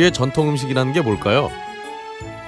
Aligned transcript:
우리의 0.00 0.12
전통 0.12 0.48
음식이라는 0.48 0.92
게 0.92 1.00
뭘까요? 1.00 1.50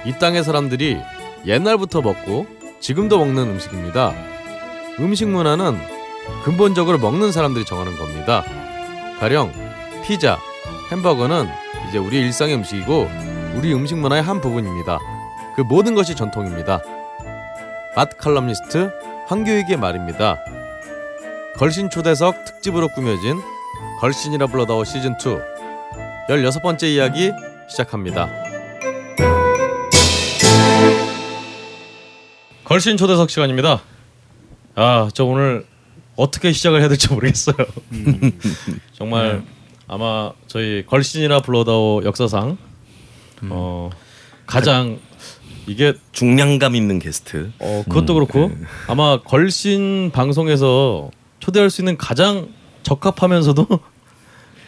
이 0.05 0.13
땅의 0.13 0.43
사람들이 0.43 0.99
옛날부터 1.45 2.01
먹고 2.01 2.47
지금도 2.79 3.19
먹는 3.19 3.43
음식입니다. 3.43 4.13
음식 4.99 5.27
문화는 5.27 5.77
근본적으로 6.43 6.97
먹는 6.97 7.31
사람들이 7.31 7.65
정하는 7.65 7.97
겁니다. 7.97 8.43
가령 9.19 9.53
피자, 10.05 10.37
햄버거는 10.91 11.47
이제 11.89 11.97
우리 11.97 12.19
일상의 12.19 12.55
음식이고 12.55 13.09
우리 13.55 13.73
음식 13.73 13.97
문화의 13.97 14.23
한 14.23 14.41
부분입니다. 14.41 14.99
그 15.55 15.61
모든 15.61 15.95
것이 15.95 16.15
전통입니다. 16.15 16.81
맛 17.95 18.17
칼럼니스트 18.17 18.91
황교익의 19.27 19.77
말입니다. 19.77 20.39
걸신 21.57 21.89
초대석 21.89 22.45
특집으로 22.45 22.87
꾸며진 22.89 23.39
걸신이라 23.99 24.47
불러다오 24.47 24.83
시즌 24.83 25.13
2 25.13 25.52
16번째 26.29 26.83
이야기 26.93 27.31
시작합니다. 27.69 28.29
걸신 32.63 32.97
초대석 32.97 33.29
시간입니다. 33.29 33.81
아, 34.75 35.09
저 35.13 35.25
오늘 35.25 35.65
어떻게 36.15 36.51
시작을 36.51 36.79
해야 36.79 36.87
될지 36.87 37.11
모르겠어요. 37.11 37.55
정말 38.93 39.43
아마 39.87 40.31
저희 40.47 40.85
걸신이라 40.85 41.41
불러다오 41.41 42.03
역사상 42.05 42.57
어 43.49 43.89
가장 44.45 44.99
이게 45.67 45.93
중량감 46.13 46.75
있는 46.75 46.99
게스트. 46.99 47.51
어 47.59 47.83
그것도 47.87 48.13
그렇고 48.13 48.51
아마 48.87 49.21
걸신 49.21 50.11
방송에서 50.13 51.11
초대할 51.39 51.69
수 51.69 51.81
있는 51.81 51.97
가장 51.97 52.47
적합하면서도 52.83 53.67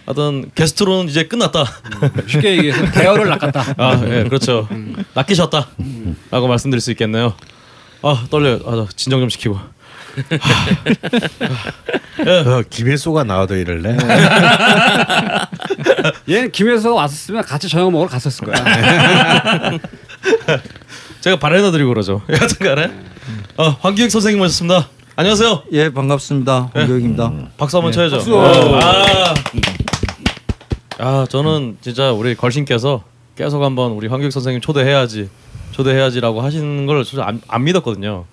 어떤 0.06 0.52
게스트로는 0.54 1.10
이제 1.10 1.24
끝났다. 1.28 1.66
쉽게 2.28 2.58
얘기해서 2.58 2.92
대열을 2.92 3.28
낚았다. 3.30 3.74
아, 3.78 4.02
예, 4.06 4.24
그렇죠. 4.24 4.68
낚이셨다 5.14 5.68
라고 6.32 6.48
말씀드릴 6.48 6.82
수 6.82 6.92
있겠네요. 6.92 7.34
아 8.02 8.26
떨려. 8.30 8.60
아, 8.66 8.88
진정 8.96 9.20
좀 9.20 9.30
시키고. 9.30 9.60
어, 12.20 12.62
김혜수가 12.70 13.24
나와도 13.26 13.56
이럴래? 13.56 13.98
얘 16.30 16.48
김혜수가 16.50 16.94
왔었으면 16.96 17.44
같이 17.44 17.68
저녁 17.68 17.92
먹으러 17.92 18.10
갔었을 18.10 18.48
거야. 18.48 18.56
제가 21.22 21.38
바래놔드리고 21.40 21.90
그러죠. 21.90 22.22
여튼간에 22.30 22.92
어, 23.58 23.70
황기익 23.82 24.12
선생님 24.12 24.38
모셨습니다. 24.40 24.88
안녕하세요. 25.18 25.64
예 25.72 25.92
반갑습니다 25.92 26.72
홍교익입니다. 26.76 27.32
박수 27.58 27.78
한번 27.78 27.92
쳐야죠. 27.92 28.18
박수. 28.18 28.40
아, 28.40 29.34
아, 30.98 31.26
저는 31.30 31.78
진짜 31.82 32.12
우리 32.12 32.36
걸신께서 32.36 33.04
계속 33.36 33.62
한번 33.64 33.92
우리 33.92 34.08
황기익 34.08 34.32
선생님 34.32 34.62
초대해야지, 34.62 35.30
초대해야지라고 35.72 36.42
하시는 36.42 36.86
걸 36.86 37.04
진짜 37.04 37.26
안, 37.26 37.42
안 37.48 37.64
믿었거든요. 37.66 38.26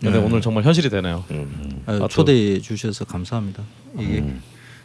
근데 0.00 0.18
오늘 0.18 0.40
정말 0.42 0.62
현실이 0.64 0.90
되네요. 0.90 1.24
아, 1.86 1.98
또- 1.98 2.08
초대해 2.08 2.60
주셔서 2.60 3.04
감사합니다. 3.04 3.62
이게 3.98 4.24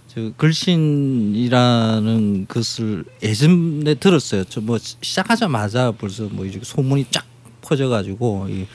저 0.08 0.32
글신이라는 0.38 2.46
것을 2.48 3.04
예전에 3.22 3.94
들었어요. 3.96 4.44
저 4.46 4.62
뭐 4.62 4.78
시작하자마자 4.80 5.92
벌써 5.92 6.24
뭐 6.32 6.46
이렇게 6.46 6.62
소문이 6.64 7.06
쫙 7.12 7.26
퍼져가지고 7.62 8.48
이 8.50 8.66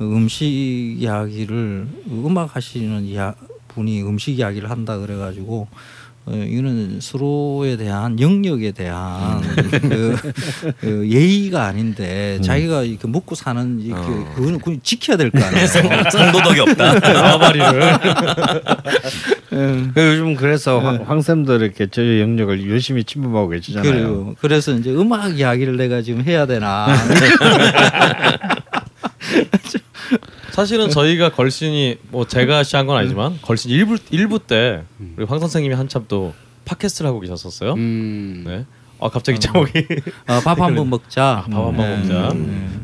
음식 0.00 0.46
이야기를 0.46 1.88
음악 2.10 2.54
하시는 2.56 3.04
이야, 3.04 3.34
분이 3.68 4.02
음식 4.02 4.38
이야기를 4.38 4.70
한다 4.70 4.96
그래가지고 4.98 5.62
어, 5.62 5.68
이거는 6.32 6.98
서로에 7.00 7.76
대한 7.76 8.18
영역에 8.20 8.72
대한 8.72 9.40
그, 9.40 10.16
그 10.80 11.08
예의가 11.10 11.64
아닌데 11.66 12.38
자기가 12.42 12.82
이렇게 12.84 13.06
먹고 13.08 13.34
사는 13.34 13.80
이렇게 13.80 14.06
그거는 14.34 14.58
그건 14.58 14.80
지켜야 14.82 15.16
될 15.16 15.30
거 15.30 15.38
아니에요. 15.44 15.66
상도덕이 16.10 16.60
없다. 16.60 16.94
나발이를 16.94 17.98
그 19.50 19.92
요즘 19.96 20.34
그래서 20.36 20.78
황, 20.80 21.02
황쌤도 21.06 21.56
이렇게 21.56 21.86
저희 21.90 22.20
영역을 22.20 22.68
열심히 22.70 23.04
침범하고 23.04 23.48
계시잖아요. 23.48 23.90
그래요. 23.90 24.34
그래서 24.40 24.72
이제 24.72 24.90
음악 24.90 25.38
이야기를 25.38 25.76
내가 25.76 26.02
지금 26.02 26.22
해야 26.22 26.46
되나. 26.46 26.88
사실은 30.58 30.90
저희가 30.90 31.30
걸신이 31.30 31.98
뭐 32.10 32.26
제가 32.26 32.64
시작한 32.64 32.88
건 32.88 32.96
아니지만 32.96 33.38
걸신 33.42 33.70
일부 33.70 33.96
일부 34.10 34.40
때 34.40 34.82
우리 35.16 35.24
황 35.24 35.38
선생님이 35.38 35.76
한참 35.76 36.06
또 36.08 36.34
팟캐스트를 36.64 37.08
하고 37.08 37.20
계셨었어요. 37.20 37.74
음. 37.74 38.42
네. 38.44 38.66
아 38.98 39.08
갑자기 39.08 39.38
제목이 39.38 39.70
어, 40.26 40.40
밥 40.42 40.58
한 40.60 40.74
번 40.74 40.90
먹자. 40.90 41.44
밥한번 41.48 41.76
네. 41.76 41.96
먹자. 41.98 42.34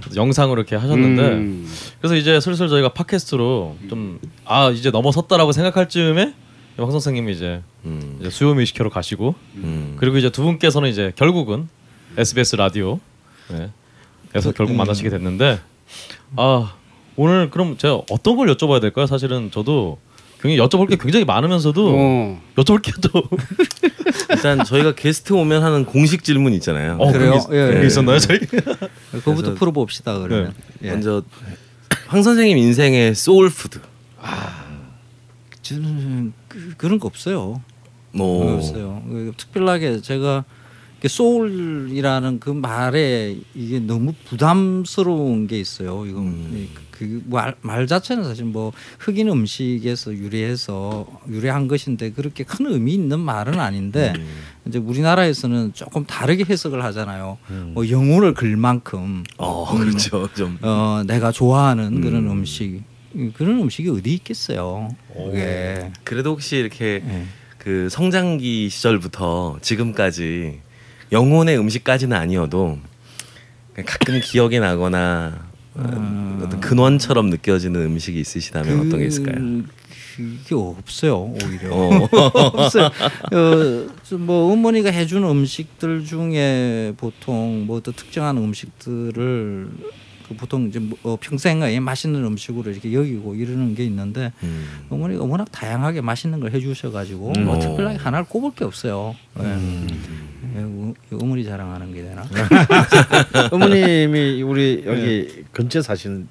그래서 0.02 0.14
영상으로 0.14 0.60
이렇게 0.60 0.76
하셨는데 0.76 1.22
음. 1.32 1.68
그래서 1.98 2.14
이제 2.14 2.38
슬슬 2.38 2.68
저희가 2.68 2.92
팟캐스트로 2.92 3.76
좀 3.90 4.20
아 4.44 4.70
이제 4.70 4.92
넘어섰다라고 4.92 5.50
생각할 5.50 5.88
즈음에 5.88 6.32
황 6.76 6.90
선생님이 6.92 7.32
이제, 7.32 7.60
음. 7.86 8.18
이제 8.20 8.30
수요 8.30 8.54
뮤지컬로 8.54 8.88
가시고 8.90 9.34
음. 9.56 9.96
그리고 9.98 10.16
이제 10.16 10.30
두 10.30 10.44
분께서는 10.44 10.88
이제 10.90 11.12
결국은 11.16 11.68
SBS 12.16 12.54
라디오 12.54 13.00
네. 13.50 13.70
에서 14.32 14.52
결국 14.52 14.76
만나시게 14.76 15.10
됐는데 15.10 15.58
아 16.36 16.72
오늘 17.16 17.50
그럼 17.50 17.76
제가 17.76 18.02
어떤 18.10 18.36
걸 18.36 18.48
여쭤봐야 18.48 18.80
될까요? 18.80 19.06
사실은 19.06 19.50
저도 19.50 19.98
굉장히 20.40 20.58
여쭤볼 20.68 20.90
게 20.90 20.96
굉장히 20.96 21.24
많으면서도 21.24 21.94
어. 21.96 22.42
여쭤볼 22.56 22.82
게 22.82 22.98
또 22.98 23.22
일단 24.30 24.64
저희가 24.64 24.94
게스트 24.94 25.32
오면 25.32 25.62
하는 25.62 25.84
공식 25.84 26.24
질문 26.24 26.52
있잖아요. 26.54 26.96
어, 26.98 27.12
그래요? 27.12 27.38
그게, 27.46 27.56
예, 27.56 27.66
그게 27.68 27.82
예. 27.82 27.86
있었나요 27.86 28.18
저희? 28.18 28.40
그거부터 29.10 29.54
풀어봅시다 29.54 30.18
그러면. 30.18 30.52
예. 30.82 30.90
먼저 30.90 31.22
황 32.08 32.22
선생님 32.22 32.58
인생의 32.58 33.14
soul 33.14 33.48
food. 33.48 33.80
저는 35.62 36.34
그, 36.48 36.74
그런 36.76 36.98
거 36.98 37.06
없어요. 37.06 37.62
뭐 38.12 38.40
그런 38.40 38.52
거 38.52 38.56
없어요. 38.58 39.02
그 39.08 39.32
특별하게 39.36 40.00
제가 40.00 40.44
소울이라는 41.06 42.40
그 42.40 42.50
말에 42.50 43.36
이게 43.54 43.78
너무 43.78 44.14
부담스러운 44.26 45.46
게 45.46 45.58
있어요. 45.58 46.06
이거 46.06 46.20
음. 46.20 46.68
그말 46.94 47.56
말 47.60 47.86
자체는 47.86 48.22
사실 48.24 48.44
뭐 48.44 48.72
흑인 49.00 49.28
음식에서 49.28 50.14
유래해서 50.14 51.06
유래한 51.28 51.66
것인데 51.66 52.12
그렇게 52.12 52.44
큰 52.44 52.66
의미 52.66 52.94
있는 52.94 53.18
말은 53.18 53.58
아닌데 53.58 54.12
음. 54.16 54.26
이제 54.66 54.78
우리나라에서는 54.78 55.72
조금 55.74 56.04
다르게 56.06 56.44
해석을 56.48 56.84
하잖아요. 56.84 57.38
뭐 57.48 57.90
영혼을 57.90 58.32
걸 58.32 58.56
만큼 58.56 59.24
어 59.38 59.76
그렇죠 59.76 60.28
좀. 60.34 60.58
어, 60.62 61.02
내가 61.06 61.32
좋아하는 61.32 62.00
그런 62.00 62.26
음. 62.26 62.30
음식 62.30 62.82
그런 63.34 63.60
음식이 63.60 63.90
어디 63.90 64.14
있겠어요. 64.14 64.94
그게 65.12 65.90
그래도 66.04 66.30
혹시 66.30 66.56
이렇게 66.56 67.02
예. 67.06 67.24
그 67.58 67.88
성장기 67.90 68.68
시절부터 68.68 69.58
지금까지 69.62 70.60
영혼의 71.10 71.58
음식까지는 71.58 72.16
아니어도 72.16 72.78
가끔 73.84 74.20
기억이 74.20 74.60
나거나 74.60 75.53
어, 75.76 76.40
어떤 76.42 76.60
근원처럼 76.60 77.30
느껴지는 77.30 77.80
음식이 77.82 78.18
있으시다면 78.20 78.86
어떤 78.86 79.00
게 79.00 79.06
있을까요? 79.06 79.62
그게 80.16 80.54
없어요 80.54 81.34
오히려 81.42 81.74
어. 81.74 82.08
없어요. 82.54 82.86
어, 82.86 83.86
좀뭐 84.04 84.52
어머니가 84.52 84.90
해주는 84.90 85.28
음식들 85.28 86.04
중에 86.04 86.94
보통 86.96 87.66
뭐 87.66 87.78
어떤 87.78 87.94
특정한 87.94 88.36
음식들을 88.36 89.68
그 90.28 90.34
보통 90.36 90.68
이제 90.68 90.78
뭐, 90.78 90.96
어, 91.02 91.16
평생에 91.20 91.80
맛있는 91.80 92.24
음식으로 92.24 92.70
이렇게 92.70 92.92
여기고 92.92 93.34
이러는 93.34 93.74
게 93.74 93.84
있는데 93.84 94.32
음. 94.42 94.86
어머니가 94.88 95.24
워낙 95.24 95.50
다양하게 95.50 96.00
맛있는 96.00 96.40
걸 96.40 96.52
해주셔가지고 96.52 97.32
음. 97.36 97.44
뭐 97.44 97.56
어. 97.56 97.58
특별하게 97.58 97.98
하나를 97.98 98.26
꼽을 98.26 98.52
게 98.54 98.64
없어요. 98.64 99.16
예. 99.40 99.58
예, 100.56 100.60
어- 100.62 100.94
어머니 101.22 101.44
자랑하는 101.44 101.92
게 101.92 102.02
되나? 102.02 102.24
어머님이 103.50 104.42
우리 104.42 104.82
여기 104.86 105.44
근처에 105.52 105.82
사시는 105.82 106.28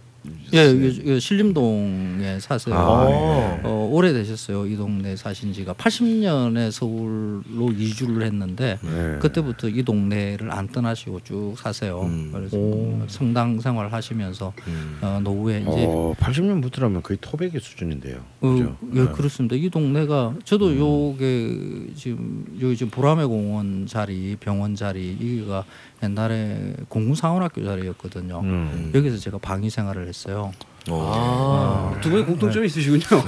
예, 0.54 0.66
요- 0.68 1.14
요 1.16 1.20
신림동에 1.20 2.40
사세요. 2.40 2.76
아, 2.76 3.60
어, 3.64 3.90
오래 3.92 4.14
되셨어요. 4.14 4.68
이 4.68 4.76
동네 4.76 5.16
사신 5.16 5.52
지가 5.52 5.74
80년에 5.74 6.70
서울로 6.70 7.72
이주를 7.76 8.24
했는데 8.26 8.78
네. 8.84 9.18
그때부터 9.20 9.70
이 9.70 9.82
동네를 9.84 10.52
안 10.52 10.68
떠나시고 10.68 11.22
쭉 11.24 11.56
사세요. 11.58 12.02
음. 12.04 12.30
그래서 12.34 12.58
뭐 12.58 13.04
성당 13.08 13.60
생활 13.60 13.92
하시면서 13.92 14.54
음. 14.68 14.98
어, 15.02 15.20
노후에 15.24 15.62
이제 15.62 15.86
어, 15.88 16.14
80년부터라면 16.20 17.02
거의 17.02 17.18
토백의 17.20 17.60
수준인데요. 17.60 18.18
어, 18.42 18.50
그죠? 18.50 18.78
예, 18.94 19.02
네. 19.06 19.12
그렇습니다. 19.12 19.56
이 19.56 19.70
동네가 19.70 20.36
저도 20.44 20.76
요게 20.78 21.94
지금 21.96 22.46
여기 22.62 22.76
지금 22.78 22.92
보라매 22.92 23.26
공원 23.26 23.88
자리, 23.88 24.36
병원 24.40 24.76
자리 24.76 25.12
이가 25.20 25.66
옛날에 26.04 26.74
공군사관학교 26.90 27.64
자리였거든요. 27.64 28.42
음. 28.42 28.92
여기서 28.94 29.18
제가 29.18 29.38
방위 29.38 29.70
생활을 29.70 30.08
했어요. 30.08 30.43
어. 30.90 31.94
아, 31.96 32.02
두 32.02 32.10
분이 32.10 32.26
공통점이 32.26 32.66
있으시군요. 32.68 33.04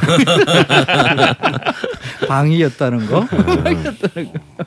방위였다는 2.28 3.06
거. 3.08 3.26
방위였다는 3.26 4.34
거. 4.34 4.66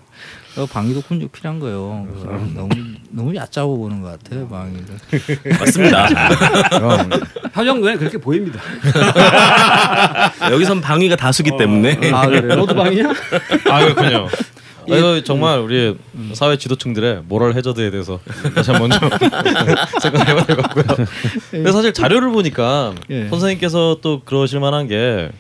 어, 0.56 0.66
방위도 0.66 1.02
군juk 1.02 1.30
필요한 1.30 1.60
거예요. 1.60 2.06
그래서 2.10 2.26
너무 2.54 2.68
너무 3.10 3.34
얕잡아 3.34 3.66
보는 3.66 4.02
것 4.02 4.18
같아요 4.18 4.48
방위를. 4.48 4.86
맞습니다. 5.60 6.08
표정 7.54 7.80
눈에 7.80 7.96
그렇게 7.96 8.18
보입니다. 8.18 8.60
여기선 10.50 10.80
방위가 10.80 11.14
다수기 11.14 11.52
때문에 11.56 12.10
아 12.12 12.26
그래요? 12.26 12.56
너도 12.56 12.74
방이야? 12.74 13.08
아 13.70 13.80
그렇군요. 13.84 14.28
이거 14.96 15.22
정말 15.22 15.58
우리 15.60 15.96
사회 16.32 16.56
지도층들의 16.56 17.22
모럴 17.28 17.54
해저드에 17.54 17.90
대해서 17.90 18.20
다시 18.54 18.70
한번 18.70 18.90
좀 18.90 19.00
생각해봐야 20.00 20.44
될 20.44 20.56
것 20.56 20.62
같고요. 20.62 21.06
근데 21.50 21.72
사실 21.72 21.92
자료를 21.92 22.30
보니까 22.30 22.94
예. 23.10 23.28
선생님께서 23.28 23.98
또 24.02 24.22
그러실 24.24 24.60
만한 24.60 24.86
게 24.88 25.30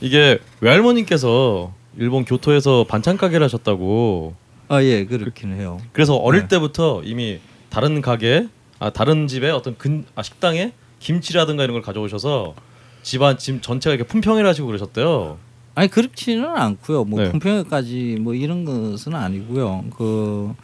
이게 0.00 0.38
외할머님께서 0.60 1.72
일본 1.98 2.24
교토에서 2.24 2.84
반찬 2.88 3.16
가게를 3.16 3.44
하셨다고 3.44 4.34
아 4.68 4.82
예 4.82 5.04
그렇긴 5.04 5.54
해요. 5.54 5.78
그래서 5.92 6.14
어릴 6.16 6.42
네. 6.42 6.48
때부터 6.48 7.02
이미 7.04 7.38
다른 7.70 8.00
가게 8.00 8.46
아 8.78 8.90
다른 8.90 9.26
집에 9.26 9.50
어떤 9.50 9.76
근 9.78 10.04
아, 10.14 10.22
식당에 10.22 10.72
김치라든가 11.00 11.64
이런 11.64 11.74
걸 11.74 11.82
가져오셔서 11.82 12.54
집안 13.02 13.36
집 13.38 13.62
전체가 13.62 13.94
이렇게 13.94 14.06
품평을 14.08 14.46
하시고 14.46 14.66
그러셨대요. 14.66 15.38
아니 15.74 15.88
그렇지는 15.88 16.44
않고요. 16.48 17.04
뭐 17.04 17.20
네. 17.22 17.30
품평회까지 17.30 18.18
뭐 18.20 18.34
이런 18.34 18.64
것은 18.64 19.14
아니고요. 19.14 19.84
그 19.96 20.54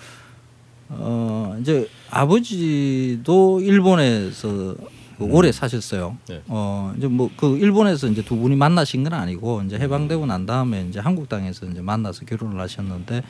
어, 0.88 1.56
이제 1.60 1.88
아버지도 2.10 3.60
일본에서 3.60 4.74
그 5.18 5.24
오래 5.24 5.50
사셨어요. 5.50 6.16
네. 6.28 6.42
어 6.46 6.92
이제 6.96 7.06
뭐 7.06 7.30
그 7.36 7.56
일본에서 7.56 8.06
이제 8.08 8.22
두 8.22 8.36
분이 8.36 8.54
만나신 8.56 9.02
건 9.04 9.14
아니고 9.14 9.62
이제 9.62 9.78
해방되고 9.78 10.26
난 10.26 10.44
다음에 10.44 10.86
이제 10.88 11.00
한국 11.00 11.28
땅에서 11.28 11.66
이제 11.66 11.80
만나서 11.80 12.26
결혼을 12.26 12.60
하셨는데 12.60 13.22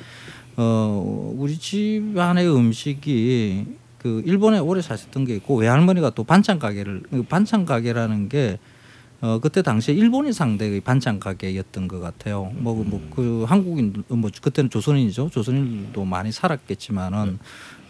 어 0.56 1.34
우리 1.36 1.56
집안의 1.56 2.48
음식이 2.52 3.66
그 3.98 4.22
일본에 4.26 4.58
오래 4.58 4.82
사셨던 4.82 5.26
게 5.26 5.36
있고 5.36 5.56
외할머니가 5.56 6.10
또 6.10 6.24
반찬 6.24 6.58
가게를 6.58 7.02
그 7.10 7.22
반찬 7.22 7.64
가게라는 7.64 8.28
게 8.28 8.58
어 9.22 9.38
그때 9.40 9.62
당시에 9.62 9.94
일본인 9.94 10.32
상대의 10.32 10.80
반찬 10.80 11.18
가게였던 11.20 11.88
것 11.88 12.00
같아요. 12.00 12.52
뭐 12.56 12.74
뭐그 12.84 13.44
한국인 13.48 14.04
뭐 14.08 14.30
그때는 14.42 14.68
조선인이죠. 14.70 15.30
조선인도 15.30 16.04
많이 16.04 16.30
살았겠지만은 16.32 17.38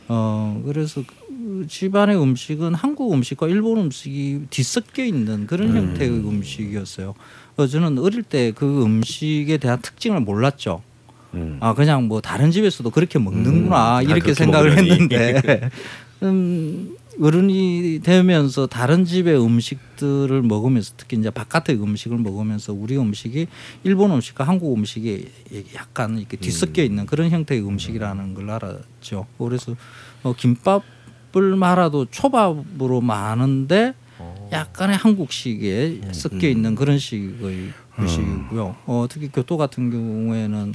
어 0.08 0.62
그래서 0.64 1.02
그 1.06 1.67
집안의 1.69 2.20
음식은 2.20 2.75
한국 2.75 3.12
음식과 3.12 3.49
일본 3.49 3.78
음식이 3.78 4.43
뒤섞여 4.50 5.05
있는 5.05 5.46
그런 5.46 5.75
형태의 5.76 6.11
음식이었어요. 6.11 7.14
어, 7.56 7.67
저는 7.67 7.99
어릴 7.99 8.22
때 8.22 8.52
그 8.55 8.82
음식에 8.84 9.56
대한 9.56 9.81
특징을 9.82 10.20
몰랐죠. 10.20 10.82
음. 11.34 11.58
아 11.61 11.75
그냥 11.75 12.06
뭐 12.06 12.20
다른 12.20 12.50
집에서도 12.52 12.88
그렇게 12.90 13.19
먹는구나 13.19 13.67
음, 13.67 13.72
아, 13.72 14.00
이렇게 14.02 14.20
그렇게 14.20 14.34
생각을 14.34 14.70
먹으려니. 14.70 14.90
했는데 14.93 15.70
음, 16.22 16.96
어른이 17.21 18.01
되면서 18.03 18.67
다른 18.67 19.05
집의 19.05 19.41
음식들을 19.43 20.43
먹으면서 20.43 20.95
특히 20.97 21.17
이제 21.17 21.31
바깥의 21.31 21.77
음식을 21.83 22.19
먹으면서 22.19 22.73
우리 22.73 22.97
음식이 22.99 23.47
일본 23.85 24.11
음식과 24.13 24.45
한국 24.45 24.77
음식이 24.77 25.29
약간 25.75 26.19
이렇게 26.19 26.37
뒤섞여 26.37 26.83
있는 26.83 27.07
그런 27.07 27.31
형태의 27.31 27.63
음식이라는 27.67 28.35
걸 28.35 28.51
알았죠. 28.51 29.27
그래서 29.39 29.75
어, 30.23 30.35
김밥을 30.37 31.57
말아도 31.57 32.07
초밥으로 32.11 33.01
마는데 33.01 33.95
약간의 34.53 34.97
한국식에 34.97 36.01
섞여 36.13 36.49
있는 36.49 36.75
그런 36.75 36.99
식의 36.99 37.73
음식이고요. 37.99 38.77
어, 38.87 39.07
특히 39.09 39.29
교토 39.33 39.57
같은 39.57 39.91
경우에는 39.91 40.73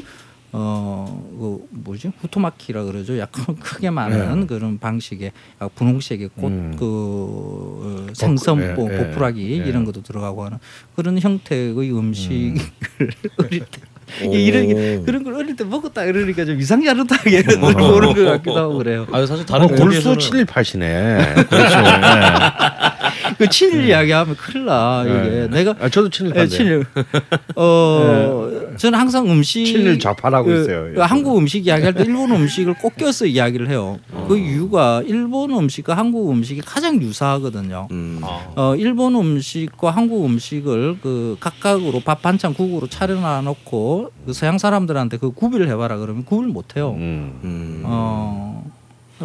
어, 0.54 1.24
그 1.40 1.66
뭐지? 1.72 2.12
후토마키라 2.22 2.84
그러죠. 2.84 3.18
약간 3.18 3.56
크게 3.60 3.90
많은 3.90 4.48
그런 4.48 4.80
방식의 4.80 5.32
약 5.62 5.76
분홍색의 5.76 6.30
꽃, 6.36 6.48
음. 6.48 6.76
그 6.78 8.08
어, 8.10 8.14
생선보, 8.14 8.90
예, 8.90 8.94
예, 8.94 8.98
보풀하기 8.98 9.42
예. 9.42 9.56
이런 9.66 9.86
것도 9.86 10.04
들어가고 10.04 10.44
하는 10.46 10.58
그런 10.96 11.18
형태의 11.20 11.74
음식을 11.92 12.60
어릴 13.40 13.60
때 13.62 13.82
오. 14.26 14.34
이런 14.36 15.06
그런 15.06 15.24
걸 15.24 15.36
어릴 15.36 15.56
때 15.56 15.64
먹었다 15.64 16.04
그러니까 16.06 16.44
좀 16.44 16.60
이상야릇하게 16.60 17.44
보는 17.44 17.74
것 18.14 18.26
같기도 18.26 18.58
하고 18.58 18.78
그래요. 18.80 19.08
아 19.12 19.26
사실 19.26 19.44
어, 19.44 19.46
다른 19.46 19.68
골수 19.74 20.14
고기에서는- 20.16 20.46
718이네. 20.48 21.48
그렇죠. 21.50 21.76
네. 23.32 23.36
그 23.38 23.50
친일 23.50 23.88
이야기하면 23.88 24.36
큰일 24.36 24.66
나 24.66 25.04
이게 25.06 25.30
네. 25.30 25.48
내가 25.48 25.76
아, 25.80 25.90
저도 25.90 26.08
예, 26.08 26.10
친일파인데. 26.10 26.56
친일. 26.56 26.86
어, 27.56 28.50
저는 28.78 29.00
항상 29.00 29.30
음식 29.30 29.66
친일 29.66 30.00
좌파라고 30.00 30.48
그, 30.48 30.62
있어요. 30.62 30.94
그 30.94 31.02
한국 31.02 31.38
음식 31.38 31.66
이야기할 31.66 31.94
때 31.94 32.04
일본 32.04 32.32
음식을 32.32 32.76
꼭 32.76 32.96
껴서 32.96 33.26
이야기를 33.26 33.70
해요. 33.70 34.00
어. 34.12 34.26
그 34.28 34.38
이유가 34.38 35.02
일본 35.06 35.52
음식과 35.52 35.96
한국 35.96 36.32
음식이 36.32 36.62
가장 36.62 37.02
유사하거든요. 37.02 37.88
음. 37.92 38.20
아, 38.24 38.54
어, 38.56 38.76
일본 38.76 39.16
음식과 39.16 39.92
한국 39.92 40.26
음식을 40.26 40.98
그 41.02 41.38
각각으로 41.40 42.02
밥 42.02 42.22
반찬 42.22 42.54
국으로 42.54 42.88
차려놔 42.88 43.42
놓고 43.42 44.12
그 44.26 44.34
서양 44.34 44.58
사람들한테 44.58 45.18
그 45.18 45.32
구비를 45.32 45.68
해봐라 45.70 45.98
그러면 45.98 46.26
구비를 46.26 46.52
못 46.52 46.76
해요. 46.76 46.96
음. 46.98 47.40
음. 47.44 47.82
어, 47.86 48.64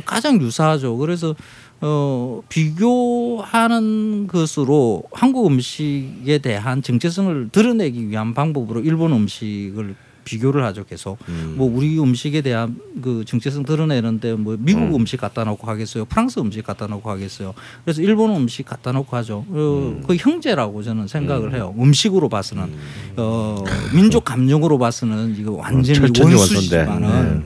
가장 0.05 0.41
유사하죠. 0.41 0.97
그래서 0.97 1.35
어, 1.81 2.43
비교하는 2.49 4.27
것으로 4.27 5.05
한국 5.13 5.47
음식에 5.47 6.39
대한 6.39 6.83
정체성을 6.83 7.51
드러내기 7.53 8.09
위한 8.09 8.35
방법으로 8.35 8.81
일본 8.81 9.13
음식을 9.13 9.95
비교를 10.25 10.65
하죠 10.65 10.85
계속. 10.85 11.19
음. 11.29 11.55
뭐 11.57 11.71
우리 11.73 11.99
음식에 12.01 12.41
대한 12.41 12.77
그 13.01 13.25
정체성 13.25 13.63
드러내는데 13.63 14.35
뭐 14.35 14.57
미국 14.59 14.81
음. 14.81 14.95
음. 14.97 15.07
식 15.07 15.21
갖다 15.21 15.45
놓고 15.45 15.69
하겠어요? 15.69 16.05
프랑스 16.07 16.41
음식 16.41 16.67
갖다 16.67 16.89
놓고 16.89 17.09
하겠어요? 17.09 17.55
그래서 17.85 18.03
일본 18.03 18.35
음식 18.35 18.67
갖다 18.67 18.91
놓고 18.91 19.17
하죠. 19.19 19.47
어, 19.49 20.01
그 20.07 20.17
형제라고 20.17 20.83
저는 20.83 21.07
생각을 21.07 21.55
해요. 21.55 21.75
음식으로 21.79 22.29
봐서는. 22.29 22.75
어, 23.17 23.63
민족 23.95 24.25
감정으로 24.25 24.79
봐서는 24.79 25.37
이거 25.39 25.53
완전히 25.53 26.01
원수지만은 26.01 27.09
원수인데. 27.09 27.43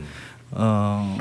어, 0.53 1.19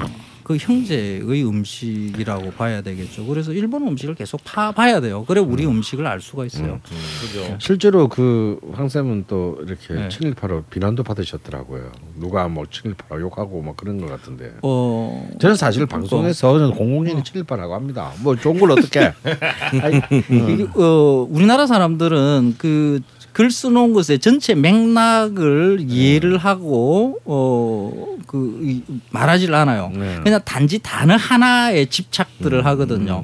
그 0.50 0.58
형제의 0.58 1.22
음식이라고 1.48 2.53
봐야 2.53 2.82
되겠죠. 2.82 3.24
그래서 3.27 3.53
일본 3.53 3.88
음식을 3.88 4.15
계속 4.15 4.44
파봐야 4.44 5.00
돼요. 5.00 5.24
그래 5.27 5.39
우리 5.39 5.63
음 5.68 5.84
식을 5.84 6.08
알 6.08 6.20
수가 6.20 6.44
있어요. 6.48 6.79
그죠. 7.22 7.56
실제로 7.60 8.08
그 8.08 8.60
황쌤은 8.74 9.25
또 9.27 9.60
이렇게 9.62 9.94
네. 9.94 10.10
친일파로 10.10 10.63
비난도 10.72 11.03
받으셨더라고요. 11.03 11.91
누가 12.15 12.48
뭐 12.48 12.65
친일파로 12.68 13.22
욕하고 13.22 13.62
뭐 13.62 13.75
그런 13.75 14.01
것 14.01 14.08
같은데. 14.08 14.51
어, 14.63 15.29
저는 15.39 15.56
사실 15.56 15.86
방송에서 15.86 16.58
저는 16.58 16.72
공공연히 16.72 17.24
친일파라고 17.24 17.75
합니다. 17.75 18.12
뭐 18.24 18.36
좋은 18.36 18.60
걸 18.60 18.72
어떻게? 18.72 19.13
어, 20.74 21.27
우리나라 21.29 21.68
사람들은 21.68 22.56
그 22.58 23.01
글 23.39 23.50
써놓은 23.51 23.93
것에 23.93 24.17
전체 24.17 24.53
맥락을 24.53 25.86
이해를 25.88 26.38
하고 26.39 27.19
어그 27.24 28.60
이- 28.63 28.84
말하질 29.12 29.55
않아요. 29.55 29.89
네. 29.96 30.19
그냥 30.22 30.41
단지 30.43 30.77
단어 30.79 31.15
하나에 31.15 31.86
집착들을 31.86 32.65
하거든요. 32.65 33.24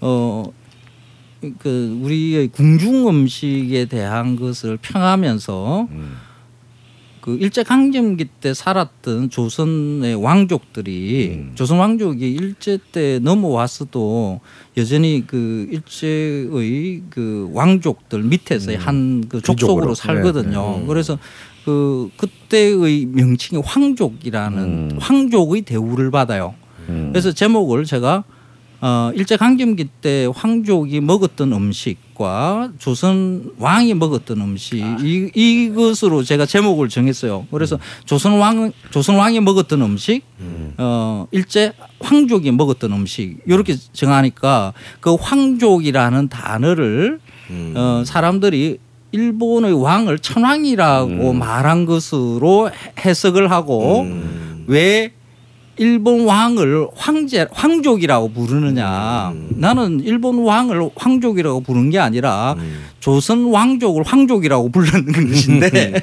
어. 0.00 0.44
그 1.58 1.98
우리의 2.02 2.48
궁중 2.48 3.06
음식에 3.06 3.84
대한 3.84 4.36
것을 4.36 4.78
평하면서 4.80 5.88
음. 5.90 6.16
그 7.20 7.36
일제 7.38 7.62
강점기 7.62 8.26
때 8.40 8.54
살았던 8.54 9.30
조선의 9.30 10.14
왕족들이 10.14 11.34
음. 11.34 11.52
조선 11.54 11.78
왕족이 11.78 12.32
일제 12.32 12.78
때 12.92 13.18
넘어왔어도 13.18 14.40
여전히 14.76 15.24
그 15.26 15.68
일제의 15.70 17.02
그 17.10 17.50
왕족들 17.52 18.22
밑에서의 18.22 18.78
한그 18.78 19.42
족속으로 19.42 19.88
음. 19.88 19.92
귀족으로. 19.92 19.94
살거든요. 19.94 20.72
네, 20.72 20.80
네. 20.80 20.86
그래서 20.86 21.18
그 21.64 22.10
그때의 22.16 23.06
명칭이 23.06 23.62
황족이라는 23.64 24.58
음. 24.58 24.98
황족의 24.98 25.62
대우를 25.62 26.10
받아요. 26.10 26.54
음. 26.88 27.10
그래서 27.12 27.32
제목을 27.32 27.84
제가 27.84 28.24
어, 28.80 29.12
일제 29.14 29.36
강점기 29.36 29.88
때 30.00 30.26
황족이 30.34 31.00
먹었던 31.00 31.52
음식 31.52 31.98
과 32.20 32.70
조선 32.78 33.50
왕이 33.56 33.94
먹었던 33.94 34.38
음식. 34.42 34.76
이, 34.76 35.30
이것으로 35.34 36.22
제가 36.22 36.44
제목을 36.44 36.90
정했어요. 36.90 37.46
그래서 37.50 37.78
조선 38.04 38.38
왕 38.38 38.72
조선 38.90 39.16
왕이 39.16 39.40
먹었던 39.40 39.80
음식, 39.80 40.20
어, 40.76 41.26
일제 41.30 41.72
황족이 42.00 42.50
먹었던 42.50 42.92
음식. 42.92 43.38
이렇게 43.46 43.74
정하니까 43.94 44.74
그 45.00 45.14
황족이라는 45.14 46.28
단어를 46.28 47.20
음. 47.48 47.72
어, 47.74 48.02
사람들이 48.04 48.76
일본의 49.12 49.72
왕을 49.82 50.18
천왕이라고 50.18 51.32
말한 51.32 51.86
것으로 51.86 52.68
해- 52.68 52.72
해석을 53.02 53.50
하고 53.50 54.02
음. 54.02 54.64
왜 54.66 55.12
일본 55.84 56.26
왕을 56.26 56.88
황제 56.94 57.46
황족이라고 57.50 58.32
부르느냐? 58.32 59.32
나는 59.48 60.00
일본 60.00 60.44
왕을 60.44 60.90
황족이라고 60.94 61.60
부른 61.62 61.88
게 61.88 61.98
아니라 61.98 62.54
음. 62.58 62.84
조선 63.00 63.44
왕족을 63.46 64.02
황족이라고 64.02 64.68
부르는 64.68 65.06
것인데 65.32 66.02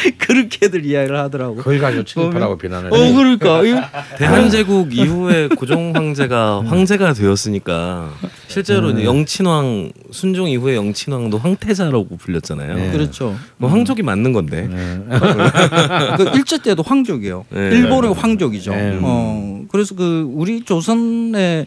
그렇게들 0.18 0.84
이야기를 0.84 1.18
하더라고. 1.18 1.56
거기 1.56 1.78
가서 1.78 2.02
친구라고 2.02 2.56
비난을 2.58 2.92
어 2.92 2.96
해. 2.96 3.12
그러니까 3.12 3.62
대한제국 4.16 4.94
이후에 4.94 5.48
고종 5.48 5.94
황제가 5.94 6.64
황제가 6.64 7.12
되었으니까 7.12 8.12
실제로 8.48 8.90
이제 8.90 9.04
영친왕 9.04 9.92
순종 10.10 10.48
이후에 10.48 10.76
영친왕도 10.76 11.38
황태자라고 11.38 12.16
불렸잖아요. 12.16 12.74
네. 12.74 12.90
그렇죠. 12.92 13.36
뭐 13.56 13.70
황족이 13.70 14.02
맞는 14.02 14.32
건데. 14.32 14.68
그 16.16 16.30
일제 16.34 16.58
때도 16.62 16.82
황족이에요. 16.82 17.44
네. 17.50 17.70
일본의 17.70 18.14
황족이죠. 18.14 18.72
네. 18.72 18.98
어 19.02 19.64
그래서 19.70 19.94
그 19.94 20.28
우리 20.32 20.64
조선의 20.64 21.66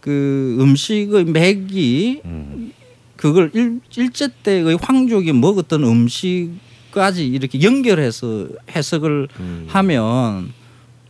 그 0.00 0.56
음식의 0.60 1.24
맥이 1.26 2.22
음. 2.24 2.72
그걸 3.16 3.50
일, 3.54 3.80
일제 3.96 4.28
때의 4.42 4.76
황족이 4.80 5.32
먹었던 5.32 5.84
음식 5.84 6.50
까지 6.92 7.26
이렇게 7.26 7.60
연결해서 7.62 8.48
해석을 8.70 9.28
음. 9.40 9.64
하면 9.68 10.52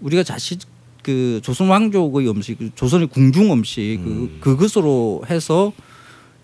우리가 0.01 0.23
자칫 0.23 0.61
그 1.03 1.41
조선 1.43 1.69
왕족의 1.69 2.31
음식, 2.31 2.59
그 2.59 2.71
조선의 2.75 3.09
궁중 3.09 3.53
음식 3.53 3.99
음. 4.01 4.39
그 4.41 4.57
그것으로 4.57 5.25
해서 5.29 5.73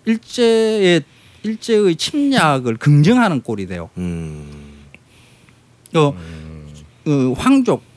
일제의 0.05 1.03
일제의 1.43 1.95
침략을 1.95 2.77
긍정하는 2.77 3.41
꼴이 3.41 3.65
돼요. 3.65 3.89
음. 3.97 4.45
어, 5.95 6.13
어, 7.07 7.33
황족, 7.37 7.81
어, 7.81 7.88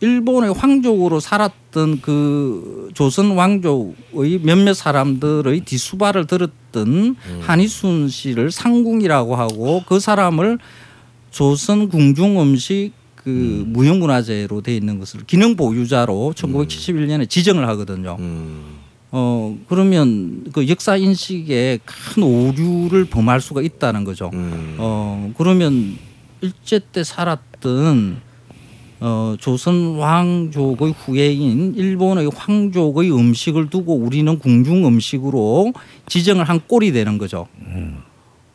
일본의 0.00 0.52
황족으로 0.52 1.20
살았던 1.20 2.00
그 2.00 2.90
조선 2.94 3.32
왕족의 3.32 4.40
몇몇 4.42 4.74
사람들의 4.74 5.60
뒷수발을 5.60 6.26
들었던 6.26 7.16
한이순 7.40 8.08
씨를 8.08 8.50
상궁이라고 8.50 9.36
하고 9.36 9.82
그 9.86 10.00
사람을 10.00 10.58
조선 11.30 11.88
궁중 11.88 12.40
음식 12.40 12.92
그 13.14 13.64
무형문화재로 13.66 14.60
돼 14.60 14.76
있는 14.76 14.98
것을 14.98 15.20
기능 15.26 15.56
보유자로 15.56 16.34
1971년에 16.36 17.28
지정을 17.28 17.66
하거든요. 17.68 18.16
음. 18.18 18.74
어 19.10 19.56
그러면 19.68 20.44
그 20.52 20.68
역사 20.68 20.96
인식에 20.96 21.78
큰 21.84 22.22
오류를 22.24 23.04
범할 23.04 23.40
수가 23.40 23.62
있다는 23.62 24.04
거죠. 24.04 24.30
음. 24.34 24.74
어 24.78 25.32
그러면 25.38 25.96
일제 26.40 26.80
때 26.92 27.04
살았던 27.04 28.20
어 29.00 29.34
조선 29.40 29.96
왕족의 29.96 30.92
후예인 30.92 31.74
일본의 31.74 32.30
황족의 32.34 33.12
음식을 33.12 33.68
두고 33.70 33.94
우리는 33.96 34.38
궁중 34.38 34.86
음식으로 34.86 35.72
지정을 36.06 36.44
한 36.44 36.60
꼴이 36.66 36.92
되는 36.92 37.18
거죠. 37.18 37.46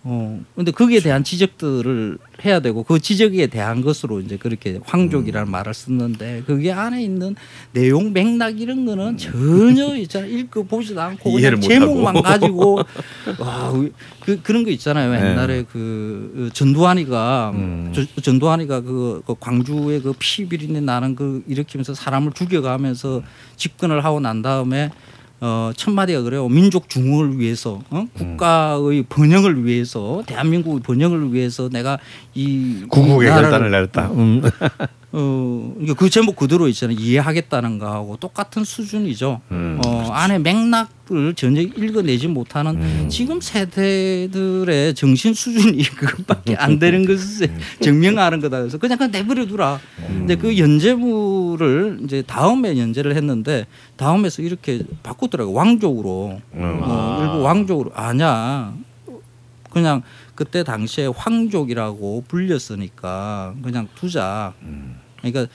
어. 0.03 0.39
근데 0.56 0.72
거기에 0.72 1.01
대한 1.01 1.24
지적들을 1.25 2.18
해야 2.46 2.62
되고 2.62 2.84
그 2.84 3.00
지적에 3.00 3.48
대한 3.48 3.82
것으로 3.82 4.22
이제 4.22 4.38
그렇게 4.38 4.79
황족이라는 4.86 5.51
말을 5.51 5.74
썼는데 5.74 6.44
그게 6.48 6.72
안에 6.72 7.03
있는 7.03 7.36
내용 7.74 8.13
맥락 8.13 8.62
이런 8.62 8.86
거는 8.86 9.18
전혀 9.18 9.96
있잖아. 9.98 10.25
읽고 10.25 10.63
보지도 10.65 11.01
않고 11.01 11.32
그냥. 11.34 11.60
제목만 11.62 12.22
가지고. 12.22 12.79
와 13.39 13.74
그 14.22 14.41
그런 14.44 14.63
거 14.63 14.70
있잖아요. 14.72 15.12
옛날에 15.32 15.63
그 15.72 16.50
전두환이가 16.53 17.51
저- 17.94 18.22
전두환이가 18.22 18.82
그, 18.82 19.22
그 19.25 19.36
광주에 19.39 20.00
그 20.01 20.13
피비린내 20.18 20.82
나는 20.82 21.15
그 21.15 21.44
일으키면서 21.48 21.94
사람을 21.94 22.34
죽여가면서 22.34 23.24
집권을 23.58 24.06
하고 24.06 24.20
난 24.20 24.41
다음에 24.41 24.91
어, 25.41 25.72
첫 25.75 25.91
마디가 25.91 26.22
그래요. 26.24 26.50
민족 26.50 26.89
중흥을 26.89 27.39
위해서, 27.39 27.81
어? 27.91 28.05
국가의 28.13 29.03
번영을 29.08 29.65
위해서, 29.65 30.22
대한민국의 30.25 30.81
번영을 30.81 31.34
위해서 31.34 31.69
내가 31.69 31.98
이 32.36 32.84
구국의 32.89 33.29
나라를- 33.29 33.41
결단을 33.43 33.72
내렸다. 33.72 34.12
음. 34.12 34.41
어, 35.12 35.74
그 35.98 36.10
제목 36.10 36.36
그대로 36.36 36.68
있잖아요. 36.68 36.96
이해하겠다는 37.00 37.80
거하고 37.80 38.18
똑같은 38.18 38.63
수준이죠. 38.63 39.42
음, 39.51 39.82
어, 39.84 40.10
안에 40.12 40.38
맥락을 40.38 41.34
전혀 41.36 41.62
읽어내지 41.62 42.28
못하는 42.28 42.75
음. 42.75 43.08
지금 43.10 43.42
세대들의 43.42 44.94
정신 44.94 45.34
수준이 45.34 45.82
그것밖에 45.98 46.56
안 46.56 46.78
되는 46.78 47.08
것을 47.08 47.51
증명하는 47.82 48.39
거다. 48.39 48.60
그래서 48.60 48.78
그냥 48.78 49.00
그냥 49.00 49.12
내버려 49.12 49.48
두라. 49.48 49.80
근데 50.06 50.36
그 50.36 50.60
연재물을 50.60 52.01
이제 52.04 52.22
다음에 52.22 52.78
연재를 52.78 53.16
했는데 53.16 53.66
다음에서 53.96 54.44
이렇게 54.44 54.84
바꾸더라고 55.01 55.51
요 55.51 55.56
왕족으로. 55.56 56.39
음. 56.54 56.80
어, 56.84 57.20
일부 57.22 57.42
왕족으로 57.42 57.92
아냐. 57.96 58.75
그냥 59.72 60.01
그때 60.36 60.63
당시에 60.63 61.08
황족이라고 61.08 62.25
불렸으니까 62.28 63.56
그냥 63.63 63.88
두자. 63.96 64.54
그러니까 65.22 65.48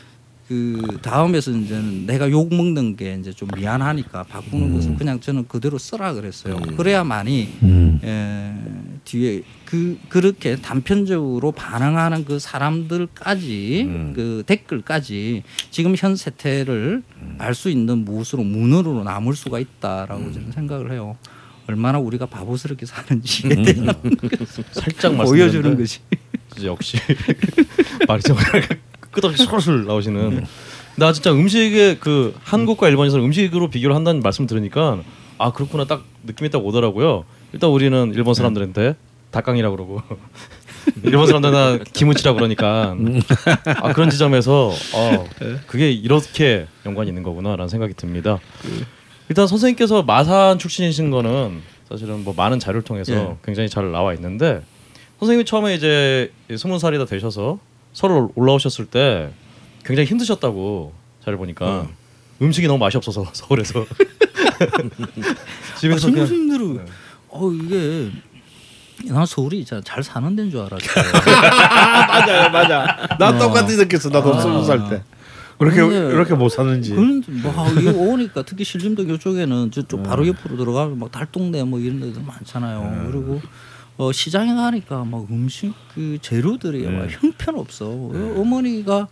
그 0.46 0.98
다음에서 1.00 1.50
이제는 1.52 2.04
내가 2.04 2.30
욕 2.30 2.54
먹는 2.54 2.96
게 2.96 3.16
이제 3.18 3.32
좀 3.32 3.48
미안하니까 3.56 4.24
바꾸는 4.24 4.74
것을 4.74 4.94
그냥 4.96 5.18
저는 5.18 5.48
그대로 5.48 5.78
쓰라 5.78 6.12
그랬어요. 6.12 6.56
그래야만이 6.76 7.48
음. 7.62 8.00
에, 8.04 8.52
뒤에 9.04 9.42
그 9.64 9.98
그렇게 10.10 10.56
단편적으로 10.56 11.50
반응하는 11.52 12.26
그 12.26 12.38
사람들까지 12.38 13.84
음. 13.86 14.12
그 14.14 14.42
댓글까지 14.46 15.44
지금 15.70 15.94
현 15.96 16.14
세태를 16.14 17.02
알 17.38 17.54
수 17.54 17.70
있는 17.70 18.04
무엇으로 18.04 18.42
문으로 18.44 19.02
남을 19.02 19.34
수가 19.34 19.58
있다라고 19.60 20.30
저는 20.30 20.52
생각을 20.52 20.92
해요. 20.92 21.16
얼마나 21.66 21.98
우리가 21.98 22.26
바보스럽게 22.26 22.84
사는지에 22.84 23.48
대한 23.62 23.94
살짝 24.72 25.16
보여주는 25.16 25.74
것이. 25.78 26.00
역시 26.62 26.98
말이 28.06 28.22
정말 28.22 28.44
끝없이 29.14 29.44
솔솔 29.44 29.86
나오시는. 29.86 30.46
나 30.96 31.12
진짜 31.12 31.32
음식의 31.32 31.98
그 31.98 32.34
한국과 32.44 32.88
일본에서 32.88 33.18
음식으로 33.18 33.68
비교를 33.68 33.96
한다는 33.96 34.20
말씀 34.20 34.46
들으니까 34.46 35.00
아 35.38 35.52
그렇구나 35.52 35.84
딱 35.86 36.04
느낌이 36.24 36.50
딱 36.50 36.64
오더라고요. 36.64 37.24
일단 37.52 37.70
우리는 37.70 38.12
일본 38.14 38.34
사람들한테 38.34 38.94
닭강이라고 39.30 39.76
그러고 39.76 40.02
일본 41.02 41.26
사람들은 41.26 41.84
김우치라고 41.92 42.36
그러니까 42.36 42.96
아 43.80 43.92
그런 43.92 44.10
지점에서 44.10 44.68
어 44.68 45.26
그게 45.66 45.90
이렇게 45.90 46.66
연관이 46.86 47.08
있는 47.08 47.22
거구나라는 47.22 47.68
생각이 47.68 47.94
듭니다. 47.94 48.38
일단 49.28 49.46
선생님께서 49.46 50.02
마산 50.02 50.58
출신이신 50.58 51.10
거는 51.10 51.62
사실은 51.88 52.24
뭐 52.24 52.34
많은 52.36 52.58
자료를 52.58 52.82
통해서 52.82 53.12
예. 53.12 53.36
굉장히 53.44 53.68
잘 53.68 53.90
나와 53.90 54.14
있는데 54.14 54.62
선생님이 55.18 55.44
처음에 55.44 55.74
이제 55.74 56.30
스무 56.56 56.78
살이 56.78 56.98
다 56.98 57.04
되셔서 57.04 57.58
서울 57.94 58.28
올라오셨을 58.34 58.86
때 58.86 59.32
굉장히 59.84 60.06
힘드셨다고 60.08 60.92
자료 61.24 61.38
보니까 61.38 61.88
음 62.42 62.52
식이 62.52 62.66
너무 62.66 62.78
맛이 62.78 62.96
없어서 62.98 63.24
서울에서 63.32 63.86
집에서 65.78 66.00
정말 66.00 66.26
그냥 66.26 66.26
힘들어. 66.26 66.84
어 67.30 67.50
이게 67.50 68.10
난 69.06 69.24
서울이 69.26 69.64
잘 69.64 70.02
사는 70.02 70.36
데인 70.36 70.50
줄 70.50 70.60
알았어요. 70.60 71.04
맞아요, 72.08 72.50
맞아. 72.50 73.16
나 73.18 73.38
똑같이 73.38 73.76
느꼈어. 73.76 74.08
나도 74.10 74.40
스무 74.40 74.64
살 74.64 74.88
때. 74.88 75.02
그렇게 75.58 75.84
이렇게 75.84 76.34
못 76.34 76.48
사는지. 76.48 76.90
그런 76.90 77.22
뭐 77.26 77.68
이게 77.78 77.90
오니까 77.90 78.42
특히 78.42 78.64
신림동 78.64 79.08
이쪽에는 79.10 79.70
저쪽 79.70 80.02
바로 80.02 80.26
옆으로 80.26 80.56
들어가면 80.56 80.98
막 80.98 81.10
달동네 81.10 81.64
뭐 81.64 81.78
이런 81.78 82.00
데들 82.00 82.22
많잖아요. 82.22 83.08
그리고 83.10 83.40
어 83.96 84.10
시장에 84.12 84.54
가니까 84.54 85.04
막 85.04 85.26
음식 85.30 85.72
그 85.94 86.18
재료들이 86.20 86.86
막 86.88 87.06
형편없어. 87.10 87.88
어머니가 87.90 89.06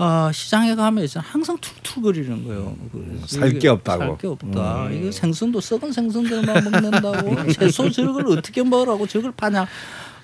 아 0.00 0.30
시장에 0.32 0.74
가면 0.74 1.04
이제 1.04 1.20
항상 1.20 1.56
툭툭거리는 1.58 2.44
거예요. 2.44 2.76
그 2.92 3.20
살게 3.26 3.68
없다고. 3.68 3.98
살 3.98 4.18
게 4.18 4.26
없다. 4.28 4.90
이거 4.90 5.10
생선도 5.12 5.60
썩은 5.60 5.92
생선들만 5.92 6.64
먹는다고 6.70 7.46
채소 7.52 7.90
저걸 7.90 8.26
어떻게 8.38 8.62
먹으라고 8.62 9.06
저걸 9.06 9.32
파냐. 9.32 9.66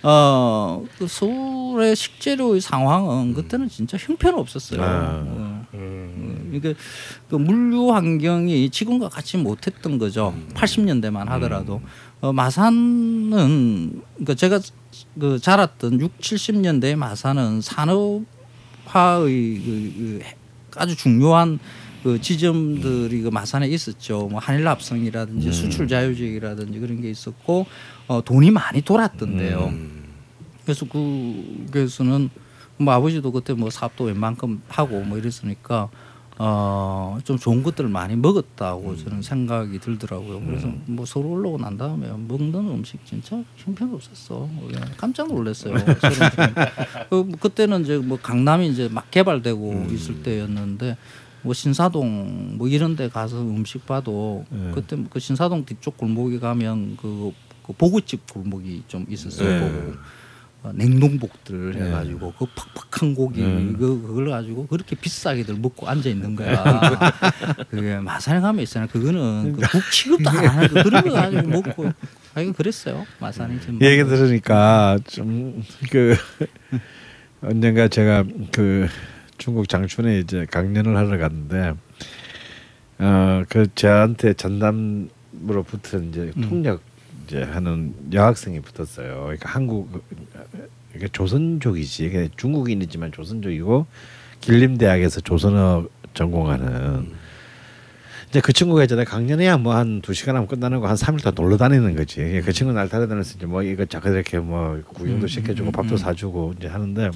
어, 0.06 0.84
그 0.98 1.06
서울의 1.08 1.96
식재료의 1.96 2.60
상황은 2.60 3.32
그때는 3.32 3.68
진짜 3.70 3.96
형편없었어요. 3.98 4.82
아. 4.82 5.22
어. 5.26 5.66
음, 5.72 6.52
이게 6.54 6.74
그 7.30 7.36
물류 7.36 7.90
환경이 7.92 8.68
지금과 8.70 9.08
같이 9.08 9.38
못했던 9.38 9.98
거죠. 9.98 10.34
80년대만 10.52 11.26
하더라도 11.26 11.80
어, 12.24 12.32
마산은 12.32 14.00
그러니까 14.14 14.34
제가 14.34 14.58
그 15.20 15.38
자랐던 15.38 16.00
6, 16.00 16.18
70년대 16.18 16.96
마산은 16.96 17.60
산업화의 17.60 18.24
그, 18.86 19.92
그 19.94 20.20
아주 20.76 20.96
중요한 20.96 21.58
그 22.02 22.18
지점들이 22.18 23.20
그 23.20 23.28
마산에 23.28 23.68
있었죠. 23.68 24.28
뭐 24.30 24.40
한일 24.40 24.66
합성이라든지 24.66 25.52
수출 25.52 25.86
자유지역이라든지 25.86 26.78
그런 26.78 27.02
게 27.02 27.10
있었고 27.10 27.66
어, 28.08 28.24
돈이 28.24 28.50
많이 28.50 28.80
돌았던데요. 28.80 29.74
그래서 30.64 30.86
그게서는 30.88 32.30
뭐 32.78 32.94
아버지도 32.94 33.32
그때 33.32 33.52
뭐 33.52 33.68
사업도 33.68 34.04
웬만큼 34.04 34.62
하고 34.68 35.02
뭐 35.02 35.18
이랬으니까 35.18 35.90
어, 36.36 37.18
좀 37.22 37.38
좋은 37.38 37.62
것들을 37.62 37.88
많이 37.88 38.16
먹었다고 38.16 38.96
저는 38.96 39.22
생각이 39.22 39.78
들더라고요. 39.78 40.40
그래서 40.40 40.68
뭐 40.86 41.06
서울 41.06 41.26
올라오고 41.26 41.58
난 41.58 41.76
다음에 41.78 42.08
먹는 42.08 42.54
음식 42.54 43.04
진짜 43.06 43.42
형편없었어. 43.56 44.48
그냥 44.66 44.82
깜짝 44.96 45.28
놀랐어요. 45.28 45.74
음식. 45.74 46.22
그, 47.10 47.30
그때는 47.38 47.82
이제 47.82 47.98
뭐 47.98 48.18
강남이 48.20 48.68
이제 48.68 48.88
막 48.88 49.10
개발되고 49.10 49.86
있을 49.90 50.22
때였는데 50.22 50.96
뭐 51.42 51.54
신사동 51.54 52.56
뭐 52.56 52.66
이런 52.68 52.96
데 52.96 53.08
가서 53.08 53.40
음식 53.40 53.86
봐도 53.86 54.44
그때 54.74 54.96
그 55.10 55.20
신사동 55.20 55.64
뒤쪽 55.64 55.96
골목에 55.96 56.40
가면 56.40 56.96
그, 57.00 57.32
그 57.64 57.72
보고집 57.74 58.32
골목이 58.32 58.82
좀 58.88 59.06
있었어요. 59.08 59.48
네. 59.48 59.60
보고. 59.60 59.92
어, 60.64 60.72
냉동복들 60.74 61.74
해가지고 61.76 62.32
그 62.38 62.46
퍽퍽한 62.90 63.14
고기 63.14 63.42
그 63.42 64.00
그걸 64.06 64.30
가지고 64.30 64.66
그렇게 64.66 64.96
비싸게들 64.96 65.56
먹고 65.56 65.86
앉아 65.86 66.08
있는 66.08 66.34
거야. 66.34 66.80
그게 67.70 67.98
마산에 67.98 68.40
가면 68.40 68.62
있잖아. 68.62 68.86
그거는 68.86 69.52
그 69.52 69.60
국 69.70 69.82
취급도 69.92 70.30
안 70.30 70.36
하는 70.46 70.68
거 70.68 70.82
그런 70.82 71.02
거 71.04 71.10
가지고 71.12 71.42
먹고. 71.48 71.92
하여간 72.32 72.54
그랬어요. 72.54 73.04
마산에 73.20 73.60
지금 73.60 73.80
이 73.80 73.84
얘기 73.86 74.02
들으니까 74.04 74.98
좀 75.06 75.62
그 75.90 76.16
언젠가 77.42 77.86
제가 77.88 78.24
그 78.50 78.88
중국 79.36 79.68
장춘에 79.68 80.18
이제 80.18 80.46
강연을 80.50 80.96
하러 80.96 81.18
갔는데 81.18 81.74
어그 82.98 83.66
저한테 83.74 84.32
전담으로 84.32 85.62
붙은 85.66 86.08
이제 86.08 86.32
통역 86.40 86.80
이제 87.26 87.42
하는 87.42 87.94
여학생이 88.12 88.60
붙었어요. 88.60 89.22
그러니까 89.24 89.50
한국 89.50 90.04
이게 90.94 91.08
조선족이지. 91.08 92.04
이게 92.06 92.28
중국인이지만 92.36 93.12
조선족이고 93.12 93.86
길림대학에서 94.40 95.20
조선어 95.22 95.86
전공하는 96.14 97.10
이제 98.28 98.40
그 98.40 98.52
친구가 98.52 98.82
있잖아요. 98.84 99.04
강연해야 99.06 99.56
뭐 99.58 99.74
한 99.74 100.00
두 100.02 100.12
시간 100.12 100.34
하면 100.36 100.48
끝나는 100.48 100.80
거 100.80 100.86
한 100.86 100.96
삼일 100.96 101.20
동안 101.20 101.34
놀러 101.34 101.56
다니는 101.56 101.96
거지. 101.96 102.42
그 102.44 102.52
친구 102.52 102.72
날 102.72 102.88
따라다니면서 102.88 103.36
이제 103.36 103.46
뭐 103.46 103.62
이것저것 103.62 104.10
이렇게 104.10 104.38
뭐 104.38 104.80
구경도 104.86 105.26
시켜주고 105.26 105.70
밥도 105.72 105.96
사주고 105.96 106.54
이제 106.58 106.68
하는데 106.68 107.10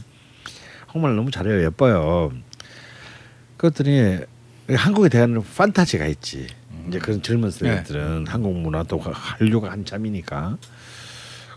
정말 0.92 1.14
너무 1.16 1.30
잘해요. 1.30 1.62
예뻐요. 1.64 2.32
그랬더니 3.56 4.18
한국에 4.68 5.08
대한 5.08 5.42
판타지가 5.56 6.06
있지. 6.06 6.46
이제 6.88 6.98
그런 6.98 7.22
젊은 7.22 7.50
세대들은 7.50 8.26
한국 8.26 8.58
문화 8.58 8.82
또 8.82 8.98
한류가 8.98 9.70
한참이니까. 9.70 10.56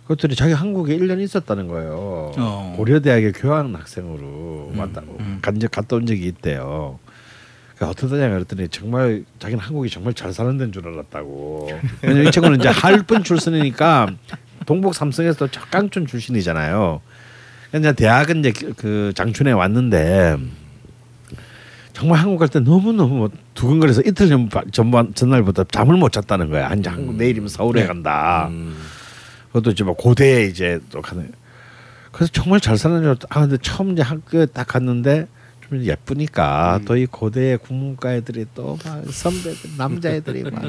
그랬더니 0.05 0.35
자기 0.35 0.53
한국에 0.53 0.97
1년 0.97 1.21
있었다는 1.21 1.67
거예요. 1.67 2.33
어. 2.37 2.73
고려대학에 2.77 3.31
교환 3.31 3.73
학생으로 3.73 4.73
왔다 4.75 5.01
간적 5.41 5.71
갔다 5.71 5.95
온 5.95 6.05
적이 6.05 6.27
있대요. 6.27 6.99
그 7.77 7.85
어떠냐 7.85 8.29
그랬더니 8.29 8.67
정말 8.67 9.23
자기는 9.39 9.63
한국이 9.63 9.89
정말 9.89 10.13
잘 10.13 10.33
사는 10.33 10.57
데인 10.57 10.71
줄 10.71 10.87
알았다고. 10.87 11.69
왜냐면 12.03 12.27
이 12.27 12.31
친구는 12.31 12.59
이제 12.59 12.67
할분 12.69 13.23
출신이니까 13.23 14.09
동북 14.65 14.93
삼성에서 14.93 15.47
또 15.47 15.61
깡촌 15.71 16.05
출신이잖아요. 16.05 17.01
그러니까 17.69 17.93
대학은 17.93 18.39
이제 18.39 18.51
그 18.75 19.13
장춘에 19.15 19.51
왔는데 19.51 20.37
정말 21.93 22.19
한국 22.19 22.37
갈 22.37 22.47
때 22.47 22.59
너무 22.59 22.93
너무 22.93 23.29
두근거려서 23.53 24.01
이틀 24.05 24.27
전 24.29 24.49
전반 24.71 25.13
전날부터 25.13 25.65
잠을 25.65 25.97
못 25.97 26.11
잤다는 26.11 26.49
거야. 26.49 26.69
아, 26.69 26.73
이제 26.73 26.89
한국 26.89 27.15
내일이면 27.15 27.49
서울에 27.49 27.85
간다. 27.85 28.47
음. 28.49 28.75
그것도 29.47 29.71
이제 29.71 29.83
뭐 29.83 29.95
고대에 29.95 30.45
이제 30.45 30.79
또 30.91 31.01
가는. 31.01 31.31
그래서 32.11 32.31
정말 32.33 32.59
잘 32.59 32.77
사는 32.77 33.01
줄. 33.01 33.15
아 33.29 33.41
근데 33.41 33.57
처음 33.61 33.91
이제 33.91 34.01
학교에 34.01 34.45
딱 34.47 34.67
갔는데 34.67 35.27
좀 35.69 35.83
예쁘니까 35.83 36.79
또이 36.85 37.05
고대 37.07 37.57
국문과 37.57 38.13
애들이 38.15 38.45
또 38.55 38.77
막 38.85 39.03
선배들 39.09 39.71
남자애들이 39.77 40.43
막 40.43 40.63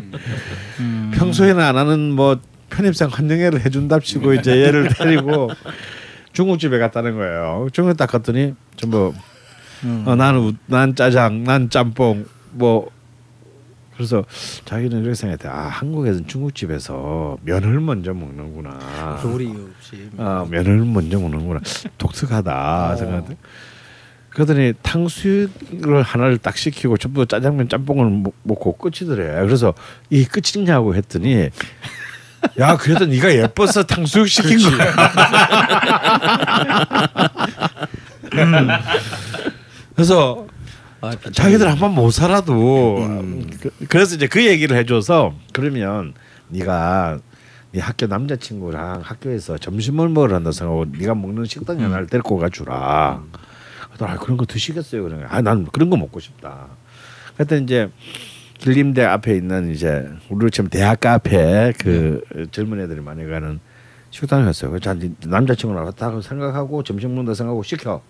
평소에는 1.14 1.60
안 1.62 1.76
하는 1.76 2.12
뭐 2.12 2.38
편입생 2.70 3.08
환영회를 3.08 3.64
해준답시고 3.64 4.34
이제 4.34 4.62
얘를 4.62 4.88
데리고 4.88 5.50
중국집에 6.32 6.78
갔다는 6.78 7.14
거예요. 7.16 7.68
중국에 7.72 7.96
딱 7.96 8.06
갔더니 8.10 8.54
전부 8.76 9.12
어, 10.06 10.14
나는 10.14 10.40
우- 10.40 10.52
난 10.66 10.94
짜장, 10.94 11.44
난 11.44 11.68
짬뽕 11.70 12.26
뭐 12.52 12.90
그래서 13.96 14.24
자기는 14.64 15.00
이렇게 15.02 15.14
생각했대. 15.14 15.48
아 15.48 15.68
한국에서는 15.68 16.26
중국집에서 16.26 17.38
면을 17.42 17.80
먼저 17.80 18.12
먹는구나. 18.14 19.18
조리 19.22 19.48
없이 19.48 20.08
아 20.18 20.46
면을 20.48 20.78
먼저 20.84 21.18
먹는구나. 21.18 21.60
독특하다 21.98 22.96
생각했대. 22.96 23.36
그러더니 24.30 24.72
탕수육을 24.82 26.02
하나를 26.02 26.38
딱 26.38 26.56
시키고 26.56 26.96
전부 26.96 27.26
짜장면 27.26 27.68
짬뽕을 27.68 28.08
먹- 28.10 28.34
먹고 28.44 28.76
끝이더래. 28.78 29.44
그래서 29.44 29.74
이 30.10 30.24
끝이냐고 30.24 30.94
했더니 30.94 31.50
야 32.58 32.76
그래도 32.78 33.04
네가 33.06 33.34
예뻐서 33.34 33.82
탕수육 33.82 34.26
시킨 34.28 34.58
거야. 34.58 34.94
그래서 39.94 40.46
아, 41.00 41.12
자기들 41.32 41.68
한 41.68 41.78
번 41.78 41.94
못 41.94 42.10
살아도 42.10 42.96
그, 43.88 43.96
래서 43.96 44.14
이제 44.14 44.26
그 44.28 44.44
얘기를 44.46 44.76
해줘서 44.76 45.34
그러면 45.52 46.14
네가 46.48 47.18
네 47.72 47.80
학교 47.80 48.06
남자친구랑 48.06 49.00
학교에서 49.02 49.58
점심을 49.58 50.08
먹으러 50.10 50.36
한다 50.36 50.52
생각하고 50.52 50.84
네가 50.96 51.14
먹는 51.14 51.44
식당에 51.46 51.82
하나를 51.82 52.06
데리고 52.06 52.36
가주라. 52.38 53.22
아, 53.98 54.16
그런 54.18 54.36
거 54.36 54.44
드시겠어요? 54.46 55.02
그러면 55.04 55.26
아난 55.30 55.66
그런 55.72 55.88
거 55.90 55.96
먹고 55.96 56.18
싶다. 56.20 56.66
그랬더니 57.36 57.62
이제 57.64 57.88
길림대 58.58 59.02
앞에 59.04 59.34
있는 59.36 59.70
이제 59.72 60.08
우리처럼 60.28 60.70
대학가 60.70 61.14
앞에 61.14 61.72
그 61.78 62.20
젊은 62.52 62.80
애들이 62.80 63.00
많이 63.00 63.24
가는 63.26 63.58
식당에 64.10 64.44
갔어요. 64.44 64.70
그래서 64.70 64.84
자, 64.84 64.94
네 64.94 65.10
남자친구랑 65.26 65.84
왔다 65.84 66.20
생각하고 66.20 66.82
점심 66.82 67.10
먹는다 67.14 67.34
생각하고 67.34 67.62
시켜. 67.62 68.02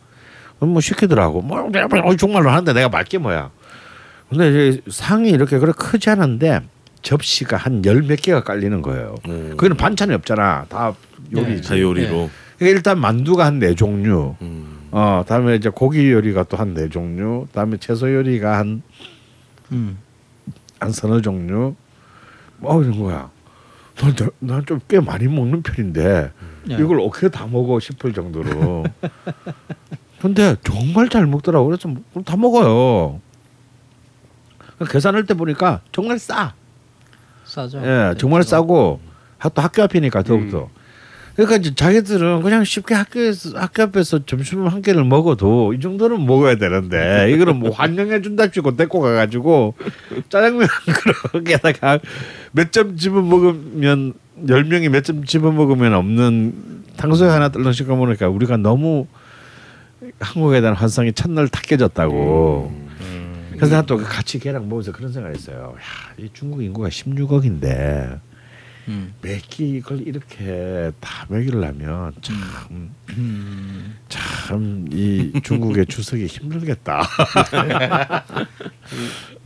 그럼 0.63 0.75
뭐 0.75 0.81
시키더라고. 0.81 1.43
뭐 1.43 1.59
어, 2.05 2.17
정말로 2.17 2.51
하는데 2.51 2.73
내가 2.73 2.89
말게 2.89 3.19
뭐야. 3.19 3.51
근데 4.31 4.49
이제 4.69 4.81
상이 4.89 5.31
이렇게 5.31 5.59
그렇게 5.59 5.77
크지 5.77 6.09
않은데 6.09 6.61
접시가 7.03 7.57
한 7.57 7.83
열 7.85 8.03
몇 8.03 8.23
개가 8.23 8.45
깔리는 8.45 8.81
거예요. 8.81 9.17
음. 9.27 9.55
거기는 9.57 9.77
반찬이 9.77 10.15
없잖아. 10.15 10.67
다 10.69 10.95
요리지. 11.35 11.69
다 11.69 11.77
요리로. 11.81 12.31
그러니까 12.59 12.77
일단 12.77 13.01
만두가 13.01 13.45
한 13.45 13.59
네 13.59 13.75
종류. 13.75 14.37
음. 14.41 14.87
어, 14.93 15.25
다음에 15.27 15.57
이제 15.57 15.69
고기 15.69 16.13
요리가 16.13 16.45
또 16.45 16.57
한 16.57 16.75
네 16.75 16.89
종류. 16.89 17.49
다음에 17.53 17.77
채소 17.79 18.15
요리가 18.15 18.59
한 18.59 18.83
음. 19.73 19.99
한 20.79 20.93
서너 20.93 21.21
종류. 21.21 21.75
뭐 22.59 22.81
이런 22.85 23.01
거야. 23.01 23.31
난좀 24.39 24.81
꽤 24.87 25.01
많이 25.01 25.27
먹는 25.27 25.63
편인데 25.65 26.31
예. 26.71 26.75
이걸 26.75 27.01
어떻게 27.01 27.29
다 27.29 27.49
먹어 27.51 27.81
싶을 27.81 28.13
정도로. 28.13 28.85
근데 30.23 30.55
정말 30.63 31.09
잘 31.09 31.27
먹더라고. 31.27 31.67
그래서 31.67 31.89
뭐다 32.15 32.37
먹어요. 32.37 33.21
계산할 34.89 35.27
때 35.27 35.35
보니까 35.35 35.81
정말 35.93 36.19
싸. 36.19 36.55
싸죠. 37.45 37.79
예, 37.79 37.83
네, 37.83 38.15
정말 38.19 38.39
그렇죠. 38.41 38.51
싸고 38.51 39.01
하- 39.39 39.49
또 39.49 39.63
학교 39.63 39.83
앞이니까 39.83 40.23
더욱더. 40.23 40.69
그러니까 41.35 41.57
이제 41.57 41.75
자기들은 41.75 42.43
그냥 42.43 42.63
쉽게 42.63 42.95
학교에서 42.95 43.59
학교 43.59 43.83
앞에서 43.85 44.25
점심 44.27 44.67
한 44.67 44.83
끼를 44.83 45.03
먹어도 45.05 45.73
이 45.73 45.81
정도는 45.81 46.27
먹어야 46.27 46.57
되는데 46.57 47.31
이거는 47.33 47.57
뭐 47.57 47.71
환영해 47.71 48.21
준답시고 48.21 48.77
데리고 48.77 49.01
가가지고 49.01 49.75
짜장면 50.29 50.69
그렇게다가 51.33 52.01
몇 52.53 52.71
점 52.71 52.97
집어 52.99 53.23
먹으면 53.23 54.13
열 54.49 54.65
명이 54.65 54.89
몇 54.91 55.03
점 55.05 55.25
집어 55.25 55.51
먹으면 55.53 55.95
없는 55.95 56.83
탕수육 56.99 57.31
하나 57.31 57.49
떨렁 57.49 57.73
씻어 57.73 57.87
먹으니까 57.97 58.29
우리가 58.29 58.59
너무 58.59 59.07
한국에 60.23 60.61
대한 60.61 60.77
환상이 60.77 61.13
첫날 61.13 61.49
다 61.49 61.61
깨졌다고. 61.63 62.83
그래서 63.57 63.77
난 63.77 63.87
또 63.87 63.97
같이 63.99 64.39
걔랑 64.41 64.65
먹으면서 64.65 64.91
그런 64.91 65.13
생각했어요. 65.13 65.75
야, 65.77 66.15
이 66.19 66.29
중국 66.33 66.63
인구가 66.65 66.89
16억인데 66.89 68.19
음. 68.89 69.15
매끼 69.23 69.77
이걸 69.77 70.01
이렇게 70.01 70.91
다 70.99 71.27
먹이려면 71.29 72.13
참 72.21 72.37
음. 73.11 73.97
참이 74.09 75.33
중국의 75.45 75.87
주석이 75.93 76.27
힘들겠다. 76.27 77.07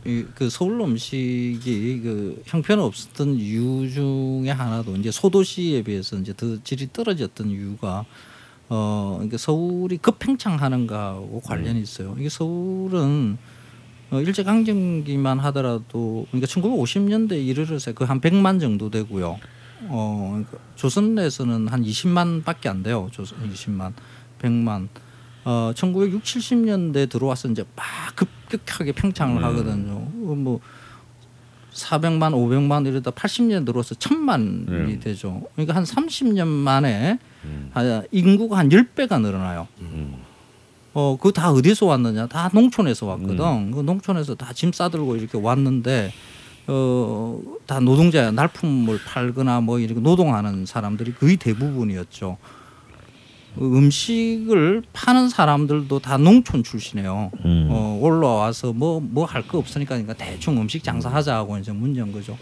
이, 0.05 0.25
그 0.33 0.49
서울 0.49 0.81
음식이 0.81 2.01
그 2.01 2.41
형편 2.45 2.79
없었던 2.79 3.35
이유 3.35 3.87
중에 3.91 4.49
하나도 4.49 4.95
이제 4.95 5.11
소도시에 5.11 5.83
비해서 5.83 6.17
이제 6.17 6.33
더 6.35 6.57
질이 6.63 6.89
떨어졌던 6.91 7.49
이유가 7.49 8.05
어 8.69 9.13
그러니까 9.15 9.37
서울이 9.37 9.97
급팽창하는 9.97 10.87
거하고 10.87 11.41
관련이 11.41 11.79
있어요. 11.81 12.15
이게 12.19 12.29
서울은 12.29 13.37
어, 14.09 14.21
일제 14.21 14.43
강점기만 14.43 15.39
하더라도 15.39 16.25
그러니까 16.31 16.47
1950년대 16.47 17.33
이르러서 17.45 17.93
그 17.93 18.03
한 18.05 18.19
100만 18.21 18.59
정도 18.59 18.89
되고요. 18.89 19.37
어 19.89 20.27
그러니까 20.31 20.57
조선 20.75 21.15
내에서는 21.15 21.67
한 21.67 21.83
20만밖에 21.83 22.67
안 22.67 22.83
돼요. 22.83 23.07
조선 23.11 23.37
20만, 23.51 23.93
100만. 24.39 24.87
어 25.45 25.71
1960, 25.73 26.41
70년대 26.41 27.09
들어와서 27.09 27.47
이제 27.47 27.63
막급 27.75 28.27
급격하게 28.49 28.93
평창을 28.93 29.41
음. 29.41 29.43
하거든요. 29.45 29.93
어, 29.95 30.35
뭐 30.35 30.59
400만, 31.77 32.31
500만 32.33 32.85
이러다 32.87 33.11
80년 33.11 33.65
들어서 33.65 33.95
1000만이 33.95 34.67
음. 34.69 34.99
되죠. 35.03 35.43
그러니까 35.55 35.75
한 35.75 35.83
30년 35.83 36.47
만에 36.47 37.19
아, 37.73 38.01
인구가 38.11 38.57
한 38.57 38.69
10배가 38.69 39.21
늘어나요. 39.21 39.67
어, 40.93 41.15
그거 41.17 41.31
다 41.31 41.51
어디서 41.51 41.85
왔느냐? 41.85 42.27
다 42.27 42.49
농촌에서 42.53 43.05
왔거든. 43.05 43.71
그 43.71 43.79
농촌에서 43.81 44.35
다 44.35 44.51
짐 44.53 44.71
싸들고 44.73 45.15
이렇게 45.15 45.37
왔는데 45.37 46.11
어, 46.67 47.39
다 47.67 47.79
노동자야. 47.79 48.31
날품을 48.31 48.99
팔거나 49.05 49.61
뭐 49.61 49.79
이렇게 49.79 50.01
노동하는 50.01 50.65
사람들이 50.65 51.13
거의 51.13 51.37
대부분이었죠. 51.37 52.37
그 53.57 53.65
음식을 53.77 54.83
파는 54.93 55.29
사람들도 55.29 55.99
다 55.99 56.17
농촌 56.17 56.63
출신이에요. 56.63 57.31
음. 57.45 57.67
어, 57.71 57.99
올라와서 58.01 58.73
뭐 58.73 58.99
뭐 59.01 59.25
할 59.25 59.47
거 59.47 59.57
없으니까 59.57 59.95
그러니까 59.95 60.13
대충 60.13 60.57
음식 60.61 60.83
장사하자 60.83 61.35
하고 61.35 61.57
이제 61.57 61.71
문제인 61.71 62.11
거죠. 62.11 62.37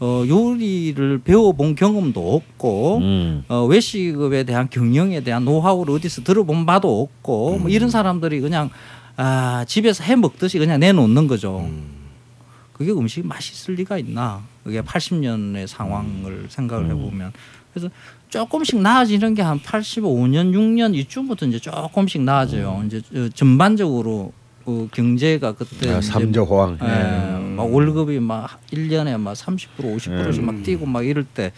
어, 0.00 0.24
요리를 0.26 1.18
배워본 1.24 1.74
경험도 1.74 2.34
없고 2.34 2.98
음. 2.98 3.44
어, 3.48 3.64
외식업에 3.66 4.44
대한 4.44 4.68
경영에 4.70 5.20
대한 5.22 5.44
노하우를 5.44 5.94
어디서 5.94 6.22
들어본 6.22 6.64
바도 6.66 7.02
없고 7.02 7.58
뭐 7.58 7.68
이런 7.68 7.90
사람들이 7.90 8.40
그냥 8.40 8.70
아, 9.16 9.64
집에서 9.68 10.02
해 10.04 10.16
먹듯이 10.16 10.58
그냥 10.58 10.80
내놓는 10.80 11.26
거죠. 11.26 11.68
그게 12.80 12.92
음식이 12.92 13.26
맛있을 13.28 13.74
리가 13.74 13.98
있나? 13.98 14.42
그게 14.64 14.80
80년의 14.80 15.66
상황을 15.66 16.46
생각을 16.48 16.86
해보면 16.86 17.30
그래서 17.74 17.90
조금씩 18.30 18.80
나아지는 18.80 19.34
게 19.34 19.42
한 19.42 19.60
85년, 19.60 20.54
6년 20.54 20.94
이쯤부터 20.94 21.44
이제 21.44 21.58
조금씩 21.58 22.22
나아져요. 22.22 22.82
이제 22.86 23.02
어, 23.14 23.28
전반적으로 23.34 24.32
어, 24.64 24.88
경제가 24.92 25.52
그때 25.52 25.90
아, 25.92 25.98
이제 25.98 26.10
삼조 26.10 26.44
호황. 26.44 26.78
예, 26.82 27.54
막 27.54 27.70
월급이 27.70 28.18
막 28.18 28.58
1년에 28.72 29.20
막 29.20 29.34
30% 29.34 29.66
50%씩 29.76 30.42
막 30.42 30.62
뛰고 30.62 30.86
막 30.86 31.04
이럴 31.04 31.24
때 31.24 31.52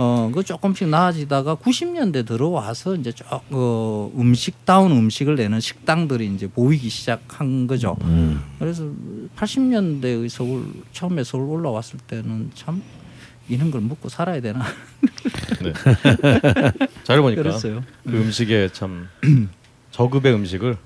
어, 0.00 0.30
그 0.32 0.44
조금씩 0.44 0.88
나아지다가 0.88 1.56
90년대 1.56 2.24
들어와서 2.24 2.94
이제 2.94 3.10
쭉 3.10 3.26
어, 3.50 4.12
음식다운 4.16 4.92
음식을 4.92 5.34
내는 5.34 5.58
식당들이 5.60 6.32
이제 6.32 6.46
보이기 6.46 6.88
시작한 6.88 7.66
거죠. 7.66 7.96
음. 8.02 8.40
그래서 8.60 8.88
80년대의 9.36 10.28
서울 10.28 10.66
처음에 10.92 11.24
서울 11.24 11.50
올라왔을 11.50 11.98
때는 12.06 12.52
참 12.54 12.80
이런 13.48 13.72
걸 13.72 13.80
먹고 13.80 14.08
살아야 14.08 14.40
되나 14.40 14.64
잘 17.02 17.20
보니까 17.20 17.42
그랬어요. 17.42 17.82
그 18.04 18.12
음식에 18.12 18.68
참 18.72 19.08
저급의 19.90 20.32
음식을 20.32 20.76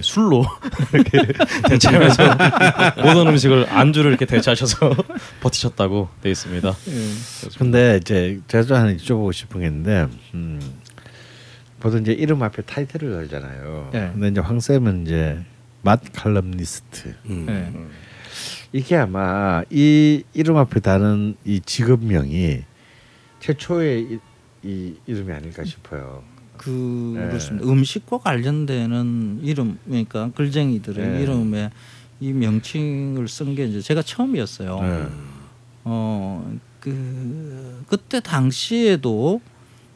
술로 0.00 0.44
이렇게 0.92 1.20
대체하면서 1.68 2.22
모든 3.04 3.28
음식을 3.28 3.66
안주를 3.68 4.10
이렇게 4.10 4.24
대체하셔서 4.24 4.94
버티셨다고 5.40 6.08
돼 6.22 6.30
있습니다. 6.30 6.74
근데 7.58 7.98
이제 8.00 8.40
제가 8.48 8.64
또 8.64 8.76
하나 8.76 8.94
여쭤보고 8.94 9.32
싶은 9.32 9.60
게 9.60 9.66
있는데 9.66 10.08
음, 10.34 10.60
보통 11.80 12.00
이제 12.00 12.12
이름 12.12 12.42
앞에 12.42 12.62
타이틀을 12.62 13.12
걸잖아요. 13.12 13.90
네. 13.92 14.10
근데 14.12 14.28
이제 14.28 14.40
황 14.40 14.60
쌤은 14.60 15.06
이제 15.06 15.38
맛 15.82 16.00
칼럼니스트. 16.12 17.14
음. 17.26 17.46
네. 17.46 17.72
이게 18.72 18.96
아마 18.96 19.62
이 19.68 20.22
이름 20.32 20.56
앞에 20.56 20.80
다는 20.80 21.36
이 21.44 21.60
직업명이 21.60 22.62
최초의 23.40 24.02
이, 24.02 24.18
이 24.62 24.94
이름이 25.06 25.32
아닐까 25.32 25.64
싶어요. 25.64 26.22
그 26.62 27.14
네. 27.16 27.28
그렇습니다. 27.28 27.68
음식과 27.68 28.18
관련되는 28.18 29.40
이름 29.42 29.78
그러니까 29.84 30.30
글쟁이들의 30.34 31.08
네. 31.08 31.22
이름에 31.22 31.70
이 32.20 32.32
명칭을 32.32 33.26
쓴 33.26 33.56
게 33.56 33.64
이제 33.64 33.80
제가 33.80 34.02
처음이었어요. 34.02 34.80
네. 34.80 35.06
어그 35.84 37.84
그때 37.88 38.20
당시에도 38.20 39.40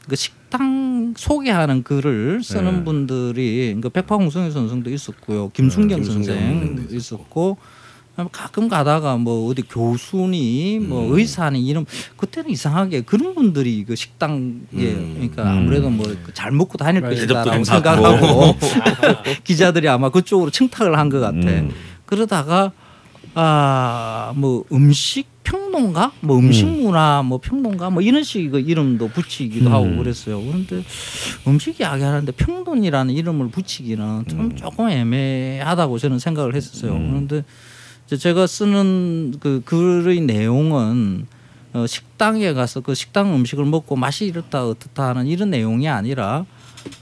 그 0.09 0.17
식당 0.17 1.15
소개하는 1.17 1.85
글을 1.85 2.43
쓰는 2.43 2.79
네. 2.79 2.85
분들이 2.85 3.79
그 3.81 3.89
백파홍성의 3.89 4.51
선생도 4.51 4.91
있었고요, 4.91 5.51
김순경 5.51 6.01
김순경 6.01 6.25
선생 6.25 6.59
선생도 6.59 6.97
있었고 6.97 7.59
가끔 8.33 8.69
가다가 8.69 9.17
뭐 9.17 9.49
어디 9.51 9.63
교수니 9.63 10.79
뭐 10.81 11.07
음. 11.07 11.13
의사니 11.19 11.61
이런 11.67 11.85
그때는 12.17 12.51
이상하게 12.51 13.03
그런 13.03 13.35
분들이 13.35 13.85
그 13.85 13.95
식당에 13.95 14.39
음. 14.41 15.13
그러니까 15.15 15.43
음. 15.43 15.49
아무래도 15.49 15.91
뭐 15.91 16.07
잘 16.33 16.51
먹고 16.53 16.79
다닐 16.79 17.03
대접도 17.03 17.35
것이다라고 17.35 17.51
좀 17.53 17.65
생각하고 17.65 18.57
기자들이 19.45 19.89
아마 19.89 20.09
그쪽으로 20.11 20.51
청탁을 20.51 20.99
한 20.99 21.11
것 21.11 21.21
같아. 21.21 21.37
음. 21.37 21.71
그러다가 22.07 22.73
아 23.35 24.33
뭐 24.35 24.65
음식 24.73 25.27
평론가 25.45 26.11
뭐 26.21 26.39
음식 26.39 26.67
문화 26.67 27.23
뭐 27.23 27.39
평론가 27.39 27.91
뭐 27.91 28.03
이런 28.03 28.25
식의 28.25 28.63
이름도 28.65 29.09
붙이기도 29.09 29.71
하고 29.71 29.85
음. 29.85 29.99
그랬어요. 29.99 30.41
그런데 30.43 30.83
음식 31.47 31.79
이야기 31.81 32.03
하는데 32.03 32.33
평론이라는 32.33 33.15
이름을 33.15 33.51
붙이기는 33.51 34.25
좀 34.29 34.57
조금 34.57 34.89
애매하다고 34.89 35.99
저는 35.99 36.19
생각을 36.19 36.55
했었어요. 36.57 36.93
음. 36.93 37.09
그런데 37.11 37.37
이 37.39 37.43
제 38.07 38.17
제가 38.17 38.47
쓰는 38.47 39.35
그 39.41 39.63
글의 39.65 40.21
내용은 40.21 41.27
어, 41.73 41.87
식당에 41.87 42.53
가서 42.53 42.81
그 42.81 42.95
식당 42.95 43.35
음식을 43.35 43.65
먹고 43.65 43.97
맛이 43.97 44.27
이렇다 44.27 44.67
어떻다 44.67 45.09
하는 45.09 45.27
이런 45.27 45.51
내용이 45.51 45.89
아니라 45.89 46.47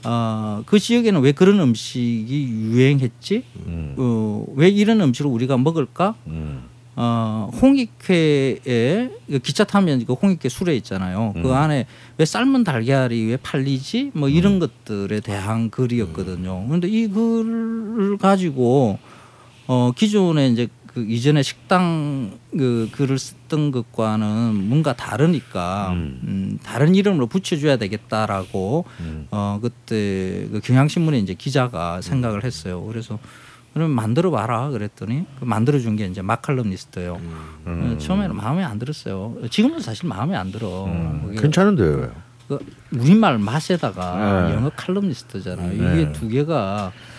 어, 0.03 0.63
그 0.65 0.79
지역에는 0.79 1.21
왜 1.21 1.31
그런 1.31 1.59
음식이 1.59 2.47
유행했지? 2.49 3.43
음. 3.67 3.95
어, 3.97 4.45
왜 4.55 4.69
이런 4.69 4.99
음식을 4.99 5.29
우리가 5.29 5.57
먹을까? 5.57 6.15
음. 6.25 6.63
어, 6.95 7.51
홍익회에 7.61 9.09
그 9.27 9.39
기차 9.43 9.63
타면 9.63 10.05
그 10.05 10.13
홍익회 10.13 10.49
수레 10.49 10.75
있잖아요. 10.77 11.33
그 11.35 11.49
음. 11.49 11.53
안에 11.53 11.85
왜 12.17 12.25
삶은 12.25 12.63
달걀이 12.63 13.25
왜 13.25 13.37
팔리지? 13.37 14.11
뭐 14.15 14.27
이런 14.27 14.57
것들에 14.57 15.19
대한 15.19 15.69
글이었거든요. 15.69 16.65
그런데 16.65 16.87
이 16.87 17.07
글을 17.07 18.17
가지고 18.17 18.97
어, 19.67 19.91
기존에 19.95 20.47
이제 20.47 20.67
그 20.95 21.05
이전에 21.05 21.43
식당 21.43 22.31
그 22.51 22.89
글을 22.93 23.19
썼던 23.19 23.71
것과는 23.71 24.55
뭔가 24.69 24.93
다르니까 24.93 25.89
음. 25.91 26.19
음, 26.23 26.59
다른 26.63 26.95
이름으로 26.95 27.27
붙여줘야 27.27 27.75
되겠다라고 27.75 28.85
음. 29.01 29.27
어 29.29 29.59
그때 29.61 30.47
그 30.51 30.61
경향신문에 30.63 31.19
이제 31.19 31.33
기자가 31.33 31.99
생각을 32.01 32.45
했어요. 32.45 32.81
그래서 32.85 33.19
그럼 33.73 33.91
만들어 33.91 34.31
봐라 34.31 34.69
그랬더니 34.69 35.25
그 35.37 35.43
만들어 35.43 35.79
준 35.79 35.97
게 35.97 36.05
이제 36.05 36.21
마칼럼니스트예요. 36.21 37.19
음. 37.67 37.95
어, 37.95 37.97
처음에는 37.97 38.33
마음에 38.33 38.63
안 38.63 38.79
들었어요. 38.79 39.35
지금은 39.51 39.81
사실 39.81 40.07
마음에 40.07 40.37
안 40.37 40.53
들어. 40.53 40.85
음. 40.85 41.35
괜찮은데요. 41.37 42.09
그 42.47 42.59
우리말 42.93 43.37
맛에다가 43.39 44.47
네. 44.47 44.53
영어 44.55 44.69
칼럼니스트잖아요. 44.77 45.67
네. 45.73 46.01
이게 46.03 46.11
두 46.13 46.29
개가 46.29 46.93
예, 46.93 47.14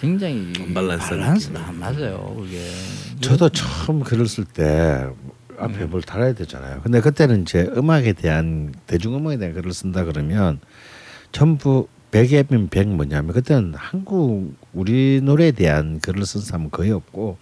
굉장히 0.00 0.52
언밸런스한 0.60 1.20
밸런스가 1.20 1.66
안 1.68 1.78
맞아요. 1.78 2.34
그게 2.36 2.58
저도 3.20 3.48
처음 3.50 4.00
글을 4.00 4.26
쓸때 4.26 5.06
앞에 5.58 5.84
뭘 5.86 6.02
달아야 6.02 6.34
되잖아요. 6.34 6.80
근데 6.82 7.00
그때는 7.00 7.42
이제 7.42 7.68
음악에 7.76 8.12
대한 8.12 8.72
대중음악에 8.86 9.38
대한 9.38 9.54
글을 9.54 9.72
쓴다 9.72 10.04
그러면 10.04 10.60
전부 11.32 11.88
백이면 12.10 12.68
백 12.70 12.88
뭐냐면 12.88 13.32
그때는 13.34 13.74
한국 13.76 14.54
우리 14.72 15.20
노래에 15.22 15.50
대한 15.52 16.00
글을 16.00 16.24
쓴 16.24 16.40
사람은 16.40 16.70
거의 16.70 16.90
없고 16.92 17.38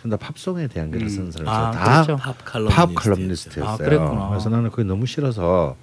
전부 0.00 0.16
다 0.16 0.26
팝송에 0.28 0.68
대한 0.68 0.90
글을 0.90 1.08
쓴 1.10 1.32
사람이 1.32 1.48
아, 1.50 1.70
다 1.72 2.02
그렇죠. 2.04 2.16
팝팝 2.22 2.44
칼럼니스트. 2.44 2.94
칼럼니스트였어요. 2.94 4.00
아. 4.02 4.28
그래서 4.30 4.48
나는 4.50 4.70
그게 4.70 4.84
너무 4.84 5.06
싫어서 5.06 5.76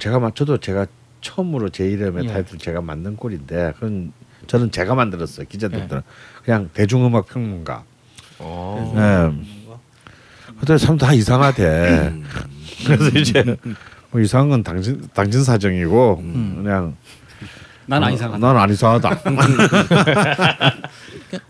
제가 0.00 0.18
마- 0.20 0.30
저도 0.32 0.56
제가 0.58 0.86
처음으로 1.20 1.68
제 1.68 1.86
이름의 1.90 2.24
예. 2.24 2.28
타이틀 2.28 2.58
제가 2.58 2.80
만든 2.80 3.16
꼴인데 3.16 3.72
그건 3.74 4.12
저는 4.52 4.70
제가 4.70 4.94
만들었어요. 4.94 5.46
기자들들은 5.48 6.02
예. 6.02 6.44
그냥 6.44 6.68
대중음악 6.74 7.26
평론가. 7.26 7.84
어. 8.38 8.92
네. 8.94 9.64
그때 10.60 10.76
참다 10.76 11.14
이상하대. 11.14 12.12
그래서 12.84 13.18
이제 13.18 13.56
뭐 14.10 14.20
이상한 14.20 14.50
건 14.50 14.62
당신 14.62 15.08
당신 15.14 15.42
사정이고 15.42 16.16
그냥 16.16 16.94
난 17.86 18.02
어, 18.02 18.06
안 18.06 18.12
이상하다. 18.12 18.46
난 18.46 18.56
안 18.58 18.68
이상하다. 18.70 19.22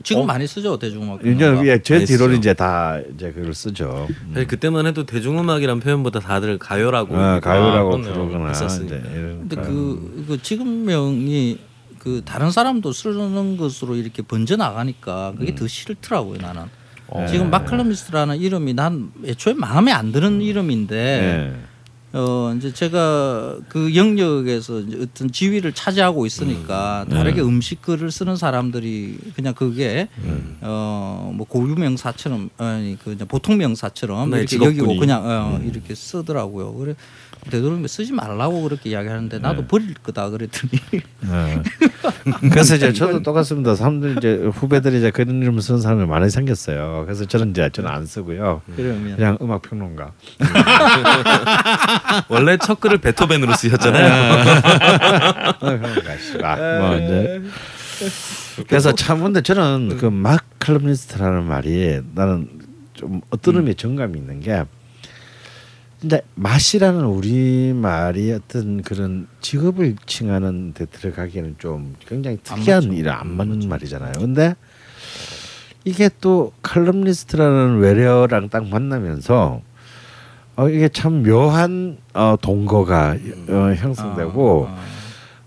지금 0.05 0.25
많이 0.27 0.47
쓰죠 0.47 0.79
대중음악. 0.79 1.23
이제 1.27 1.35
평론가. 1.39 1.67
예, 1.67 1.83
제 1.83 2.05
뒤로는 2.05 2.37
쓰죠. 2.37 2.39
이제 2.39 2.55
다 2.55 2.99
이제 3.17 3.33
그걸 3.33 3.53
쓰죠. 3.53 4.07
사실 4.33 4.47
그때만 4.47 4.87
해도 4.87 5.05
대중음악이란 5.05 5.81
표현보다 5.81 6.21
다들 6.21 6.57
가요라고 6.59 7.17
어, 7.17 7.41
가요라고 7.41 7.95
아. 7.97 7.97
부르거나 8.01 8.47
했었으니까. 8.51 8.95
이제 8.97 9.11
이런 9.13 9.39
근데 9.49 9.57
거. 9.57 9.63
그, 9.63 10.25
그 10.29 10.43
지금 10.43 10.85
명이 10.85 11.59
그 12.03 12.21
다른 12.25 12.51
사람도 12.51 12.91
쓰는 12.91 13.57
것으로 13.57 13.95
이렇게 13.95 14.23
번져 14.23 14.57
나가니까 14.57 15.35
그게 15.39 15.55
더 15.55 15.69
싫더라고요 15.69 16.39
나는. 16.39 16.63
어. 17.07 17.27
지금 17.31 17.49
마클럼니스트라는 17.49 18.39
이름이 18.39 18.75
난 18.75 19.13
애초에 19.25 19.55
마음에 19.55 19.93
안 19.93 20.11
드는 20.11 20.41
이름인데 20.43 20.97
예. 20.97 22.19
어 22.19 22.53
이제 22.57 22.73
제가 22.73 23.59
그 23.69 23.95
영역에서 23.95 24.81
이제 24.81 24.99
어떤 25.03 25.31
지위를 25.31 25.73
차지하고 25.73 26.27
있으니까 26.27 27.07
다르게 27.09 27.41
음식 27.41 27.81
글을 27.83 28.11
쓰는 28.11 28.37
사람들이 28.37 29.19
그냥 29.37 29.55
그게 29.55 30.09
어뭐 30.61 31.47
고유 31.49 31.77
명사처럼 31.77 32.51
아니 32.59 32.99
그 33.03 33.17
보통 33.29 33.59
명사처럼 33.59 34.31
네, 34.31 34.39
이렇게. 34.39 34.57
여기고 34.57 34.97
그냥 34.97 35.23
어, 35.25 35.61
이렇게 35.65 35.95
쓰더라고요. 35.95 36.75
그래 36.75 36.95
되도록이면 37.51 37.89
쓰지 37.89 38.13
말라고 38.13 38.63
그렇게 38.63 38.91
이야기하는데 38.91 39.41
나도 39.41 39.67
버릴 39.67 39.95
거다 39.95 40.31
그랬더니 40.31 40.81
네. 41.21 41.63
그래서 42.51 42.77
이제 42.77 42.93
저도 42.93 43.23
똑같습니다. 43.23 43.75
사람들 43.75 44.17
이제 44.19 44.35
후배들이 44.53 44.99
이제 44.99 45.11
그런 45.11 45.43
이름 45.43 45.59
쓰는 45.61 45.81
사람이 45.81 46.07
많이 46.07 46.31
생겼어요. 46.31 47.03
그래서 47.05 47.25
저는 47.25 47.51
이제 47.51 47.69
저는 47.73 47.91
안 47.91 48.07
쓰고요. 48.07 48.63
그러면 48.77 49.17
그냥 49.17 49.39
음악 49.43 49.63
평론가. 49.63 50.13
원래 52.29 52.57
첫 52.59 52.79
글을 52.81 52.99
베토벤으로 52.99 53.55
쓰셨잖아요. 53.55 54.45
평론가 55.61 56.17
씨발. 56.19 56.79
뭐 56.81 56.97
이제 56.97 57.43
그래서 58.69 58.93
참 58.95 59.23
근데 59.23 59.41
저는 59.43 59.99
그 59.99 60.11
막 60.11 60.45
칼럼니스트라는 60.61 61.43
말이 61.45 62.01
나는 62.15 62.49
좀 62.95 63.21
어떤 63.31 63.57
의미의 63.57 63.75
정감이 63.75 64.17
있는 64.19 64.41
게 64.41 64.63
근데 66.03 66.21
맛이라는 66.35 67.05
우리 67.05 67.73
말이 67.73 68.33
어떤 68.33 68.83
그런 68.83 69.29
직업을 69.41 69.95
칭하는 70.05 70.75
데 70.75 70.85
들어가기에는 70.87 71.55
좀 71.59 71.95
굉장히 72.05 72.39
특이한 72.43 72.93
일안 72.93 73.37
맞는 73.37 73.69
말이잖아요. 73.69 74.15
근데 74.19 74.57
이게 75.85 76.11
또 76.21 76.53
칼럼니스트라는 76.63 77.79
외래어랑 77.79 78.49
딱 78.49 78.67
만나면서 78.67 79.63
어 80.57 80.69
이게 80.69 80.89
참 80.89 81.23
묘한 81.23 81.99
어 82.15 82.37
동거가 82.43 83.17
어, 83.49 83.75
형성되고 83.77 84.69
아, 84.69 84.79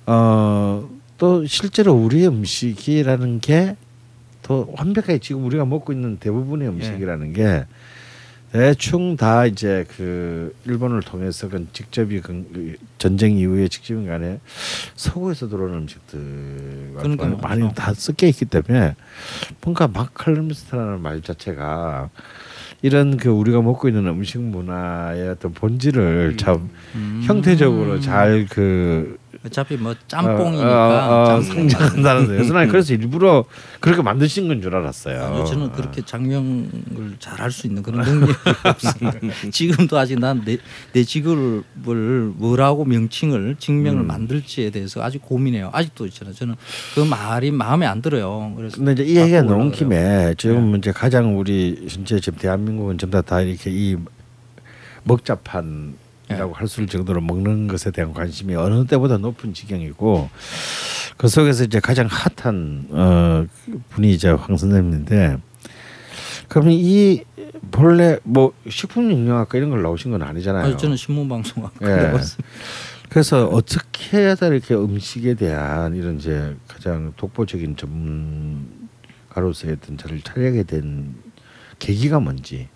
어, 0.05 0.89
또 1.17 1.45
실제로 1.45 1.93
우리의 1.93 2.29
음식이라는 2.29 3.41
게 3.41 3.75
더 4.45 4.67
완벽하게 4.77 5.17
지금 5.17 5.43
우리가 5.45 5.65
먹고 5.65 5.91
있는 5.91 6.17
대부분의 6.17 6.67
음식이라는 6.67 7.33
게 7.33 7.65
대충 8.55 9.17
다 9.17 9.45
이제 9.45 9.85
그 9.97 10.55
일본을 10.65 11.01
통해서 11.01 11.49
그 11.49 11.67
직접이 11.73 12.21
그 12.21 12.77
전쟁 12.97 13.35
이후에 13.35 13.67
직접인 13.67 14.07
간에 14.07 14.39
서구에서 14.95 15.49
들어오는 15.49 15.79
음식들과 15.79 17.01
그러니까요. 17.01 17.37
많이 17.39 17.73
다 17.73 17.93
섞여 17.93 18.25
있기 18.27 18.45
때문에 18.45 18.95
뭔가 19.61 19.89
마칼럼스트라는 19.89 21.01
말 21.01 21.21
자체가 21.21 22.09
이런 22.81 23.17
그 23.17 23.27
우리가 23.27 23.61
먹고 23.61 23.89
있는 23.89 24.07
음식 24.07 24.39
문화의 24.39 25.27
어떤 25.27 25.51
본질을 25.53 26.37
참 26.37 26.69
음. 26.95 27.23
형태적으로 27.25 27.99
잘 27.99 28.47
그 28.49 29.17
어차피 29.45 29.77
뭐 29.77 29.93
짬뽕이니까 30.07 31.07
어, 31.07 31.33
어, 31.33 31.37
어. 31.37 31.41
상징한다는 31.41 32.27
데서 32.27 32.53
난 32.53 32.67
그래서 32.67 32.93
일부러 32.93 33.45
그렇게 33.79 34.01
만드신 34.01 34.47
건 34.47 34.61
줄 34.61 34.75
알았어요. 34.75 35.23
아니요, 35.23 35.45
저는 35.45 35.71
그렇게 35.73 36.01
장명을 36.03 37.17
잘 37.19 37.39
할 37.39 37.51
수 37.51 37.67
있는 37.67 37.83
그런 37.83 38.01
능력이 38.01 38.33
없습니다. 38.65 39.19
지금도 39.51 39.97
아직 39.97 40.17
난내 40.19 40.57
내 40.93 41.03
직업을 41.03 42.31
뭐라고 42.35 42.85
명칭을 42.85 43.57
직명을 43.59 44.01
음. 44.01 44.07
만들지에 44.07 44.71
대해서 44.71 45.03
아직 45.03 45.21
고민해요. 45.21 45.69
아직도 45.73 46.05
있잖아요. 46.07 46.33
저는 46.33 46.55
그 46.95 47.01
말이 47.01 47.51
마음에 47.51 47.85
안 47.85 48.01
들어요. 48.01 48.53
그래서 48.57 48.77
근데 48.77 48.93
이제 48.93 49.03
이 49.03 49.15
얘기가 49.17 49.43
나온. 49.43 49.71
김에 49.71 50.33
지금 50.37 50.75
이제 50.77 50.91
가장 50.91 51.37
우리 51.37 51.85
현재 51.89 52.19
지금 52.19 52.39
대한민국은 52.39 52.97
전부 52.97 53.21
다 53.21 53.41
이렇게 53.41 53.69
이 53.71 53.97
먹자판 55.03 55.95
이라고 56.29 56.53
할 56.53 56.67
수 56.67 56.81
있을 56.81 56.87
정도로 56.87 57.21
먹는 57.21 57.67
것에 57.67 57.91
대한 57.91 58.13
관심이 58.13 58.55
어느 58.55 58.85
때보다 58.85 59.17
높은 59.17 59.53
지경이고 59.53 60.29
그 61.17 61.27
속에서 61.27 61.63
이제 61.63 61.79
가장 61.79 62.07
핫한 62.09 62.87
어 62.91 63.45
분이 63.89 64.11
이제 64.11 64.29
황 64.29 64.57
선생님인데 64.57 65.37
그러면 66.47 66.73
이 66.73 67.23
본래 67.71 68.19
뭐 68.23 68.53
식품 68.69 69.11
영양학과 69.11 69.57
이런 69.57 69.69
걸 69.69 69.81
나오신 69.81 70.11
건 70.11 70.23
아니잖아요. 70.23 70.65
아니, 70.65 70.77
저는 70.77 70.97
신문 70.97 71.29
방송학 71.29 71.73
예. 71.83 72.11
그래서 73.09 73.47
어떻게 73.47 74.17
해야 74.17 74.33
이렇게 74.33 74.75
음식에 74.75 75.35
대한 75.35 75.95
이런 75.95 76.17
이제 76.17 76.55
가장 76.67 77.13
독보적인 77.17 77.77
전문가로서의 77.77 79.77
어떤 79.81 79.97
저를 79.97 80.21
차리게 80.21 80.63
된 80.63 81.15
계기가 81.79 82.19
뭔지. 82.19 82.67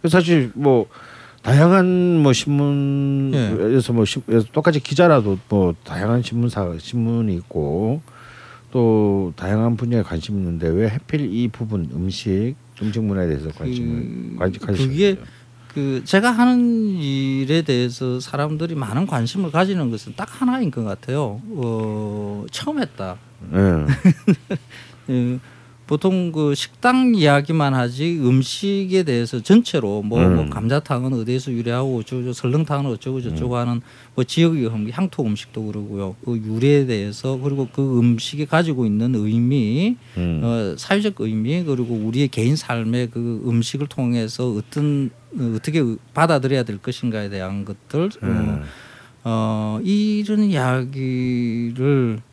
그래서 0.00 0.18
사실 0.18 0.50
뭐 0.54 0.86
다양한 1.42 2.22
뭐 2.22 2.32
신문에서 2.32 3.92
뭐 3.92 4.04
신- 4.04 4.22
똑같이 4.52 4.80
기자라도 4.80 5.38
뭐 5.48 5.74
다양한 5.84 6.22
신문사 6.22 6.76
신문이 6.78 7.34
있고 7.36 8.00
또 8.70 9.32
다양한 9.36 9.76
분야에 9.76 10.02
관심 10.02 10.36
있는데 10.38 10.68
왜 10.68 10.86
하필 10.86 11.32
이 11.34 11.48
부분 11.48 11.90
음식 11.92 12.54
음식 12.80 13.02
문화에 13.02 13.26
대해서 13.26 13.50
관심을 13.50 14.36
관심 14.38 14.60
가지시는 14.66 14.90
그게? 14.92 15.18
그 15.74 16.02
제가 16.04 16.30
하는 16.30 16.96
일에 17.00 17.62
대해서 17.62 18.20
사람들이 18.20 18.74
많은 18.74 19.06
관심을 19.06 19.50
가지는 19.50 19.90
것은 19.90 20.12
딱 20.16 20.28
하나인 20.40 20.70
것 20.70 20.84
같아요. 20.84 21.40
어, 21.48 22.44
처음 22.50 22.80
했다. 22.80 23.16
예. 23.54 23.86
예, 25.08 25.38
보통 25.92 26.32
그 26.32 26.54
식당 26.54 27.14
이야기만 27.14 27.74
하지 27.74 28.18
음식에 28.18 29.02
대해서 29.02 29.42
전체로 29.42 30.00
뭐, 30.00 30.26
뭐 30.26 30.44
음. 30.44 30.48
감자탕은 30.48 31.12
어디에서 31.12 31.52
유래하고 31.52 31.98
어쩌고 31.98 32.32
설렁탕은 32.32 32.90
어쩌고 32.92 33.20
저쩌고 33.20 33.58
하는 33.58 33.82
뭐 34.14 34.24
지역의 34.24 34.68
음- 34.68 34.88
향토 34.90 35.22
음식도 35.22 35.66
그러고요. 35.66 36.16
그 36.24 36.38
유래에 36.38 36.86
대해서 36.86 37.38
그리고 37.42 37.68
그 37.70 37.98
음식이 37.98 38.46
가지고 38.46 38.86
있는 38.86 39.14
의미, 39.14 39.98
음. 40.16 40.40
어, 40.42 40.74
사회적 40.78 41.16
의미 41.18 41.62
그리고 41.62 41.94
우리의 41.94 42.28
개인 42.28 42.56
삶의 42.56 43.10
그 43.10 43.42
음식을 43.46 43.86
통해서 43.88 44.50
어떤 44.50 45.10
어, 45.38 45.52
어떻게 45.56 45.84
받아들여야 46.14 46.62
될 46.62 46.78
것인가에 46.78 47.28
대한 47.28 47.66
것들 47.66 48.04
어, 48.22 48.26
음. 48.26 48.62
어, 49.24 49.78
이런 49.84 50.44
이야기를 50.44 52.18
어, 52.18 52.31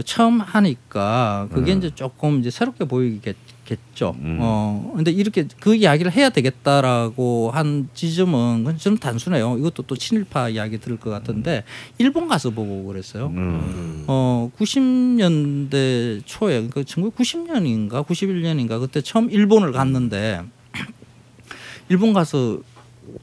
처음 0.00 0.40
하니까 0.40 1.48
그게 1.52 1.72
이제 1.72 1.90
조금 1.94 2.40
이제 2.40 2.50
새롭게 2.50 2.86
보이겠죠. 2.86 4.16
음. 4.20 4.38
어, 4.40 4.92
근데 4.96 5.10
이렇게 5.10 5.46
그 5.60 5.74
이야기를 5.74 6.12
해야 6.12 6.30
되겠다라고 6.30 7.50
한 7.50 7.90
지점은 7.92 8.78
좀 8.78 8.96
단순해요. 8.96 9.58
이것도 9.58 9.82
또 9.82 9.94
친일파 9.94 10.48
이야기 10.48 10.78
들을 10.78 10.96
것 10.96 11.10
같은데 11.10 11.64
일본 11.98 12.26
가서 12.28 12.50
보고 12.50 12.84
그랬어요. 12.84 13.26
음. 13.26 14.04
어 14.06 14.50
90년대 14.58 16.22
초에 16.24 16.66
그러니까 16.66 16.82
1990년인가 16.82 18.06
91년인가 18.06 18.80
그때 18.80 19.02
처음 19.02 19.30
일본을 19.30 19.72
갔는데 19.72 20.42
일본 21.90 22.14
가서 22.14 22.60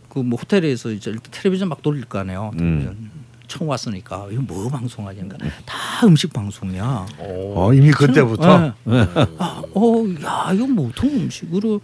그 0.10 0.20
뭐 0.22 0.38
호텔에서 0.40 0.92
이제 0.92 1.16
텔레비전 1.32 1.70
막 1.70 1.82
돌릴 1.82 2.06
거 2.06 2.20
아니에요. 2.20 2.52
텔레비전. 2.58 3.19
처음 3.50 3.68
왔으니까 3.68 4.28
이거 4.32 4.42
뭐 4.42 4.70
방송하냐니까 4.70 5.38
다 5.66 6.06
음식 6.08 6.32
방송이야. 6.32 7.06
어 7.18 7.72
이미 7.74 7.92
그때부터 7.92 8.60
네. 8.86 9.06
아, 9.38 9.62
어, 9.74 10.06
야, 10.24 10.54
이거 10.54 10.68
뭐 10.68 10.86
온통 10.86 11.10
음식으로 11.10 11.82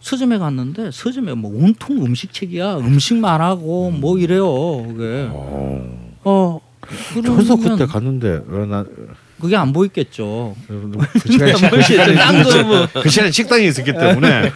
서점에 0.00 0.38
갔는데 0.38 0.90
서점에 0.92 1.34
뭐 1.34 1.50
온통 1.52 2.04
음식책이야. 2.04 2.76
음식만 2.76 3.40
하고 3.40 3.90
뭐 3.90 4.18
이래요. 4.18 4.44
그게. 4.86 5.28
어. 5.32 6.14
어. 6.22 6.60
저도 7.14 7.56
그러면 7.56 7.76
그때 7.78 7.86
갔는데 7.86 8.44
어, 8.48 8.66
나 8.66 8.84
그게 9.40 9.54
안 9.56 9.72
보이겠죠. 9.72 10.56
그 10.66 11.20
시간에 11.30 11.52
그 11.70 11.82
시간에 11.82 12.42
그, 12.42 13.00
그 13.02 13.08
시간에 13.10 13.30
식당이 13.30 13.66
있었기 13.68 13.92
때문에. 13.92 14.50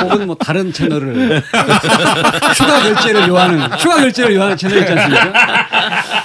혹은 0.00 0.26
뭐 0.26 0.34
다른 0.36 0.72
채널을. 0.72 1.40
추가 2.56 2.82
결제를 2.82 3.28
요하는 3.28 3.60
추가 3.78 3.96
결제를 3.96 4.34
요하는 4.34 4.56
채널 4.56 4.78
있지 4.80 4.92
않습니까? 4.92 5.66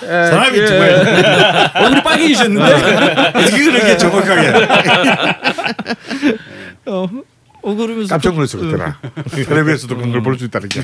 사람이 0.02 0.65
정말. 0.67 1.72
얼굴이 1.76 2.04
빨개지셨는데? 2.04 2.74
어떻게 3.36 3.63
그렇게 3.63 3.98
정확하게. 3.98 4.67
어, 6.88 7.08
어 7.62 7.76
그러면서 7.76 8.08
깜짝 8.10 8.34
놀랐어 8.34 8.58
그때 8.58 8.76
나. 8.78 8.98
텔레비에서도 9.30 9.96
그런 9.96 10.12
걸 10.12 10.22
볼 10.24 10.38
수 10.39 10.46
있다는 10.46 10.67
게. 10.67 10.82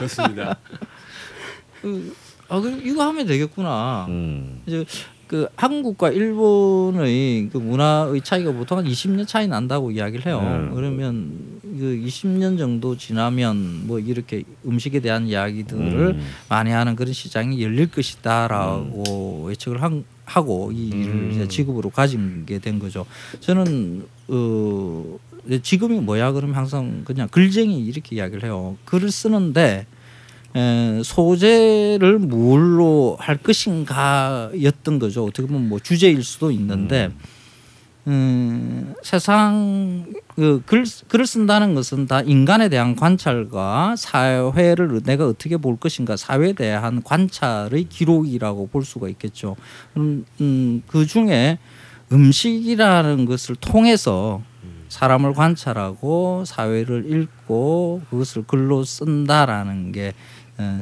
좋습니다. 0.00 0.56
그, 2.48 2.54
아, 2.54 2.60
그럼 2.60 2.80
이거 2.84 3.02
하면 3.06 3.26
되겠구나. 3.26 4.06
음. 4.08 4.60
이제 4.66 4.84
그 5.26 5.46
한국과 5.56 6.10
일본의 6.10 7.50
그 7.52 7.58
문화의 7.58 8.22
차이가 8.22 8.50
보통 8.52 8.78
한 8.78 8.86
20년 8.86 9.26
차이 9.26 9.46
난다고 9.46 9.90
이야기를 9.90 10.24
해요. 10.24 10.40
음. 10.42 10.74
그러면 10.74 11.30
그 11.62 12.02
20년 12.02 12.56
정도 12.56 12.96
지나면 12.96 13.86
뭐 13.86 13.98
이렇게 13.98 14.42
음식에 14.66 15.00
대한 15.00 15.26
이야기들을 15.26 16.16
음. 16.16 16.26
많이 16.48 16.70
하는 16.70 16.96
그런 16.96 17.12
시장이 17.12 17.62
열릴 17.62 17.90
것이다라고 17.90 19.48
예측을 19.50 19.82
한, 19.82 20.04
하고 20.24 20.72
이 20.72 20.88
일을 20.88 21.12
음. 21.12 21.30
이제 21.34 21.46
직업으로 21.48 21.90
가진 21.90 22.44
게 22.46 22.58
된 22.58 22.78
거죠. 22.78 23.04
저는 23.40 24.06
어 24.28 25.18
지금이 25.62 26.00
뭐야 26.00 26.32
그러면 26.32 26.56
항상 26.56 27.02
그냥 27.04 27.28
글쟁이 27.28 27.84
이렇게 27.84 28.16
이야기를 28.16 28.44
해요. 28.44 28.76
글을 28.86 29.10
쓰는데 29.10 29.60
에, 29.70 29.97
소재를 31.04 32.18
뭘로 32.18 33.16
할 33.20 33.36
것인가였던 33.36 34.98
거죠. 34.98 35.24
어떻게 35.24 35.46
보면 35.46 35.68
뭐 35.68 35.78
주제일 35.78 36.22
수도 36.24 36.50
있는데 36.50 37.10
음, 38.08 38.94
세상 39.02 40.06
그 40.34 40.62
글, 40.64 40.84
글을 41.08 41.26
쓴다는 41.26 41.74
것은 41.74 42.06
다 42.06 42.22
인간에 42.22 42.70
대한 42.70 42.96
관찰과 42.96 43.96
사회를 43.96 45.02
내가 45.04 45.26
어떻게 45.26 45.58
볼 45.58 45.76
것인가 45.76 46.16
사회에 46.16 46.54
대한 46.54 47.02
관찰의 47.02 47.84
기록이라고 47.90 48.68
볼 48.68 48.84
수가 48.84 49.08
있겠죠. 49.10 49.56
음, 49.98 50.24
음, 50.40 50.82
그 50.86 51.06
중에 51.06 51.58
음식이라는 52.10 53.26
것을 53.26 53.56
통해서 53.56 54.42
사람을 54.88 55.34
관찰하고 55.34 56.44
사회를 56.46 57.12
읽고 57.12 58.02
그것을 58.08 58.44
글로 58.46 58.84
쓴다라는 58.84 59.92
게 59.92 60.08
어, 60.08 60.14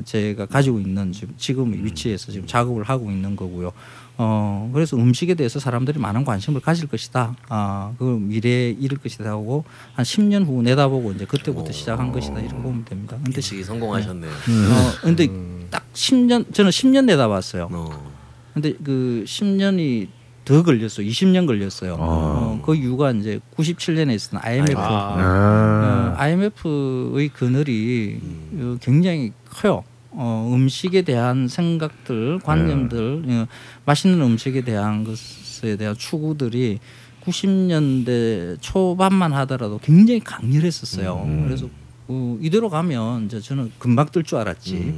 제가 0.04 0.46
가지고 0.46 0.80
있는 0.80 1.12
지금 1.12 1.34
지금 1.36 1.72
의 1.72 1.84
위치에서 1.84 2.32
지금 2.32 2.46
작업을 2.46 2.84
하고 2.84 3.10
있는 3.10 3.36
거고요. 3.36 3.72
어 4.18 4.70
그래서 4.72 4.96
음식에 4.96 5.34
대해서 5.34 5.58
사람들이 5.60 5.98
많은 5.98 6.24
관심을 6.24 6.60
가질 6.60 6.88
것이다. 6.88 7.36
아그 7.48 8.04
미래에 8.04 8.70
이를 8.70 8.96
것이다 8.98 9.28
하고 9.28 9.64
한 9.92 10.04
10년 10.04 10.46
후 10.46 10.62
내다보고 10.62 11.12
이제 11.12 11.26
그때부터 11.26 11.72
시작한 11.72 12.12
것이다 12.12 12.40
이렇게 12.40 12.56
보면 12.56 12.84
됩니다. 12.86 13.18
근데 13.22 13.38
예측이 13.38 13.62
성공하셨네요. 13.62 14.30
어 14.30 14.92
근데 15.02 15.28
딱 15.70 15.84
10년 15.92 16.52
저는 16.54 16.70
10년 16.70 17.04
내다봤어요. 17.04 17.68
어. 17.70 18.12
근데 18.54 18.72
그 18.82 19.24
10년이 19.26 20.08
더 20.46 20.62
걸렸어요. 20.62 21.06
20년 21.06 21.46
걸렸어요. 21.46 21.96
어, 21.98 22.62
그 22.64 22.74
이유가 22.76 23.10
이제 23.10 23.40
97년에 23.56 24.14
있었던 24.14 24.40
IMF. 24.42 24.78
아. 24.78 26.14
어, 26.16 26.20
IMF의 26.20 27.28
그늘이 27.30 28.20
어, 28.54 28.76
굉장히 28.80 29.32
커요. 29.56 29.84
어, 30.10 30.50
음식에 30.54 31.02
대한 31.02 31.48
생각들, 31.48 32.38
관념들, 32.40 33.22
어, 33.26 33.46
맛있는 33.84 34.20
음식에 34.20 34.62
대한 34.62 35.04
것에 35.04 35.76
대한 35.76 35.94
추구들이 35.96 36.78
90년대 37.24 38.56
초반만 38.60 39.32
하더라도 39.32 39.78
굉장히 39.82 40.20
강렬했었어요. 40.20 41.42
그래서 41.44 41.68
어, 42.08 42.38
이대로 42.40 42.70
가면 42.70 43.26
이제 43.26 43.40
저는 43.40 43.72
금방 43.78 44.06
뜰 44.06 44.22
줄 44.22 44.38
알았지. 44.38 44.94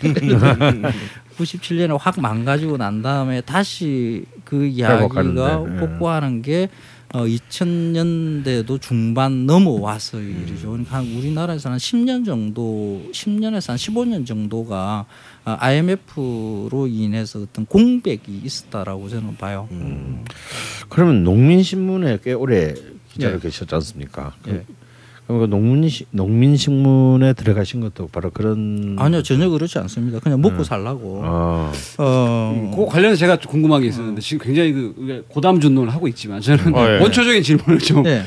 97년에 1.38 1.96
확 1.98 2.20
망가지고 2.20 2.76
난 2.76 3.02
다음에 3.02 3.40
다시 3.40 4.24
그 4.44 4.66
이야기가 4.66 4.98
회복하는데, 4.98 5.76
예. 5.76 5.80
복구하는 5.80 6.42
게 6.42 6.68
어, 7.12 7.24
2000년대도 7.24 8.80
중반 8.80 9.44
넘어와서 9.44 10.20
일이죠. 10.20 10.70
그러니까 10.70 10.98
한 10.98 11.06
우리나라에서는 11.06 11.72
한 11.72 11.78
10년 11.78 12.24
정도, 12.24 13.02
10년에서 13.12 13.68
한 13.70 13.76
15년 13.76 14.24
정도가 14.24 15.06
아, 15.44 15.56
IMF로 15.60 16.86
인해서 16.86 17.40
어떤 17.40 17.66
공백이 17.66 18.42
있었다라고 18.44 19.08
저는 19.08 19.36
봐요. 19.36 19.68
그러면 20.88 21.24
농민신문에 21.24 22.18
꽤 22.22 22.32
오래 22.32 22.74
기자로 23.12 23.36
예. 23.36 23.38
계셨지 23.40 23.74
않습니까? 23.74 24.34
그, 24.44 24.64
예. 25.30 25.36
그럼 25.36 25.40
그 25.40 25.46
농민 25.46 25.88
농민신문에 26.10 27.32
들어가신 27.34 27.80
것도 27.80 28.08
바로 28.08 28.30
그런 28.30 28.96
아니요 28.98 29.22
전혀 29.22 29.48
그렇지 29.48 29.78
않습니다. 29.78 30.18
그냥 30.18 30.40
먹고 30.40 30.64
살라고. 30.64 31.22
아, 31.24 31.72
어, 31.98 32.72
그 32.76 32.86
관련해서 32.86 33.18
제가 33.20 33.36
좀 33.38 33.50
궁금한 33.52 33.80
게 33.82 33.88
있었는데 33.88 34.20
지금 34.20 34.44
굉장히 34.44 34.72
그 34.72 35.24
고담 35.28 35.60
준론을 35.60 35.92
하고 35.92 36.08
있지만 36.08 36.40
저는 36.40 36.74
어, 36.74 36.86
예. 36.86 36.98
원초적인 37.00 37.42
질문을 37.42 37.78
좀 37.78 38.02
네. 38.02 38.22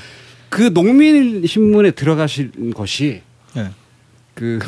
그 0.49 0.73
농민 0.73 1.45
신문에 1.45 1.91
들어가신 1.91 2.73
것이 2.73 3.21
네. 3.55 3.67
그 4.33 4.59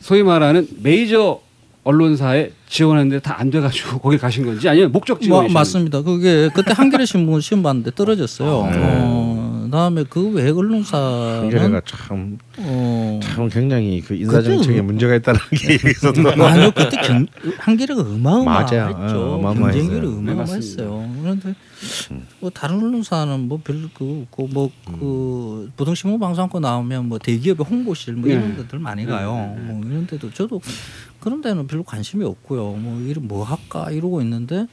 소위 0.00 0.22
말하는 0.22 0.66
메이저 0.82 1.40
언론사에 1.84 2.50
지원하는데 2.68 3.20
다 3.20 3.36
안 3.38 3.50
돼가지고 3.50 3.98
거기 4.02 4.18
가신 4.18 4.44
건지 4.44 4.68
아니면 4.68 4.90
목적 4.90 5.18
마, 5.18 5.20
지원이 5.24 5.52
맞습니다. 5.52 6.02
그게 6.02 6.48
그때 6.54 6.72
한겨레 6.74 7.04
신문 7.06 7.40
시험 7.40 7.62
봤는데 7.62 7.92
떨어졌어요. 7.94 8.48
어, 8.50 9.45
다음에 9.76 10.04
그외 10.04 10.48
언론사는 10.48 11.42
한겨레가 11.42 11.82
참, 11.84 12.38
어, 12.56 13.20
참 13.22 13.46
굉장히 13.50 14.00
그 14.00 14.14
인사 14.14 14.40
정책에 14.40 14.80
문제가 14.80 15.14
있다는 15.16 15.38
게 15.54 15.74
있어서 15.74 16.30
아니요 16.30 16.70
그때 16.74 16.96
경, 17.02 17.26
한겨레가 17.58 18.00
어마어마했죠. 18.00 19.38
어. 19.42 19.54
경쟁률이 19.54 20.08
네, 20.22 20.32
어마어마했어요. 20.32 21.10
그런데 21.20 21.54
뭐 22.40 22.48
다른 22.48 22.82
언론사는 22.82 23.48
뭐 23.48 23.60
별로 23.62 23.88
그 23.92 24.22
없고 24.22 24.48
뭐그 24.48 25.72
보통신문 25.76 26.20
방송국 26.20 26.60
나오면 26.60 27.08
뭐 27.10 27.18
대기업의 27.18 27.66
홍보실 27.68 28.14
뭐 28.14 28.30
이런 28.30 28.56
네. 28.56 28.56
데들 28.62 28.78
많이 28.78 29.04
가요. 29.04 29.56
뭐 29.58 29.82
이런 29.84 30.06
데도 30.06 30.30
저도 30.32 30.58
그런 31.20 31.42
데는 31.42 31.66
별로 31.66 31.82
관심이 31.82 32.24
없고요. 32.24 32.62
뭐 32.72 32.98
이런 33.02 33.28
뭐 33.28 33.44
할까 33.44 33.90
이러고 33.90 34.22
있는데 34.22 34.66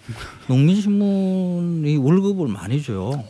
농민신문이 0.47 1.97
월급을 1.97 2.47
많이 2.47 2.81
줘요. 2.81 3.21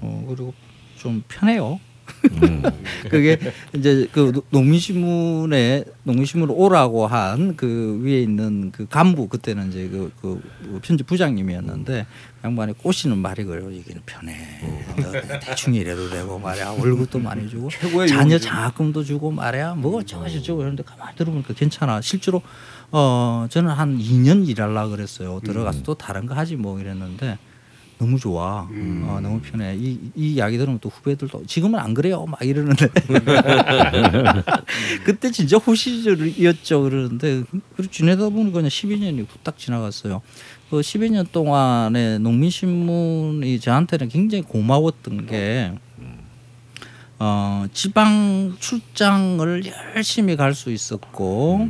어 0.00 0.24
그리고 0.28 0.54
좀 0.96 1.22
편해요. 1.28 1.80
그게 3.10 3.38
이제 3.76 4.08
그 4.12 4.32
노- 4.32 4.42
농민신문에 4.50 5.84
농민신문 6.04 6.48
오라고 6.50 7.06
한 7.06 7.54
그 7.56 8.00
위에 8.02 8.22
있는 8.22 8.70
그 8.72 8.86
간부 8.86 9.28
그때는 9.28 9.68
이제 9.68 9.88
그, 9.90 10.10
그 10.20 10.40
편집 10.82 11.06
부장님이었는데 11.06 12.06
양반이 12.44 12.72
꼬시는 12.78 13.18
말이 13.18 13.44
그래요. 13.44 13.70
이게는 13.70 14.02
편해. 14.06 14.34
너 14.96 15.38
대충 15.40 15.74
일해도 15.74 16.08
되고 16.08 16.38
말이야. 16.38 16.70
월급도 16.78 17.18
많이 17.18 17.48
주고 17.48 17.68
자녀. 18.08 18.38
장학금도 18.38 19.04
주고 19.04 19.30
말이야. 19.30 19.74
뭐 19.74 19.98
어쩌고 19.98 20.28
저쩌고 20.28 20.60
이러는데 20.62 20.82
가만히 20.84 21.14
들어보니까 21.16 21.52
괜찮아. 21.54 22.00
실제로 22.00 22.40
어 22.90 23.46
저는 23.50 23.70
한 23.70 23.98
2년 23.98 24.48
일하려 24.48 24.88
그랬어요. 24.88 25.40
들어가서 25.44 25.82
또 25.82 25.94
다른 25.94 26.24
거 26.26 26.34
하지 26.34 26.56
뭐 26.56 26.80
이랬는데 26.80 27.38
너무 27.98 28.18
좋아. 28.18 28.68
어, 29.06 29.18
너무 29.20 29.40
편해. 29.40 29.74
이, 29.76 29.98
이 30.14 30.34
이야기 30.34 30.56
들으면 30.56 30.78
또 30.80 30.88
후배들도 30.88 31.46
지금은 31.46 31.80
안 31.80 31.94
그래요. 31.94 32.26
막 32.26 32.40
이러는데. 32.42 32.88
그때 35.04 35.30
진짜 35.30 35.56
호시절이었죠. 35.58 36.82
그러는데 36.82 37.42
그리고 37.76 37.90
지내다 37.90 38.28
보니까 38.28 38.58
그냥 38.58 38.68
12년이 38.68 39.26
후딱 39.28 39.58
지나갔어요. 39.58 40.22
그 40.70 40.80
12년 40.80 41.30
동안에 41.32 42.18
농민신문이 42.18 43.58
저한테는 43.60 44.08
굉장히 44.08 44.42
고마웠던 44.44 45.26
게 45.26 45.72
어, 47.18 47.66
지방 47.72 48.54
출장을 48.60 49.62
열심히 49.96 50.36
갈 50.36 50.54
수 50.54 50.70
있었고 50.70 51.68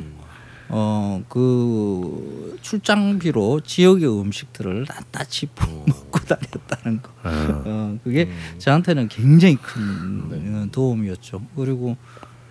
어, 0.71 1.23
그 1.29 2.59
출장비로 2.61 3.61
지역의 3.61 4.21
음식들을 4.21 4.87
낱낱이 4.89 5.49
먹고 5.57 6.21
다녔다는 6.21 7.03
거. 7.03 7.11
어, 7.25 7.99
그게 8.05 8.29
저한테는 8.59 9.09
굉장히 9.09 9.57
큰 9.57 10.55
어, 10.55 10.67
도움이었죠. 10.71 11.43
그리고 11.57 11.97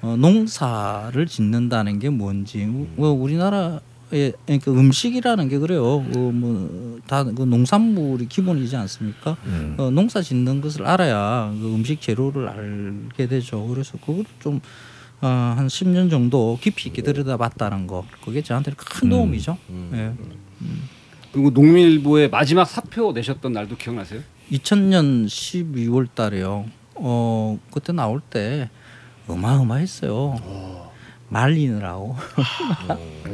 어, 0.02 0.16
농사를 0.18 1.26
짓는다는 1.26 2.00
게 2.00 2.10
뭔지 2.10 2.66
뭐 2.66 3.10
우리나라의 3.10 4.34
그러니까 4.46 4.72
음식이라는 4.72 5.50
게 5.50 5.60
그래요. 5.60 5.84
어, 5.86 6.32
뭐다 6.32 7.24
그 7.26 7.44
농산물이 7.44 8.28
기본이지 8.28 8.76
않습니까? 8.76 9.38
어, 9.78 9.92
농사 9.92 10.22
짓는 10.22 10.62
것을 10.62 10.88
알아야 10.88 11.54
그 11.60 11.74
음식 11.74 12.02
재료를 12.02 12.48
알게 12.50 13.28
되죠. 13.28 13.66
그래서 13.68 13.98
그걸 14.04 14.26
좀 14.40 14.60
어, 15.22 15.54
한 15.58 15.68
10년 15.68 16.10
정도 16.10 16.58
깊이 16.62 16.90
있게 16.90 17.02
들여다봤다는 17.02 17.88
거 17.88 18.06
그게 18.24 18.42
저한테는 18.42 18.78
큰 18.78 19.10
도움이죠. 19.10 19.58
예. 19.94 20.14
그리고 21.32 21.50
농민일보의 21.50 22.30
마지막 22.30 22.66
사표 22.66 23.12
내셨던 23.12 23.52
날도 23.52 23.78
기억나세요? 23.78 24.22
2000년 24.52 25.26
12월 25.26 26.08
달에요. 26.14 26.66
어 26.96 27.60
그때 27.72 27.94
나올 27.94 28.22
때 28.22 28.70
어마어마했어요. 29.28 30.36
말리느라고 31.30 32.16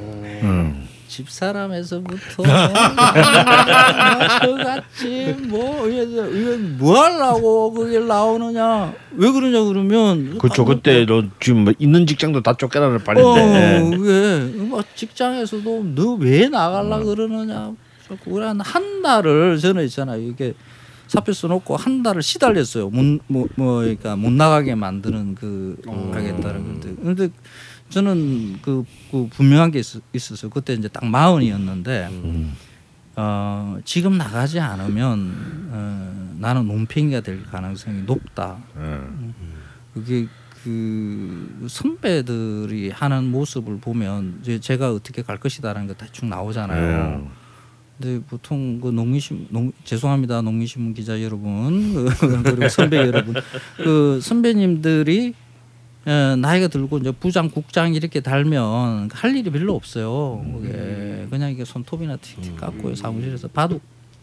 음. 0.44 0.83
집사람에서부터 1.18 2.44
저같이 4.42 5.36
뭐 5.48 5.88
이게 5.88 6.58
뭐 6.80 7.00
하려고 7.02 7.72
그게 7.72 8.00
나오느냐 8.00 8.94
왜 9.16 9.32
그러냐 9.32 9.64
그러면 9.64 10.38
그렇죠. 10.40 10.66
그때 10.66 11.06
너 11.06 11.24
지금 11.40 11.66
뭐 11.66 11.74
있는 11.78 12.08
직장도 12.08 12.42
다 12.42 12.54
쫓겨나는 12.54 12.96
어, 12.96 13.00
판인데. 13.00 13.96
그게 13.98 14.64
막 14.70 14.86
직장에서도 14.96 15.84
너 15.96 16.14
왜 16.20 16.48
나갈라 16.48 17.00
그러느냐. 17.00 17.74
자꾸 18.08 18.32
우리 18.36 18.44
한한 18.46 19.02
달을 19.02 19.58
저는 19.60 19.84
있잖아요. 19.86 20.22
이게 20.22 20.54
사표 21.08 21.32
써놓고 21.34 21.76
한 21.76 22.02
달을 22.04 22.22
시달렸어요. 22.24 22.90
못 22.90 23.20
뭐 23.28 23.48
뭐, 23.56 23.80
그러니까 23.82 24.16
못 24.16 24.32
나가게 24.32 24.74
만드는 24.76 25.36
그 25.36 25.76
하겠다는 25.86 26.42
건데. 26.80 26.96
근데 27.02 27.30
저는 27.94 28.60
그, 28.64 28.84
그 29.12 29.28
분명한 29.30 29.70
게 29.70 29.80
있, 29.80 29.86
있었어요. 30.14 30.50
그때 30.50 30.74
이제 30.74 30.88
딱 30.88 31.06
마흔이었는데 31.06 32.10
어, 33.16 33.78
지금 33.86 34.18
나가지 34.18 34.60
않으면 34.60 35.70
어, 35.70 36.36
나는 36.40 36.68
논팽이가 36.68 37.22
될 37.22 37.44
가능성이 37.44 38.02
높다. 38.02 38.58
음. 38.78 39.36
그게 39.94 40.28
그 40.64 41.68
선배들이 41.70 42.90
하는 42.90 43.26
모습을 43.26 43.78
보면 43.80 44.40
이제 44.42 44.60
제가 44.60 44.92
어떻게 44.92 45.22
갈 45.22 45.38
것이다라는 45.38 45.88
거 45.88 45.94
대충 45.94 46.30
나오잖아요. 46.30 47.20
네. 47.20 47.28
근데 48.02 48.26
보통 48.26 48.82
그 48.82 48.88
농민신 48.88 49.46
농 49.52 49.72
죄송합니다 49.84 50.42
농민신문 50.42 50.96
기자 50.96 51.22
여러분 51.22 51.94
그, 51.94 52.10
그리고 52.42 52.68
선배 52.68 52.98
여러분 52.98 53.36
그 53.78 54.20
선배님들이 54.20 55.28
에, 55.28 55.43
나이가 56.06 56.68
들고 56.68 56.98
이제 56.98 57.12
부장 57.12 57.50
국장 57.50 57.94
이렇게 57.94 58.20
달면 58.20 59.10
할 59.14 59.36
일이 59.36 59.50
별로 59.50 59.74
없어요. 59.76 60.44
그게 60.62 61.28
그냥 61.30 61.52
이게 61.52 61.64
손톱이나 61.64 62.18
틱틱 62.18 62.58
깎고 62.58 62.96
사무실에서 62.96 63.48
바둑 63.48 63.82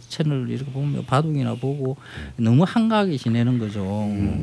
채널 0.09 0.49
이렇게 0.51 0.71
보면 0.71 1.07
바둑이나 1.07 1.55
보고 1.55 1.97
너무 2.37 2.65
한가하게 2.67 3.17
지내는 3.17 3.59
거죠. 3.59 3.83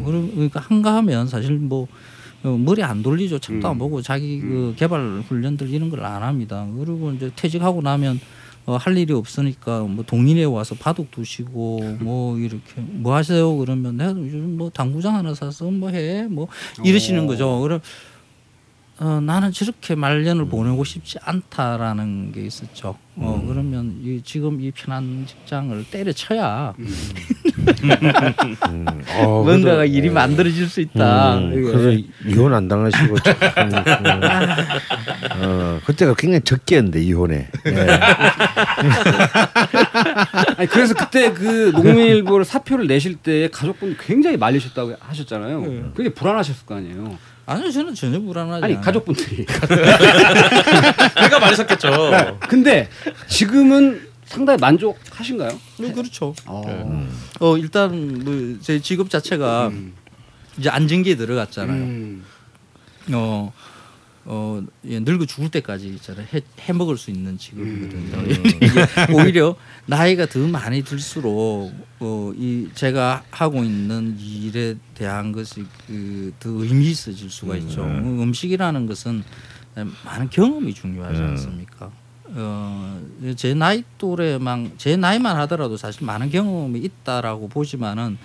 그러- 0.05 0.27
그러니까 0.31 0.59
한가하면 0.61 1.27
사실 1.27 1.57
뭐 1.57 1.87
어, 2.43 2.49
머리 2.55 2.83
안 2.83 3.01
돌리죠. 3.03 3.39
책도 3.39 3.67
안 3.67 3.77
보고 3.79 4.01
자기 4.01 4.39
그 4.39 4.73
개발 4.77 5.23
훈련들 5.27 5.69
이런 5.69 5.89
걸 5.89 6.05
안 6.05 6.23
합니다. 6.23 6.65
그리고 6.77 7.11
이제 7.11 7.29
퇴직하고 7.35 7.81
나면 7.81 8.19
어, 8.67 8.75
할 8.75 8.97
일이 8.97 9.13
없으니까 9.13 9.83
뭐 9.83 10.03
동인회 10.05 10.43
와서 10.43 10.75
바둑 10.75 11.09
두시고 11.09 11.97
뭐 12.01 12.37
이렇게 12.37 12.81
뭐 12.81 13.15
하세요? 13.15 13.55
그러면 13.55 13.95
내가 13.95 14.11
요즘 14.11 14.57
뭐 14.57 14.69
당구장 14.69 15.15
하나 15.15 15.33
사서 15.33 15.71
뭐 15.71 15.89
해. 15.89 16.27
뭐 16.29 16.49
이러시는 16.83 17.27
거죠. 17.27 17.61
그럼 17.61 17.79
어, 18.99 19.19
나는 19.21 19.51
저렇게 19.51 19.93
말년을 19.93 20.47
보내고 20.47 20.83
싶지 20.83 21.19
않다라는 21.21 22.31
게 22.31 22.41
있었죠. 22.47 22.97
어, 23.17 23.43
그러면 23.47 23.99
이, 24.03 24.21
지금 24.23 24.59
이 24.59 24.71
편한 24.71 25.23
직장을 25.27 25.85
때려쳐야 25.91 26.73
음. 26.79 26.87
어, 29.19 29.43
뭔가가 29.43 29.77
그래도- 29.77 29.83
일이 29.85 30.09
만들어질 30.09 30.67
수 30.67 30.81
있다. 30.81 31.37
음, 31.37 31.51
이게. 31.53 31.61
그래서 31.71 31.91
이혼 32.25 32.55
안 32.55 32.67
당하시고 32.67 33.19
참, 33.21 33.35
그, 33.39 35.45
어, 35.45 35.79
그때가 35.85 36.15
굉장히 36.15 36.41
적게였는데 36.43 36.99
이혼에. 37.03 37.49
예. 37.67 37.71
아니 40.57 40.67
그래서 40.69 40.95
그때 40.95 41.31
그 41.33 41.71
농민일보를 41.75 42.45
사표를 42.45 42.87
내실 42.87 43.15
때 43.17 43.47
가족분 43.51 43.95
굉장히 43.99 44.37
말리셨다고 44.37 44.95
하셨잖아요. 44.99 45.61
네. 45.61 45.67
굉장히 45.95 46.09
불안하셨을 46.15 46.65
거 46.65 46.73
아니에요. 46.75 47.15
아니요 47.47 47.71
저는 47.71 47.95
전혀 47.95 48.19
불안하지 48.19 48.63
아니 48.65 48.73
않아요. 48.73 48.83
가족분들이. 48.85 49.45
그러니까 51.15 51.39
많으셨겠죠. 51.39 52.37
근데 52.49 52.89
지금은 53.29 54.05
상당히 54.25 54.59
만족하신가요? 54.59 55.57
네, 55.79 55.91
그렇죠. 55.93 56.35
어. 56.45 57.07
어 57.39 57.57
일단 57.57 58.23
뭐 58.23 58.59
제 58.61 58.79
직업 58.81 59.09
자체가 59.09 59.71
이제 60.57 60.69
안정기에 60.69 61.15
들어갔잖아요. 61.15 61.83
음. 61.83 62.25
어, 63.13 63.53
어, 64.29 64.61
예, 64.85 64.99
늙어 64.99 65.25
죽을 65.25 65.49
때까지 65.49 65.87
있잖아요. 65.87 66.27
해, 66.33 66.41
해 66.59 66.73
먹을 66.73 66.97
수 66.97 67.11
있는 67.11 67.37
직업이거든요. 67.37 68.23
이게 68.27 69.13
오히려 69.13 69.55
나이가 69.85 70.25
더 70.25 70.39
많이 70.39 70.83
들수록 70.83 71.71
어, 72.01 72.33
이 72.35 72.67
제가 72.73 73.23
하고 73.31 73.63
있는 73.63 74.17
일에 74.19 74.75
대한 74.95 75.31
것이 75.31 75.65
그, 75.87 76.33
더 76.41 76.49
의미 76.49 76.91
있어질 76.91 77.29
수가 77.29 77.55
있죠. 77.55 77.85
음. 77.85 78.19
음식이라는 78.21 78.85
것은 78.85 79.23
많은 80.03 80.29
경험이 80.29 80.73
중요하지 80.73 81.21
음. 81.21 81.27
않습니까? 81.27 81.89
어, 82.25 83.01
제 83.37 83.53
나이 83.53 83.85
또래만 83.97 84.73
제 84.77 84.97
나이만 84.97 85.37
하더라도 85.37 85.77
사실 85.77 86.05
많은 86.05 86.29
경험이 86.31 86.79
있다라고 86.79 87.47
보지만은 87.47 88.17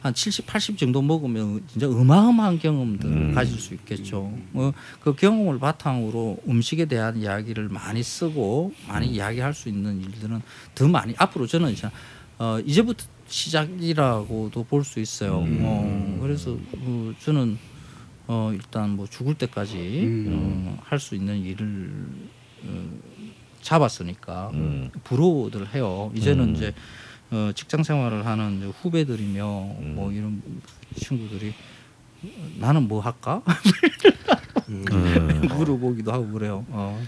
한 0.00 0.14
70, 0.14 0.46
80 0.46 0.78
정도 0.78 1.02
먹으면 1.02 1.62
진짜 1.68 1.86
어마어마한 1.88 2.58
경험들을 2.58 3.12
음. 3.16 3.34
가질 3.34 3.58
수 3.58 3.74
있겠죠. 3.74 4.32
어, 4.54 4.72
그 5.00 5.14
경험을 5.14 5.58
바탕으로 5.58 6.38
음식에 6.48 6.86
대한 6.86 7.18
이야기를 7.18 7.68
많이 7.68 8.02
쓰고 8.02 8.72
많이 8.88 9.06
이야기할 9.08 9.52
수 9.52 9.68
있는 9.68 10.00
일들은 10.00 10.40
더 10.74 10.88
많이 10.88 11.14
앞으로 11.18 11.46
저는 11.46 11.72
이제 11.72 11.90
어, 12.38 12.58
이제부터 12.64 13.04
시작이라고도 13.28 14.64
볼 14.64 14.84
수 14.84 15.00
있어요. 15.00 15.44
어, 15.46 16.18
그래서 16.22 16.56
어, 16.78 17.12
저는 17.20 17.58
어, 18.26 18.50
일단 18.54 18.90
뭐 18.90 19.06
죽을 19.06 19.34
때까지 19.34 20.26
어, 20.30 20.78
할수 20.84 21.14
있는 21.14 21.44
일을 21.44 21.92
어, 22.64 22.90
잡았으니까 23.60 24.50
음. 24.54 24.90
부러워들 25.04 25.74
해요. 25.74 26.10
이제는 26.14 26.56
이제 26.56 26.72
어, 27.30 27.50
직장 27.54 27.82
생활을 27.82 28.26
하는 28.26 28.72
후배들이며 28.82 29.44
뭐 29.94 30.10
이런 30.12 30.42
친구들이 30.96 31.54
나는 32.58 32.88
뭐 32.88 33.00
할까 33.00 33.42
음. 34.68 34.84
물어보기도 35.48 36.12
하고 36.12 36.28
그래요. 36.32 36.64
어, 36.68 37.00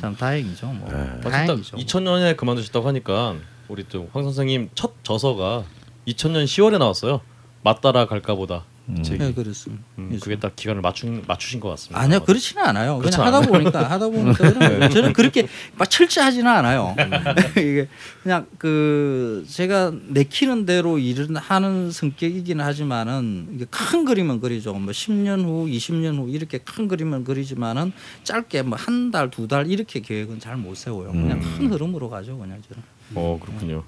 참 0.00 0.16
다행이죠. 0.16 0.66
뭐 0.68 0.88
어쨌든 0.88 1.30
다행이죠. 1.30 1.76
2000년에 1.76 2.36
그만두셨다고 2.36 2.86
하니까 2.88 3.36
우리 3.68 3.84
또 3.88 4.08
황 4.12 4.22
선생님 4.24 4.70
첫 4.74 4.92
저서가 5.02 5.64
2000년 6.06 6.44
10월에 6.44 6.78
나왔어요. 6.78 7.20
맞따라 7.62 8.06
갈까보다. 8.06 8.64
책이. 9.02 9.18
네, 9.18 9.32
그렇습니다. 9.32 9.82
음, 9.98 10.18
그게 10.22 10.38
딱 10.38 10.54
기간을 10.54 10.80
맞춘 10.80 11.22
맞추신 11.26 11.58
것 11.60 11.68
같습니다. 11.70 12.00
아니요 12.00 12.20
그렇지는 12.20 12.62
않아요. 12.64 12.98
그냥 12.98 13.20
하다 13.20 13.38
않아요? 13.38 13.50
보니까 13.52 13.90
하다 13.90 14.08
보니까 14.08 14.52
그런 14.52 14.90
저는 14.90 15.12
그렇게 15.12 15.48
막 15.76 15.90
철저하지는 15.90 16.46
않아요. 16.46 16.94
이게 17.56 17.88
그냥 18.22 18.46
그 18.58 19.44
제가 19.48 19.92
내키는 20.08 20.66
대로 20.66 20.98
일을 20.98 21.34
하는 21.36 21.90
성격이기는 21.90 22.64
하지만은 22.64 23.48
이게 23.54 23.66
큰 23.70 24.04
그림은 24.04 24.40
그리죠. 24.40 24.72
뭐 24.74 24.92
10년 24.92 25.44
후, 25.44 25.66
20년 25.66 26.18
후 26.18 26.28
이렇게 26.30 26.58
큰 26.58 26.86
그림은 26.88 27.24
그리지만은 27.24 27.92
짧게 28.24 28.62
뭐 28.62 28.76
한 28.78 29.10
달, 29.10 29.30
두 29.30 29.48
달 29.48 29.70
이렇게 29.70 30.00
계획은 30.00 30.38
잘 30.40 30.56
못 30.56 30.76
세워요. 30.76 31.10
그냥 31.12 31.40
큰 31.40 31.72
흐름으로 31.72 32.08
가죠, 32.08 32.38
그냥 32.38 32.62
저는. 32.68 32.82
어 33.14 33.38
그렇군요. 33.42 33.82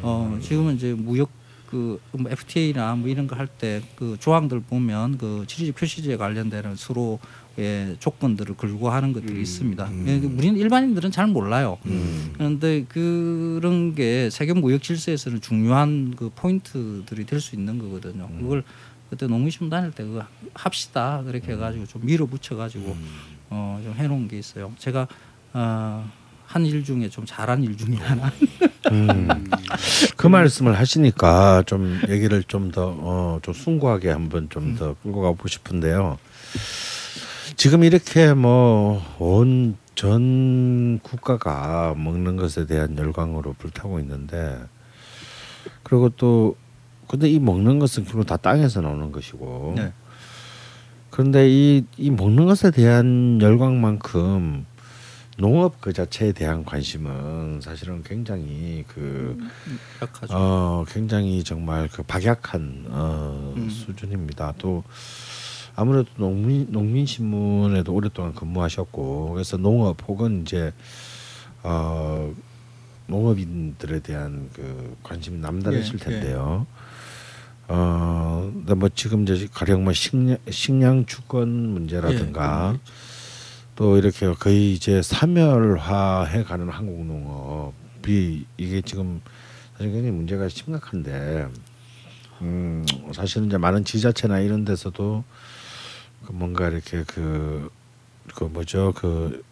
어, 0.00 0.38
지금은 0.40 0.76
이제 0.76 0.94
무역 0.94 1.28
그 1.70 2.00
뭐 2.12 2.30
FTA나 2.30 2.96
뭐 2.96 3.08
이런 3.08 3.26
거 3.26 3.36
할 3.36 3.46
때 3.58 3.80
그 3.96 4.16
조항들 4.18 4.60
보면 4.60 5.18
그 5.18 5.44
지리적 5.46 5.76
표시제에 5.76 6.16
관련되는 6.16 6.76
수로의 6.76 7.96
조건들을 8.00 8.56
걸고 8.56 8.88
하는 8.90 9.12
것들이 9.12 9.40
있습니다. 9.42 9.90
예, 10.06 10.16
우리는 10.18 10.56
일반인들은 10.56 11.10
잘 11.10 11.26
몰라요. 11.26 11.78
그런데 12.34 12.84
그런 12.88 13.94
게 13.94 14.30
세계 14.30 14.52
무역 14.52 14.82
질서에서는 14.82 15.40
중요한 15.40 16.14
그 16.16 16.30
포인트들이 16.34 17.26
될 17.26 17.40
수 17.40 17.54
있는 17.54 17.78
거거든요. 17.78 18.28
그걸 18.40 18.64
그때 19.10 19.26
농민신문 19.26 19.70
다닐 19.70 19.90
때 19.92 20.04
그거 20.04 20.24
합시다 20.54 21.22
그렇게 21.24 21.52
해가지고 21.52 21.86
좀 21.86 22.04
밀어붙여 22.04 22.56
가지고 22.56 22.96
어, 23.50 23.80
좀 23.82 23.94
해놓은 23.94 24.28
게 24.28 24.38
있어요. 24.38 24.72
제가 24.78 25.06
어, 25.54 26.10
한 26.48 26.64
일 26.64 26.82
중에 26.82 27.08
좀 27.10 27.24
잘한 27.26 27.62
일 27.62 27.76
중에 27.76 27.96
하나. 27.96 28.32
그 30.16 30.26
말씀을 30.26 30.78
하시니까 30.78 31.62
좀 31.66 32.00
얘기를 32.08 32.42
좀더 32.42 32.96
어, 32.98 33.38
좀 33.42 33.52
숭고하게 33.52 34.10
한번 34.10 34.48
좀 34.48 34.74
더 34.76 34.94
끌고 35.02 35.20
가고 35.20 35.46
싶은데요. 35.46 36.18
지금 37.56 37.84
이렇게 37.84 38.32
뭐 38.34 39.02
온 39.20 39.76
전 39.94 41.00
국가가 41.02 41.92
먹는 41.96 42.36
것에 42.36 42.66
대한 42.66 42.96
열광으로 42.96 43.54
불타고 43.58 43.98
있는데 43.98 44.60
그리고 45.82 46.08
또 46.10 46.54
근데 47.08 47.28
이 47.28 47.40
먹는 47.40 47.80
것은 47.80 48.04
결국 48.04 48.24
다 48.24 48.36
땅에서 48.36 48.80
나오는 48.80 49.10
것이고 49.10 49.74
네. 49.76 49.92
그런데 51.10 51.48
이, 51.50 51.84
이 51.96 52.10
먹는 52.12 52.46
것에 52.46 52.70
대한 52.70 53.40
열광만큼 53.42 54.66
농업 55.38 55.80
그 55.80 55.92
자체에 55.92 56.32
대한 56.32 56.64
관심은 56.64 57.60
사실은 57.62 58.02
굉장히 58.02 58.84
그 58.88 59.38
약하죠. 60.02 60.34
어, 60.34 60.84
굉장히 60.88 61.44
정말 61.44 61.88
그 61.88 62.02
박약한 62.02 62.86
어, 62.88 63.54
음. 63.56 63.70
수준입니다. 63.70 64.54
또 64.58 64.82
아무래도 65.76 66.08
농민 66.16 66.66
농민 66.72 67.06
신문에도 67.06 67.94
오랫동안 67.94 68.34
근무하셨고 68.34 69.30
그래서 69.32 69.56
농업 69.56 69.96
혹은 70.08 70.42
이제 70.42 70.72
어, 71.62 72.34
농업인들에 73.06 74.00
대한 74.00 74.50
그 74.54 74.96
관심이 75.04 75.38
남다르실 75.38 76.00
예, 76.00 76.04
텐데요. 76.04 76.66
어, 77.68 78.50
근데 78.52 78.74
뭐 78.74 78.88
지금 78.88 79.22
이제 79.22 79.46
가령 79.52 79.84
뭐 79.84 79.92
식량 79.92 80.36
식량 80.50 81.06
주권 81.06 81.48
문제라든가 81.48 82.74
예, 82.74 82.78
또 83.78 83.96
이렇게 83.96 84.26
거의 84.34 84.72
이제 84.72 85.00
사멸화해 85.02 86.42
가는 86.42 86.68
한국 86.68 87.06
농업이 87.06 88.44
이게 88.56 88.82
지금 88.82 89.20
사실 89.74 89.92
굉장히 89.92 90.10
문제가 90.10 90.48
심각한데 90.48 91.46
음 92.40 92.84
사실은 93.12 93.46
이제 93.46 93.56
많은 93.56 93.84
지자체나 93.84 94.40
이런 94.40 94.64
데서도 94.64 95.22
그 96.26 96.32
뭔가 96.32 96.68
이렇게 96.68 97.04
그, 97.06 97.70
그 98.34 98.42
뭐죠 98.42 98.92
그 98.96 99.44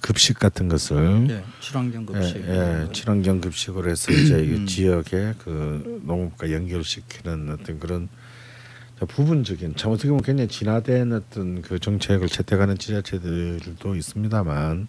급식 0.00 0.38
같은 0.38 0.68
것을 0.68 1.26
예, 1.30 1.44
친환경 1.60 2.06
급식. 2.06 2.36
예, 2.36 2.86
예, 2.86 2.92
친환경 2.92 3.40
급식으로 3.40 3.90
해서 3.90 4.12
이제 4.12 4.34
음. 4.36 4.64
지역에 4.64 5.34
그 5.38 6.00
농업과 6.04 6.52
연결시키는 6.52 7.50
어떤 7.50 7.80
그런 7.80 8.08
부분적인 9.06 9.76
참 9.76 9.92
어떻게 9.92 10.08
보면 10.08 10.22
굉장히 10.22 10.48
진화된 10.48 11.12
어떤 11.12 11.62
그 11.62 11.78
정책을 11.78 12.28
채택하는 12.28 12.78
지자체들도 12.78 13.94
있습니다만 13.96 14.88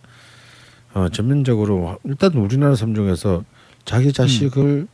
어, 0.94 1.10
전면적으로 1.10 1.98
일단 2.04 2.34
우리나라 2.34 2.76
삶 2.76 2.94
중에서 2.96 3.44
자기 3.86 4.14
자식을 4.14 4.88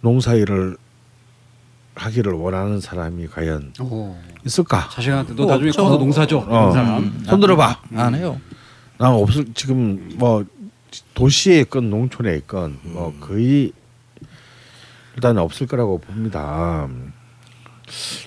농사일을 0.00 0.76
하기를 1.94 2.32
원하는 2.32 2.80
사람이 2.80 3.26
과연 3.28 3.72
오. 3.80 4.16
있을까? 4.46 4.88
자식한테 4.92 5.34
너 5.34 5.44
어, 5.44 5.46
나중에 5.46 5.70
저- 5.72 5.82
커서 5.82 5.96
농사죠. 5.96 6.38
어. 6.48 6.70
사람. 6.72 6.98
음, 7.02 7.22
손 7.26 7.40
들어봐. 7.40 7.82
안 7.94 8.14
해요. 8.14 8.40
난 8.98 9.12
없을 9.12 9.46
지금 9.54 10.10
뭐 10.16 10.44
도시에 11.14 11.60
있건 11.60 11.90
농촌에 11.90 12.36
있건 12.38 12.78
뭐 12.82 13.14
거의 13.20 13.72
일단 15.14 15.38
없을 15.38 15.66
거라고 15.66 15.98
봅니다. 15.98 16.88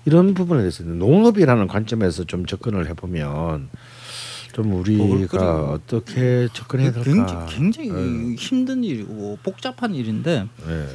이런 0.05 0.33
부분에 0.33 0.61
대해서 0.61 0.83
농업이라는 0.83 1.67
관점에서 1.67 2.23
좀 2.25 2.45
접근을 2.45 2.87
해보면 2.89 3.69
좀 4.53 4.73
우리가 4.73 5.71
어떻게 5.71 6.47
접근해야 6.53 6.91
될까? 6.91 7.45
굉장히, 7.47 7.87
굉장히 7.87 8.35
힘든 8.35 8.83
일이고 8.83 9.39
복잡한 9.43 9.95
일인데 9.95 10.47
네. 10.67 10.87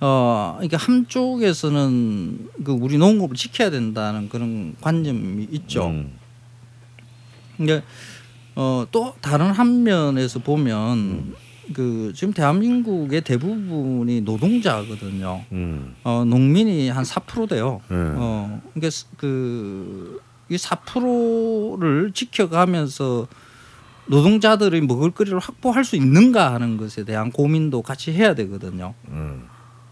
어 0.00 0.58
이게 0.62 0.76
한쪽에서는 0.76 2.50
그 2.64 2.72
우리 2.72 2.98
농업을 2.98 3.36
지켜야 3.36 3.70
된다는 3.70 4.28
그런 4.28 4.74
관념이 4.80 5.48
있죠. 5.52 5.86
음. 5.86 6.12
근데 7.56 7.82
어, 8.56 8.86
또 8.90 9.14
다른 9.20 9.50
한 9.50 9.82
면에서 9.82 10.38
보면 10.40 11.34
그 11.72 12.12
지금 12.14 12.32
대한민국의 12.34 13.22
대부분이 13.22 14.20
노동자거든요. 14.22 15.44
음. 15.52 15.94
어, 16.04 16.24
농민이 16.26 16.88
한 16.90 17.04
4% 17.04 17.48
돼요. 17.48 17.80
네. 17.88 17.96
어, 17.96 18.60
그러니까 18.74 18.90
스- 18.90 19.06
그, 19.16 20.20
이 20.50 20.56
4%를 20.56 22.12
지켜가면서 22.12 23.26
노동자들의 24.06 24.82
먹을거리를 24.82 25.38
확보할 25.38 25.84
수 25.84 25.96
있는가 25.96 26.52
하는 26.52 26.76
것에 26.76 27.04
대한 27.04 27.30
고민도 27.32 27.80
같이 27.82 28.12
해야 28.12 28.34
되거든요. 28.34 28.92
음. 29.08 29.44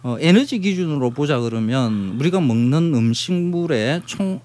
어, 0.02 0.16
에너지 0.20 0.58
기준으로 0.58 1.10
보자 1.10 1.40
그러면 1.40 2.16
우리가 2.18 2.40
먹는 2.40 2.94
음식물의 2.94 4.02
총 4.04 4.40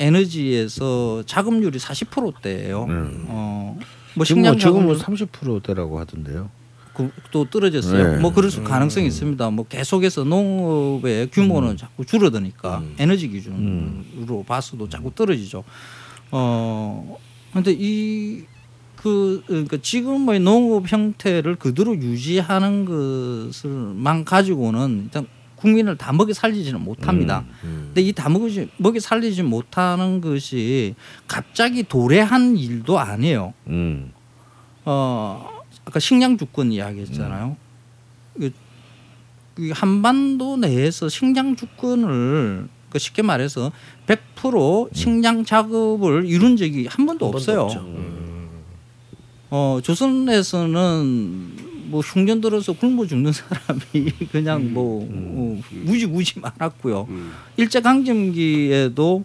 에너지에서 0.00 1.22
자급률이 1.26 1.78
40%대예요. 1.78 2.84
음. 2.88 3.24
어, 3.28 3.78
뭐 4.16 4.24
지금 4.24 4.42
식량 4.42 4.52
뭐 4.54 4.58
지금 4.58 4.84
뭐 4.86 4.96
자급률 4.96 5.28
30%대라고 5.28 5.98
하던데요. 6.00 6.50
그, 6.94 7.10
또 7.30 7.44
떨어졌어요. 7.48 8.12
네. 8.12 8.18
뭐 8.18 8.32
그럴 8.32 8.50
수 8.50 8.62
가능성이 8.62 9.06
있습니다. 9.06 9.50
뭐 9.50 9.66
계속해서 9.66 10.24
농업의 10.24 11.30
규모는 11.30 11.76
자꾸 11.76 12.04
줄어드니까 12.04 12.82
에너지 12.98 13.28
기준으로 13.28 14.44
봐서도 14.46 14.88
자꾸 14.88 15.10
떨어지죠. 15.14 15.64
어 16.30 17.16
근데 17.52 17.74
이 17.78 18.44
그 19.02 19.42
그러니까 19.48 19.78
지금의 19.82 20.38
농업 20.38 20.90
형태를 20.90 21.56
그대로 21.56 21.96
유지하는 21.96 22.84
것을만 22.84 24.24
가지고는 24.24 25.02
일단 25.04 25.26
국민을 25.56 25.96
다 25.96 26.12
먹여 26.12 26.32
살리지는 26.32 26.80
못합니다. 26.80 27.44
근데 27.60 28.00
이 28.00 28.12
다 28.12 28.28
먹이 28.28 28.68
먹여 28.76 29.00
살리지 29.00 29.42
못하는 29.42 30.20
것이 30.20 30.94
갑자기 31.26 31.82
도래한 31.82 32.56
일도 32.56 33.00
아니에요. 33.00 33.54
음. 33.66 34.12
어 34.84 35.61
아까 35.92 36.00
식량 36.00 36.38
주권 36.38 36.72
이야기했잖아요. 36.72 37.54
그, 38.40 38.50
그 39.54 39.70
한반도 39.74 40.56
내에서 40.56 41.10
식량 41.10 41.54
주권을 41.54 42.66
그 42.88 42.98
쉽게 42.98 43.20
말해서 43.20 43.70
100% 44.06 44.88
식량 44.94 45.44
작업을 45.44 46.24
이룬 46.24 46.56
적이 46.56 46.86
한 46.86 47.04
번도 47.04 47.26
없어요. 47.26 47.68
어 49.50 49.80
조선에서는 49.82 51.90
뭐 51.90 52.00
흉년 52.00 52.40
들어서 52.40 52.72
굶어 52.72 53.06
죽는 53.06 53.32
사람이 53.32 54.10
그냥 54.32 54.72
뭐 54.72 55.06
어, 55.10 55.60
무지무지 55.84 56.40
많았고요. 56.40 57.06
일제 57.58 57.82
강점기에도 57.82 59.24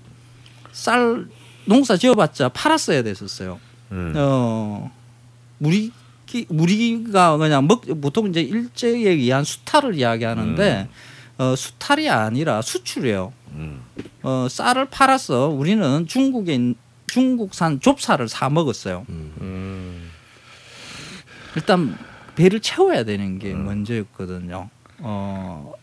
쌀 0.73 1.27
농사 1.63 1.95
지어봤자 1.95 2.49
팔았어야 2.49 3.03
됐었어요. 3.03 3.57
음. 3.93 4.11
어 4.17 4.91
우리 6.31 6.45
우리가 6.49 7.37
그냥 7.37 7.67
먹 7.67 7.83
보통 8.01 8.27
이제 8.27 8.41
일제에 8.41 9.09
의한 9.11 9.43
수탈을 9.43 9.95
이야기하는데 9.95 10.87
어, 11.39 11.55
수탈이 11.55 12.09
아니라 12.09 12.61
수출이에요. 12.61 13.31
음. 13.53 13.81
어, 14.23 14.47
쌀을 14.49 14.85
팔아서 14.89 15.47
우리는 15.49 16.05
중국에 16.07 16.55
있- 16.55 16.75
중국산 17.07 17.79
좁쌀을 17.79 18.27
사 18.27 18.49
먹었어요. 18.49 19.05
음. 19.09 20.09
일단 21.55 21.97
배를 22.35 22.59
채워야 22.59 23.03
되는 23.03 23.39
게 23.39 23.53
먼저였거든요. 23.53 24.69
어, 24.99 25.73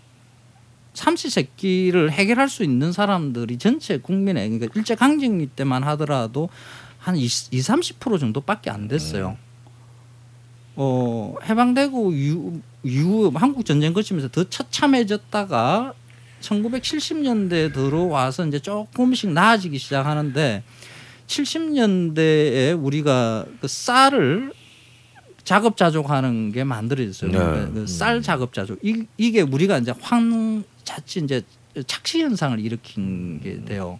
삼시세끼를 0.92 2.12
해결할 2.12 2.49
수 2.49 2.62
있는 2.62 2.92
사람들이 2.92 3.59
전체 3.59 3.99
국민의 3.99 4.49
그러니까 4.51 4.72
일제 4.78 4.95
강점기 4.95 5.47
때만 5.57 5.82
하더라도 5.84 6.49
한 6.99 7.16
20, 7.16 7.53
30% 7.53 8.20
정도밖에 8.20 8.70
안 8.70 8.86
됐어요. 8.88 9.36
어, 10.77 11.35
해방되고 11.45 12.12
이후, 12.12 12.61
이후 12.83 13.31
한국 13.35 13.64
전쟁 13.64 13.93
거치면서 13.93 14.29
더 14.29 14.45
처참해졌다가 14.45 15.95
1970년대 16.41 17.72
들어와서 17.72 18.47
이제 18.47 18.59
조금씩 18.59 19.31
나아지기 19.31 19.79
시작하는데 19.79 20.62
70년대에 21.27 22.83
우리가 22.83 23.47
그 23.61 23.68
쌀을 23.68 24.53
작업자족하는 25.45 26.53
게 26.53 26.64
만들어졌어요. 26.64 27.31
네. 27.31 27.72
그쌀 27.72 28.22
작업자족 28.22 28.79
이, 28.83 29.05
이게 29.16 29.43
우리가 29.43 29.79
이제 29.79 29.93
황 30.01 30.64
자칫 30.85 31.22
이제 31.25 31.43
착시 31.87 32.22
현상을 32.22 32.59
일으킨 32.61 33.41
게 33.41 33.64
돼요. 33.64 33.99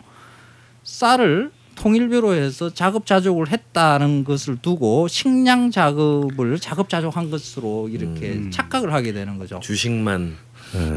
쌀을 0.85 1.51
통일교로 1.77 2.35
해서 2.35 2.73
작업자족을 2.73 3.51
했다는 3.51 4.25
것을 4.25 4.57
두고 4.57 5.09
식량 5.09 5.71
작업을 5.71 6.59
작업자족한 6.59 7.31
것으로 7.31 7.89
이렇게 7.89 8.51
착각을 8.51 8.93
하게 8.93 9.13
되는 9.13 9.39
거죠. 9.39 9.61
주식만 9.61 10.37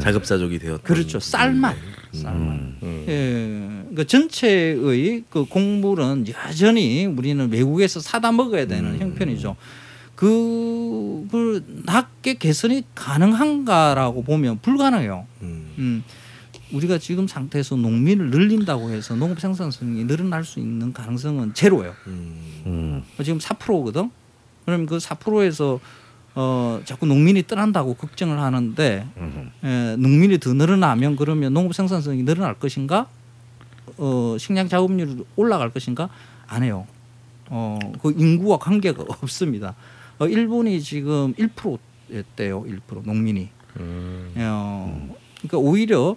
자급 0.02 0.24
자족이 0.24 0.60
되었던 0.60 0.82
그렇죠. 0.84 1.20
쌀만. 1.20 1.76
쌀만. 2.12 2.78
예. 2.84 3.46
그러니까 3.90 4.04
전체의 4.06 5.24
그 5.30 5.46
곡물은 5.46 6.26
여전히 6.30 7.06
우리는 7.06 7.52
외국에서 7.52 8.00
사다 8.00 8.32
먹어야 8.32 8.66
되는 8.66 9.00
형편이죠. 9.00 9.56
그, 10.16 11.28
그 11.30 11.64
낮게 11.86 12.36
개선이 12.36 12.84
가능한가라고 12.96 14.24
보면 14.24 14.60
불가능해요. 14.62 15.28
음. 15.44 16.04
음, 16.72 16.76
우리가 16.76 16.98
지금 16.98 17.28
상태에서 17.28 17.76
농민을 17.76 18.30
늘린다고 18.30 18.92
해서 18.92 19.16
농업 19.16 19.40
생산성이 19.40 20.06
늘어날 20.06 20.44
수 20.44 20.60
있는 20.60 20.94
가능성은 20.94 21.54
제로예요. 21.54 21.94
음. 22.08 22.64
음. 22.66 23.04
지금 23.24 23.40
4%거든. 23.40 24.12
그럼 24.66 24.86
그 24.86 24.98
4%에서 24.98 25.80
어 26.36 26.82
자꾸 26.86 27.06
농민이 27.08 27.48
떠난다고 27.48 27.96
걱정을 27.96 28.38
하는데 28.40 29.08
에, 29.64 29.96
농민이 29.96 30.40
더 30.40 30.54
늘어나면 30.54 31.16
그러면 31.16 31.54
농업 31.54 31.74
생산성이 31.74 32.24
늘어날 32.24 32.54
것인가? 32.54 33.08
어 33.98 34.36
식량 34.38 34.68
작업률이 34.68 35.24
올라갈 35.36 35.72
것인가? 35.72 36.10
안 36.46 36.62
해요. 36.64 36.86
어그 37.50 38.14
인구와 38.18 38.58
관계가 38.60 39.06
없습니다. 39.24 39.74
어 40.20 40.28
일본이 40.28 40.82
지금 40.82 41.34
1%였대요. 41.36 42.66
1% 42.66 43.04
농민이. 43.06 43.50
어, 44.36 45.18
그러니까 45.38 45.58
오히려 45.58 46.16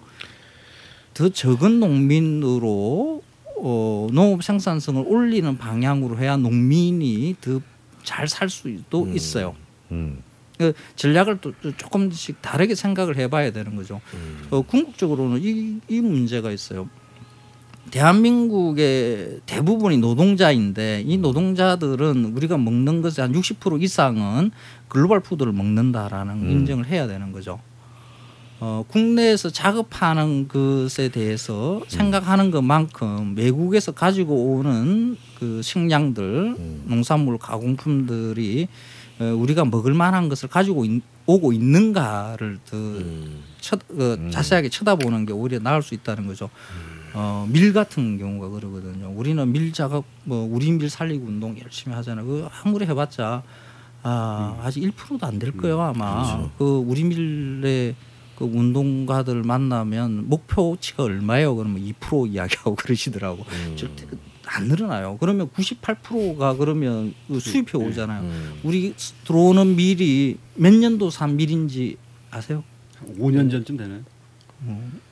더 1.21 1.29
적은 1.29 1.79
농민으로 1.79 3.21
어, 3.63 4.07
농업 4.11 4.43
생산성을 4.43 5.03
올리는 5.05 5.55
방향으로 5.55 6.17
해야 6.17 6.35
농민이 6.35 7.35
더 7.39 7.61
잘 8.03 8.27
살 8.27 8.49
수도 8.49 8.69
있어요. 9.13 9.55
음. 9.91 10.23
그 10.57 10.73
전략을 10.95 11.37
또, 11.41 11.53
또 11.61 11.71
조금씩 11.77 12.41
다르게 12.41 12.73
생각을 12.73 13.17
해봐야 13.17 13.51
되는 13.51 13.75
거죠. 13.75 14.01
어, 14.49 14.63
궁극적으로는 14.63 15.39
이, 15.43 15.77
이 15.87 16.01
문제가 16.01 16.51
있어요. 16.51 16.89
대한민국의 17.91 19.41
대부분이 19.45 19.97
노동자인데 19.99 21.03
이 21.05 21.17
노동자들은 21.19 22.33
우리가 22.35 22.57
먹는 22.57 23.03
것의 23.03 23.13
한 23.19 23.33
60% 23.33 23.83
이상은 23.83 24.49
글로벌 24.87 25.19
푸드를 25.19 25.51
먹는다라는 25.51 26.49
인정을 26.49 26.87
해야 26.87 27.05
되는 27.05 27.31
거죠. 27.31 27.59
어, 28.63 28.85
국내에서 28.87 29.49
작업하는 29.49 30.47
것에 30.47 31.09
대해서 31.09 31.81
생각하는 31.87 32.51
것만큼 32.51 33.33
외국에서 33.35 33.91
가지고 33.91 34.53
오는 34.53 35.17
그 35.39 35.63
식량들, 35.63 36.55
농산물 36.85 37.39
가공품들이 37.39 38.67
어, 39.19 39.23
우리가 39.35 39.65
먹을 39.65 39.95
만한 39.95 40.29
것을 40.29 40.47
가지고 40.47 40.85
있- 40.85 41.01
오고 41.25 41.53
있는가를 41.53 42.59
더 42.69 42.77
음. 42.77 43.41
쳐, 43.59 43.77
어, 43.97 44.29
자세하게 44.29 44.69
쳐다보는 44.69 45.25
게 45.25 45.33
오히려 45.33 45.57
나을 45.59 45.81
수 45.81 45.95
있다는 45.95 46.27
거죠. 46.27 46.49
어, 47.13 47.47
밀 47.51 47.73
같은 47.73 48.19
경우가 48.19 48.49
그러거든요. 48.49 49.11
우리는 49.15 49.51
밀 49.51 49.73
작업, 49.73 50.05
뭐 50.23 50.47
우리 50.51 50.71
밀 50.71 50.87
살리기 50.89 51.23
운동 51.25 51.57
열심히 51.59 51.95
하잖아요. 51.95 52.25
그 52.27 52.47
아무리 52.63 52.85
해봤자 52.85 53.41
아, 54.03 54.59
아직 54.63 54.81
1%도 54.81 55.25
안 55.25 55.39
될 55.39 55.51
거예요 55.57 55.81
아마. 55.81 56.49
그 56.59 56.63
우리 56.85 57.03
밀의 57.03 57.95
그 58.41 58.45
운동가들 58.57 59.43
만나면 59.43 60.27
목표치가 60.27 61.03
얼마예요? 61.03 61.55
그러면 61.55 61.83
2% 61.83 62.33
이야기하고 62.33 62.73
그러시더라고. 62.75 63.45
절대 63.75 64.05
안 64.47 64.67
늘어나요. 64.67 65.17
그러면 65.19 65.49
98%가 65.49 66.55
그러면 66.55 67.13
그 67.27 67.39
수입해 67.39 67.77
오잖아요. 67.77 68.27
우리 68.63 68.93
들어오는 69.25 69.75
밀이 69.75 70.37
몇 70.55 70.73
년도 70.73 71.09
산 71.11 71.35
밀인지 71.37 71.97
아세요? 72.31 72.63
5년 73.19 73.49
전쯤 73.51 73.77
되네. 73.77 73.99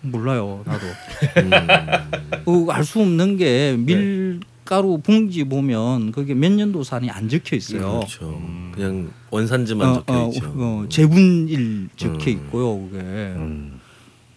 몰라요, 0.01 0.63
나도. 0.65 0.85
그알수 2.45 3.01
없는 3.01 3.37
게 3.37 3.75
밀 3.77 4.39
가루 4.69 4.99
봉지 4.99 5.45
보면 5.45 6.11
그게 6.11 6.35
몇 6.35 6.51
년도산이 6.51 7.09
안 7.09 7.27
적혀 7.27 7.55
있어요. 7.55 8.01
그렇죠. 8.01 8.39
그냥 8.71 9.11
원산지만 9.31 9.89
어, 9.89 9.93
적혀 9.95 10.13
어, 10.13 10.29
있죠. 10.29 10.53
어, 10.55 10.85
재분일 10.87 11.89
적혀 11.95 12.29
음. 12.29 12.37
있고요, 12.37 12.77
그게. 12.77 12.99
음. 12.99 13.79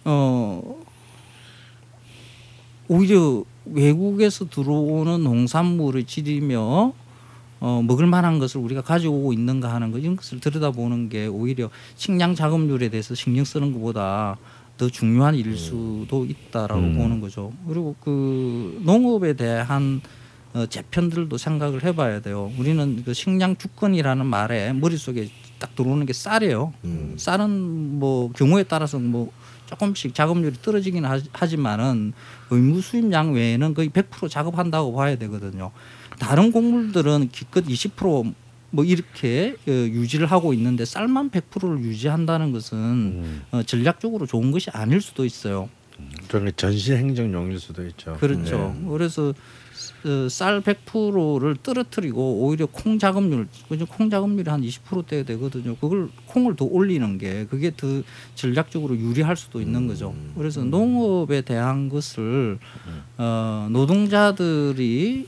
어 0.07 0.83
오히려 2.89 3.45
외국에서 3.67 4.49
들어오는 4.49 5.23
농산물을 5.23 6.05
지리며 6.05 6.95
어, 7.61 7.83
먹을 7.87 8.07
만한 8.07 8.39
것을 8.39 8.63
우리가 8.63 8.81
가지고 8.81 9.17
오고 9.17 9.33
있는가 9.35 9.71
하는 9.71 9.93
것 9.93 9.99
이런 9.99 10.17
것을 10.17 10.41
들여다보는 10.41 11.11
게 11.11 11.27
오히려 11.27 11.69
식량 11.97 12.35
작업률에 12.35 12.89
대해서 12.89 13.15
신경 13.15 13.45
쓰는 13.45 13.75
것보다 13.75 14.39
더 14.79 14.89
중요한 14.89 15.35
일일 15.35 15.59
수도 15.59 16.25
있다라고 16.25 16.81
음. 16.81 16.97
보는 16.97 17.21
거죠. 17.21 17.53
그리고 17.69 17.95
그 18.01 18.81
농업에 18.83 19.35
대한 19.35 20.01
어, 20.03 20.22
재편들도 20.69 21.37
생각을 21.39 21.83
해봐야 21.85 22.21
돼요. 22.21 22.53
우리는 22.59 23.03
그 23.05 23.15
식량 23.15 23.57
주권이라는 23.57 24.27
말에 24.27 24.73
머릿속에 24.75 25.29
딱 25.59 25.75
들어오는 25.75 26.05
게 26.07 26.13
쌀이에요. 26.13 26.73
음. 26.85 27.15
쌀은 27.17 27.99
뭐 27.99 28.31
경우에 28.33 28.63
따라서 28.65 28.99
뭐 28.99 29.33
조금씩 29.67 30.15
작업률이 30.15 30.57
떨어지긴 30.61 31.05
하- 31.07 31.21
하지만은 31.33 32.13
의무 32.51 32.81
수입량 32.83 33.33
외에는 33.33 33.73
거의 33.75 33.89
100% 33.89 34.29
작업한다고 34.29 34.93
봐야 34.93 35.17
되거든요. 35.17 35.71
다른 36.19 36.53
곡물들은 36.53 37.31
기껏 37.33 37.65
20%뭐 37.65 38.85
이렇게 38.85 39.55
어, 39.67 39.71
유지를 39.71 40.27
하고 40.27 40.53
있는데 40.53 40.85
쌀만 40.85 41.31
100%를 41.31 41.81
유지한다는 41.83 42.53
것은 42.53 42.77
음. 42.79 43.43
어, 43.53 43.63
전략적으로 43.63 44.27
좋은 44.27 44.51
것이 44.51 44.69
아닐 44.73 45.01
수도 45.01 45.25
있어요. 45.25 45.69
그러니까 46.29 46.53
전시 46.57 46.93
행정용일 46.93 47.59
수도 47.61 47.87
있죠. 47.87 48.17
그렇죠. 48.19 48.75
그래서 48.91 49.29
어, 49.29 49.35
쌀 50.29 50.61
100%를 50.61 51.57
떨어뜨리고 51.63 52.39
오히려 52.45 52.67
콩 52.67 52.99
작업률, 52.99 53.47
그죠? 53.69 53.87
콩 53.87 54.11
작업률이 54.11 54.51
한 54.51 54.63
20%대 54.63 55.25
되거든요. 55.25 55.77
그걸 55.77 56.09
콩을 56.27 56.57
더 56.57 56.65
올리는 56.65 57.19
게 57.19 57.47
그게 57.47 57.73
더 57.77 57.87
전략적으로 58.35 58.97
유리할 58.97 59.37
수도 59.37 59.61
있는 59.61 59.87
거죠. 59.87 60.15
그래서 60.37 60.65
농업에 60.65 61.43
대한 61.43 61.89
것을 61.89 62.59
어, 63.19 63.69
노동자들이 63.71 65.27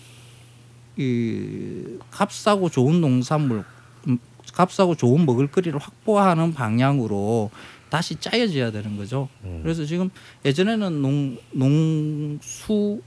이 0.96 1.82
값싸고 2.10 2.68
좋은 2.68 3.00
농산물, 3.00 3.64
음, 4.08 4.18
값싸고 4.52 4.94
좋은 4.96 5.26
먹을거리를 5.26 5.78
확보하는 5.78 6.52
방향으로 6.52 7.50
다시 7.90 8.16
짜여져야 8.16 8.72
되는 8.72 8.96
거죠. 8.96 9.28
그래서 9.62 9.84
지금 9.84 10.10
예전에는 10.44 11.00
농 11.00 11.38
농수 11.52 13.00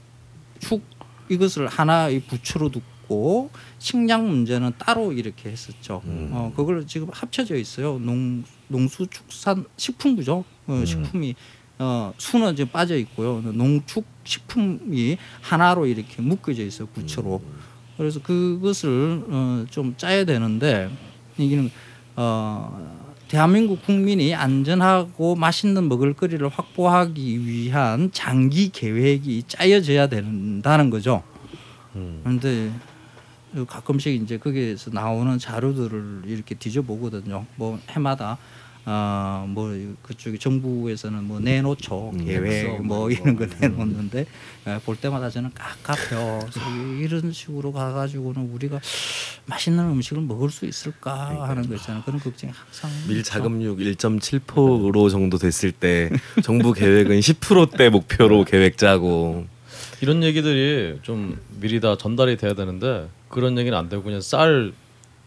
축 0.60 0.82
이것을 1.28 1.66
하나의 1.66 2.20
부처로 2.20 2.70
두고 2.70 3.50
식량 3.78 4.28
문제는 4.28 4.72
따로 4.78 5.12
이렇게 5.12 5.50
했었죠. 5.50 6.02
어 6.32 6.52
그걸 6.56 6.86
지금 6.86 7.08
합쳐져 7.12 7.56
있어요. 7.56 7.98
농 7.98 8.44
농수축산 8.68 9.64
식품부죠. 9.76 10.44
어, 10.66 10.84
식품이 10.84 11.34
어 11.78 12.12
수는 12.18 12.52
이제 12.52 12.64
빠져 12.64 12.96
있고요. 12.96 13.40
농축 13.40 14.04
식품이 14.24 15.16
하나로 15.42 15.86
이렇게 15.86 16.20
묶여져 16.20 16.62
있어요. 16.64 16.88
부처로. 16.88 17.40
그래서 17.96 18.20
그것을 18.22 19.24
어, 19.28 19.64
좀 19.70 19.94
짜야 19.96 20.24
되는데 20.24 20.90
이기는 21.36 21.70
어 22.16 22.97
대한민국 23.28 23.82
국민이 23.82 24.34
안전하고 24.34 25.34
맛있는 25.34 25.88
먹을거리를 25.88 26.48
확보하기 26.48 27.46
위한 27.46 28.10
장기 28.10 28.70
계획이 28.70 29.44
짜여져야 29.46 30.06
된다는 30.08 30.88
거죠. 30.88 31.22
그런데 31.92 32.72
가끔씩 33.66 34.22
이제 34.22 34.38
거기에서 34.38 34.90
나오는 34.90 35.38
자료들을 35.38 36.22
이렇게 36.26 36.54
뒤져보거든요. 36.54 37.44
뭐 37.56 37.78
해마다 37.90 38.38
아뭐 38.90 39.96
그쪽에 40.02 40.38
정부에서는 40.38 41.24
뭐 41.24 41.40
내놓죠 41.40 42.12
음. 42.14 42.24
계획 42.24 42.80
뭐 42.82 43.10
이런 43.10 43.36
거 43.36 43.46
내놓는데 43.60 44.24
아, 44.64 44.80
볼 44.82 44.96
때마다 44.96 45.28
저는 45.28 45.50
깝깝해요. 45.52 46.48
이런 47.02 47.30
식으로 47.30 47.72
가가지고는 47.72 48.50
우리가 48.50 48.80
맛있는 49.44 49.84
음식을 49.90 50.22
먹을 50.22 50.48
수 50.48 50.64
있을까 50.64 51.46
하는 51.48 51.68
거 51.68 51.74
있잖아요. 51.74 52.02
그런 52.04 52.18
걱정이 52.18 52.50
항상 52.50 52.90
밀. 53.06 53.22
자금률 53.22 53.76
1.7% 53.76 55.10
정도 55.10 55.36
됐을 55.36 55.70
때 55.72 56.10
정부 56.42 56.72
계획은 56.72 57.20
10%대 57.20 57.90
목표로 57.90 58.44
계획 58.44 58.78
짜고 58.78 59.46
이런 60.00 60.22
얘기들이 60.22 61.00
좀 61.02 61.38
미리 61.60 61.80
다 61.80 61.98
전달이 61.98 62.38
돼야 62.38 62.54
되는데 62.54 63.08
그런 63.28 63.58
얘기는 63.58 63.76
안 63.76 63.90
되고 63.90 64.02
그냥 64.02 64.22
쌀 64.22 64.72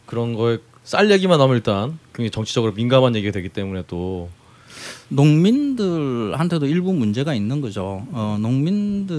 그런 0.08 0.34
거에 0.34 0.58
쌀 0.84 1.10
얘기만 1.12 1.40
하면 1.40 1.56
일단 1.56 2.00
굉장히 2.14 2.32
정치적으로 2.32 2.74
민감한 2.74 3.16
얘기가 3.16 3.32
되기 3.32 3.50
때문에 3.50 3.84
또 3.88 4.30
농민들한테도 5.10 6.66
일부 6.66 6.94
문제가 6.94 7.34
있는 7.34 7.62
거죠. 7.62 8.06
어, 8.12 8.38
농민들은 8.40 9.14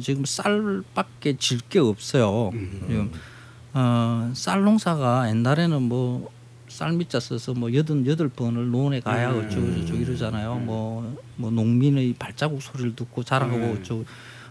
지금 0.00 0.24
쌀밖에 0.24 1.36
질 1.38 1.60
게 1.68 1.78
없어요. 1.80 2.50
지금 2.86 3.10
어, 3.74 4.30
쌀 4.34 4.62
농사가 4.62 5.28
옛날에는 5.28 5.82
뭐 5.82 6.30
쌀미자 6.68 7.18
써서 7.20 7.54
뭐 7.54 7.72
여든 7.74 8.06
여덟 8.06 8.28
번을 8.28 8.70
논에 8.70 9.00
가야 9.00 9.30
어쩌고 9.30 9.74
저쩌고 9.80 9.98
이러잖아요. 10.00 10.56
뭐, 10.56 11.16
뭐 11.36 11.50
농민의 11.50 12.14
발자국 12.18 12.62
소리를 12.62 12.94
듣고 12.94 13.22
자라고 13.24 13.56
어쩌고 13.80 14.04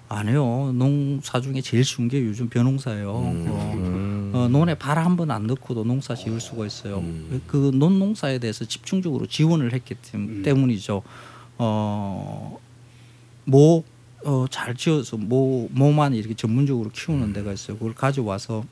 안 0.10 0.28
해요. 0.30 0.72
농사 0.74 1.40
중에 1.40 1.62
제일 1.62 1.84
쉬운 1.84 2.08
게 2.08 2.24
요즘 2.26 2.50
벼농사예요. 2.50 3.12
어, 3.12 4.17
어, 4.48 4.50
논에 4.50 4.76
발 4.76 4.98
한 4.98 5.16
번 5.18 5.30
안 5.32 5.46
넣고도 5.48 5.84
농사 5.84 6.16
지을 6.16 6.40
수가 6.40 6.66
있어요. 6.66 7.00
그논 7.48 8.00
농사에 8.00 8.40
대해서 8.40 8.64
집중적으로 8.66 9.28
지원을 9.28 9.74
했기 9.74 9.94
때- 9.96 10.42
때문이죠. 10.44 11.04
어, 11.58 12.60
뭐, 13.46 13.84
어, 14.24 14.46
잘 14.50 14.76
지어서 14.76 15.18
뭐, 15.18 15.68
뭐만 15.72 16.14
이렇게 16.14 16.34
전문적으로 16.34 16.90
키우는 16.92 17.34
데가 17.34 17.52
있어요. 17.54 17.78
그걸 17.78 17.94
가져와서 17.94 18.64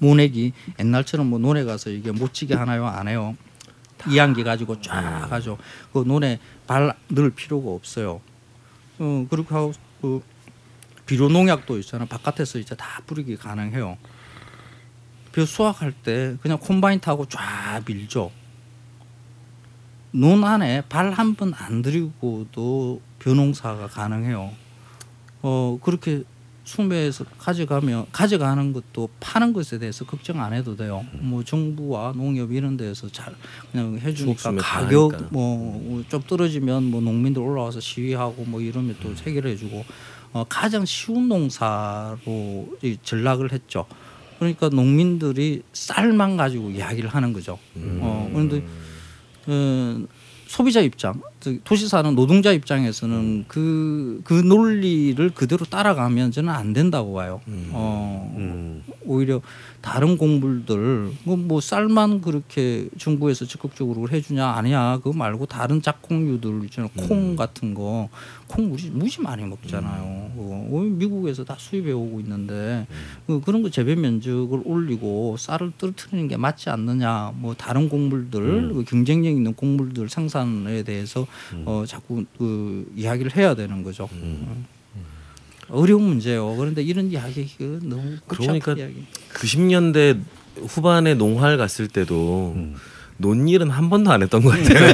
모내기 0.00 0.52
옛날처럼 0.78 1.28
뭐 1.28 1.38
논에 1.38 1.64
가서 1.64 1.88
이게 1.90 2.10
못지게 2.12 2.54
하나요 2.54 2.86
안 2.86 3.08
해요. 3.08 3.34
이안기 4.10 4.44
가지고 4.44 4.78
쫙 4.82 5.26
가죠. 5.30 5.56
그 5.92 6.00
논에 6.06 6.38
발 6.66 6.94
넣을 7.08 7.30
필요가 7.30 7.70
없어요. 7.70 8.20
어 8.98 9.26
그렇게 9.30 9.54
하고 9.54 9.72
그 10.02 10.20
비료 11.06 11.28
농약도 11.30 11.78
있잖아. 11.78 12.04
바깥에서 12.04 12.58
이제 12.58 12.74
다 12.76 13.00
뿌리기 13.06 13.36
가능해요. 13.36 13.96
벼 15.36 15.44
수확할 15.44 15.92
때 15.92 16.34
그냥 16.40 16.56
콤바인 16.58 16.98
타고 17.00 17.26
쫙 17.28 17.82
밀죠. 17.86 18.30
논 20.12 20.42
안에 20.44 20.80
발 20.88 21.12
한 21.12 21.34
번 21.36 21.52
안 21.54 21.82
들이고도 21.82 23.02
벼농사가 23.18 23.88
가능해요. 23.88 24.50
어 25.42 25.78
그렇게 25.82 26.22
수매에서 26.64 27.24
가져가면 27.38 28.06
가져가는 28.12 28.72
것도 28.72 29.10
파는 29.20 29.52
것에 29.52 29.78
대해서 29.78 30.06
걱정 30.06 30.40
안 30.42 30.54
해도 30.54 30.74
돼요. 30.74 31.04
뭐 31.20 31.44
정부와 31.44 32.14
농협 32.16 32.50
이런 32.52 32.78
데에서 32.78 33.10
잘 33.10 33.34
그냥 33.70 33.98
해주니까 33.98 34.54
가격. 34.56 35.30
뭐 35.30 36.02
좀 36.08 36.22
떨어지면 36.22 36.84
뭐 36.84 37.02
농민들 37.02 37.42
올라와서 37.42 37.80
시위하고 37.80 38.44
뭐 38.46 38.62
이러면 38.62 38.90
음. 38.90 38.96
또 39.02 39.14
해결해주고 39.14 39.84
어, 40.32 40.44
가장 40.48 40.86
쉬운 40.86 41.28
농사로 41.28 42.78
이 42.82 42.96
전락을 43.02 43.52
했죠. 43.52 43.84
그러니까 44.38 44.68
농민들이 44.68 45.62
쌀만 45.72 46.36
가지고 46.36 46.70
이야기를 46.70 47.08
하는 47.10 47.32
거죠. 47.32 47.58
음. 47.76 47.98
어, 48.02 48.28
그런데 48.32 48.62
어, 49.46 50.06
소비자 50.46 50.80
입장, 50.80 51.20
즉 51.40 51.60
도시 51.64 51.88
사는 51.88 52.14
노동자 52.14 52.52
입장에서는 52.52 53.46
그, 53.48 54.20
그 54.24 54.32
논리를 54.32 55.28
그대로 55.30 55.64
따라가면 55.64 56.30
저는 56.30 56.50
안 56.50 56.72
된다고 56.72 57.14
봐요. 57.14 57.40
어, 57.72 58.82
오히려 59.04 59.40
다른 59.86 60.18
곡물들, 60.18 61.12
뭐, 61.22 61.36
뭐 61.36 61.60
쌀만 61.60 62.20
그렇게 62.20 62.88
정부에서 62.98 63.44
적극적으로 63.44 64.08
해주냐, 64.08 64.44
아니야. 64.44 64.96
그거 64.96 65.12
말고 65.12 65.46
다른 65.46 65.80
작곡류들 65.80 66.64
있잖아요. 66.64 66.90
콩 67.06 67.36
같은 67.36 67.72
거. 67.72 68.08
콩 68.48 68.68
무지, 68.68 68.90
무지 68.90 69.20
많이 69.20 69.44
먹잖아요. 69.44 70.02
어, 70.02 70.68
어, 70.72 70.80
미국에서 70.80 71.44
다 71.44 71.54
수입해 71.56 71.92
오고 71.92 72.18
있는데 72.18 72.88
그, 73.28 73.40
그런 73.40 73.62
거 73.62 73.70
재배 73.70 73.94
면적을 73.94 74.62
올리고 74.64 75.36
쌀을 75.38 75.70
떨어뜨리는 75.78 76.26
게 76.26 76.36
맞지 76.36 76.68
않느냐. 76.68 77.34
뭐 77.36 77.54
다른 77.54 77.88
곡물들, 77.88 78.74
그 78.74 78.84
경쟁력 78.84 79.30
있는 79.30 79.54
곡물들 79.54 80.08
생산에 80.08 80.82
대해서 80.82 81.28
어, 81.64 81.84
자꾸 81.86 82.24
그 82.36 82.92
이야기를 82.96 83.36
해야 83.36 83.54
되는 83.54 83.84
거죠. 83.84 84.08
어. 85.68 85.80
어려운 85.80 86.02
문제예요. 86.02 86.56
그런데 86.56 86.82
이런 86.82 87.10
이야기 87.10 87.48
그 87.58 87.80
너무 87.82 88.16
그러니까 88.26 88.72
이야기. 88.72 89.04
90년대 89.34 90.20
후반에 90.68 91.14
농활 91.14 91.56
갔을 91.56 91.88
때도 91.88 92.56
논일은 93.18 93.70
한 93.70 93.90
번도 93.90 94.10
안 94.10 94.22
했던 94.22 94.42
것 94.42 94.50
같아요. 94.50 94.92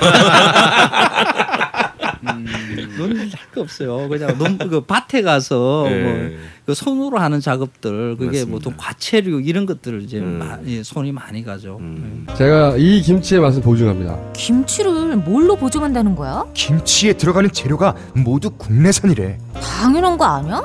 논할 2.99 3.29
거 3.55 3.61
없어요. 3.61 4.09
그냥 4.09 4.37
논, 4.39 4.59
그 4.59 4.81
밭에 4.83 5.23
가서 5.23 5.87
네. 5.89 6.37
뭐그 6.65 6.75
손으로 6.75 7.19
하는 7.19 7.41
작업들 7.41 8.17
그게 8.17 8.27
맞습니다. 8.39 8.51
보통 8.53 8.75
과체류 8.77 9.41
이런 9.43 9.67
것들을 9.67 10.03
이제 10.03 10.19
음. 10.19 10.39
마- 10.39 10.59
예, 10.67 10.83
손이 10.83 11.13
많이 11.13 11.45
가죠. 11.45 11.79
음. 11.81 12.27
제가 12.37 12.77
이 12.77 13.01
김치의 13.03 13.41
맛을 13.41 13.63
보증합니다. 13.63 14.19
김치를 14.33 15.17
뭘로 15.17 15.57
보증한다는 15.57 16.15
거야? 16.15 16.45
김치에 16.55 17.13
들어가는 17.15 17.51
재료가 17.53 17.95
모두 18.15 18.51
국내산이래. 18.51 19.39
당연한 19.55 20.17
거 20.19 20.25
아니야? 20.25 20.65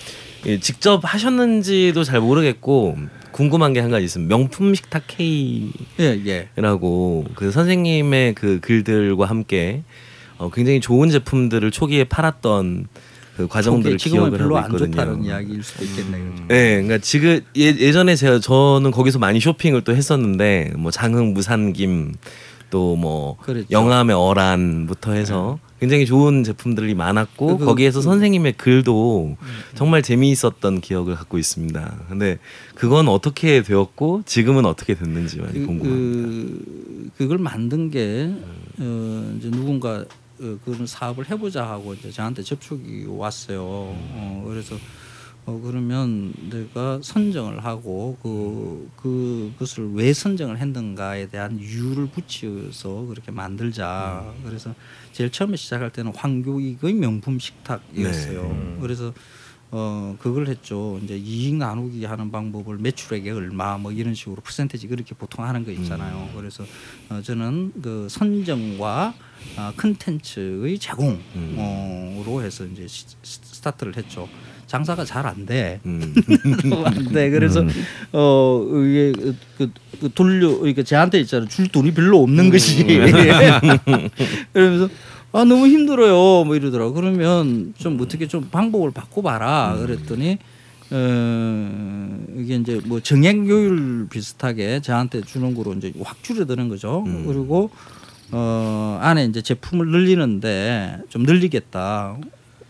예, 0.45 0.59
직접 0.59 1.01
하셨는지도 1.03 2.03
잘 2.03 2.19
모르겠고 2.19 2.97
궁금한 3.31 3.73
게 3.73 3.79
한 3.79 3.89
가지 3.91 4.05
있습니다. 4.05 4.35
명품 4.35 4.75
식탁 4.75 5.03
K라고 5.07 5.73
예, 5.99 6.21
예. 6.25 6.49
그 7.35 7.51
선생님의 7.51 8.35
그 8.35 8.59
글들과 8.59 9.25
함께 9.25 9.83
어, 10.37 10.49
굉장히 10.49 10.79
좋은 10.81 11.09
제품들을 11.09 11.69
초기에 11.71 12.05
팔았던 12.05 12.87
그 13.37 13.47
과정들을 13.47 13.97
지금은 13.97 14.23
기억을 14.23 14.37
별로 14.37 14.57
하고 14.57 14.65
안 14.65 14.71
있거든요. 14.73 14.91
좋다는 14.91 15.23
이야기일 15.23 15.63
수도 15.63 15.85
있겠네요. 15.85 16.33
네, 16.49 16.71
그러니까 16.81 16.97
지금 16.97 17.39
예, 17.55 17.65
예전에 17.67 18.15
제가 18.15 18.39
저는 18.39 18.91
거기서 18.91 19.19
많이 19.19 19.39
쇼핑을 19.39 19.83
또 19.83 19.95
했었는데 19.95 20.73
뭐 20.75 20.91
장흥 20.91 21.33
무산김 21.33 22.15
또뭐 22.69 23.37
그랬죠. 23.37 23.67
영암의 23.71 24.15
어란부터 24.15 25.13
해서 25.13 25.59
굉장히 25.81 26.05
좋은 26.05 26.43
제품들이 26.43 26.93
많았고 26.93 27.57
그- 27.57 27.65
거기에서 27.65 27.99
그- 27.99 28.03
선생님의 28.03 28.53
글도 28.53 29.35
정말 29.73 30.03
재미있었던 30.03 30.79
기억을 30.79 31.15
갖고 31.15 31.39
있습니다. 31.39 32.05
근데 32.07 32.37
그건 32.75 33.07
어떻게 33.07 33.63
되었고 33.63 34.21
지금은 34.27 34.65
어떻게 34.65 34.93
됐는지 34.93 35.39
많이 35.41 35.53
그, 35.53 35.65
궁금합니다. 35.65 36.65
그, 36.65 37.09
그걸 37.17 37.39
만든 37.39 37.89
게 37.89 38.31
어, 38.77 39.35
이제 39.39 39.49
누군가 39.49 40.05
어, 40.39 40.57
그런 40.63 40.85
사업을 40.85 41.27
해보자 41.31 41.67
하고 41.67 41.95
이제 41.95 42.11
저한테 42.11 42.43
접촉이 42.43 43.05
왔어요. 43.07 43.63
어, 43.63 44.45
그래서 44.47 44.75
어, 45.47 45.59
그러면 45.65 46.31
내가 46.51 46.99
선정을 47.01 47.65
하고 47.65 48.15
그, 48.21 48.87
그 49.01 49.51
그것을 49.53 49.93
왜 49.93 50.13
선정을 50.13 50.59
했는가에 50.59 51.29
대한 51.29 51.57
이유를 51.59 52.09
붙여서 52.09 53.05
그렇게 53.09 53.31
만들자. 53.31 54.31
그래서 54.45 54.75
제일 55.11 55.31
처음에 55.31 55.55
시작할 55.57 55.91
때는 55.91 56.13
황교익의 56.15 56.93
명품 56.93 57.39
식탁이었어요. 57.39 58.77
그래서 58.81 59.13
어 59.73 60.17
그걸 60.19 60.47
했죠. 60.47 60.99
이제 61.01 61.17
이익 61.17 61.55
나누기 61.55 62.03
하는 62.03 62.29
방법을 62.29 62.77
매출액에 62.79 63.31
얼마 63.31 63.77
뭐 63.77 63.91
이런 63.93 64.13
식으로 64.13 64.41
퍼센테지 64.41 64.87
그렇게 64.87 65.15
보통 65.15 65.45
하는 65.45 65.63
거 65.63 65.71
있잖아요. 65.71 66.29
그래서 66.35 66.65
어, 67.09 67.21
저는 67.21 67.71
그 67.81 68.07
선정과 68.09 69.13
아, 69.57 69.73
컨텐츠의 69.77 70.77
제공으로 70.77 72.43
해서 72.43 72.65
이제 72.65 72.85
시- 72.87 73.05
시- 73.23 73.39
스타트를 73.43 73.95
했죠. 73.97 74.27
장사가 74.71 75.03
잘 75.03 75.25
안 75.27 75.45
돼. 75.45 75.81
음. 75.85 76.15
안 76.85 77.11
돼. 77.11 77.29
그래서 77.29 77.61
어 78.13 78.65
이게 78.85 79.11
그, 79.11 79.35
그, 79.57 79.71
그 79.99 80.09
돌려 80.15 80.49
이렇게 80.65 80.81
저한테 80.83 81.19
있잖아요. 81.19 81.49
줄 81.49 81.67
돈이 81.67 81.93
별로 81.93 82.23
없는 82.23 82.49
것이. 82.49 82.85
그러면서 84.53 84.89
아 85.33 85.43
너무 85.43 85.67
힘들어요 85.67 86.45
뭐 86.45 86.55
이러더라고 86.55 86.93
그러면 86.93 87.73
좀 87.77 87.99
어떻게 88.01 88.27
좀 88.27 88.47
방법을 88.49 88.91
바꿔봐라 88.91 89.77
그랬더니 89.79 90.37
어 90.91 92.17
이게 92.37 92.55
이제 92.55 92.79
뭐 92.85 92.99
정액요율 93.01 94.07
비슷하게 94.09 94.81
저한테 94.81 95.21
주는 95.21 95.53
거로 95.53 95.73
이제 95.73 95.93
확 96.01 96.21
줄여드는 96.23 96.67
거죠 96.69 97.05
그리고 97.25 97.69
어 98.31 98.99
안에 99.01 99.25
이제 99.25 99.41
제품을 99.41 99.87
늘리는데 99.87 100.97
좀 101.09 101.23
늘리겠다 101.23 102.17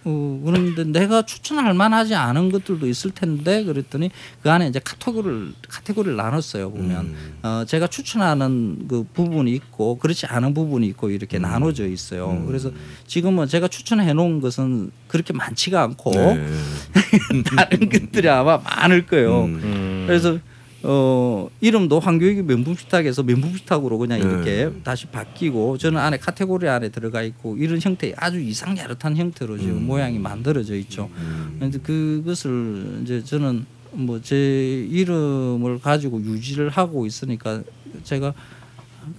어, 0.04 0.42
그런데 0.44 0.84
내가 0.84 1.22
추천할 1.24 1.74
만하지 1.74 2.16
않은 2.16 2.52
것들도 2.52 2.88
있을 2.88 3.12
텐데 3.12 3.64
그랬더니 3.64 4.10
그 4.42 4.50
안에 4.50 4.68
이제 4.68 4.80
카테고리를 4.84 5.54
카테고리를 5.70 6.16
나눴어요 6.16 6.72
보면 6.72 7.16
어, 7.44 7.64
제가 7.68 7.88
추천하는 7.88 8.88
그 8.88 9.06
부분이 9.14 9.52
있고 9.54 9.98
그렇지 10.00 10.26
않은 10.26 10.54
부분이 10.54 10.88
있고 10.88 11.10
이렇게 11.10 11.38
나눠져 11.40 11.88
있어요. 11.88 12.44
그래서 12.48 12.72
지금은 13.08 13.48
제가 13.48 13.68
추천해 13.68 14.12
놓은 14.14 14.42
것은 14.42 14.92
그렇게 15.08 15.34
많지가 15.34 15.82
않고 15.84 16.12
네. 16.12 16.48
다른 17.56 17.90
것들이 17.90 18.30
아마 18.30 18.58
많을 18.58 19.06
거예요. 19.06 19.46
음. 19.46 20.06
그래서 20.08 20.40
어 20.84 21.50
이름도 21.62 22.00
황교익이 22.00 22.42
명품식탁에서 22.44 23.24
명품식탁으로 23.24 23.98
그냥 23.98 24.20
네. 24.20 24.26
이렇게 24.26 24.72
다시 24.84 25.06
바뀌고 25.08 25.78
저는 25.78 26.00
안에 26.00 26.18
카테고리 26.18 26.68
안에 26.68 26.90
들어가 26.90 27.22
있고 27.22 27.58
이런 27.58 27.80
형태 27.80 28.14
아주 28.18 28.40
이상 28.40 28.78
야릇한 28.78 29.16
형태로 29.16 29.58
지금 29.58 29.78
음. 29.78 29.88
모양이 29.88 30.18
만들어져 30.18 30.76
있죠. 30.78 31.10
그런데 31.58 31.78
그것을 31.80 33.02
이제 33.04 33.24
저는 33.24 33.66
뭐 33.94 34.20
제 34.22 34.88
이름을 34.90 35.80
가지고 35.80 36.22
유지를 36.22 36.70
하고 36.70 37.06
있으니까 37.06 37.62
제가 38.04 38.34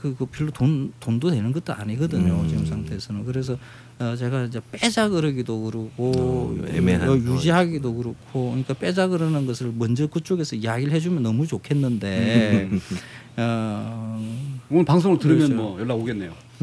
그, 0.01 0.15
그 0.17 0.27
별로 0.27 0.51
돈 0.51 0.93
돈도 1.01 1.31
되는 1.31 1.53
것도 1.53 1.73
아니거든요 1.75 2.41
음. 2.41 2.49
지금 2.49 2.65
상태에서는 2.65 3.25
그래서 3.25 3.59
어, 4.03 4.17
제가 4.17 4.45
이제 4.45 4.61
빼자 4.73 5.09
그러기도 5.09 5.63
그러고 5.63 5.93
어, 5.99 6.57
애매한 6.69 7.09
어, 7.09 7.15
유지하기도 7.17 7.95
그렇고 7.95 8.51
그러니까 8.51 8.75
빼자 8.75 9.07
그러는 9.07 9.47
것을 9.47 9.73
먼저 9.77 10.09
그쪽에서 10.09 10.57
이야기를 10.57 10.93
해주면 10.93 11.23
너무 11.23 11.47
좋겠는데 11.47 12.69
어, 13.39 14.21
오늘 14.69 14.85
방송을 14.85 15.19
들으면 15.19 15.47
그렇죠. 15.47 15.63
뭐 15.63 15.81
연락 15.81 15.95
오겠네요. 16.01 16.33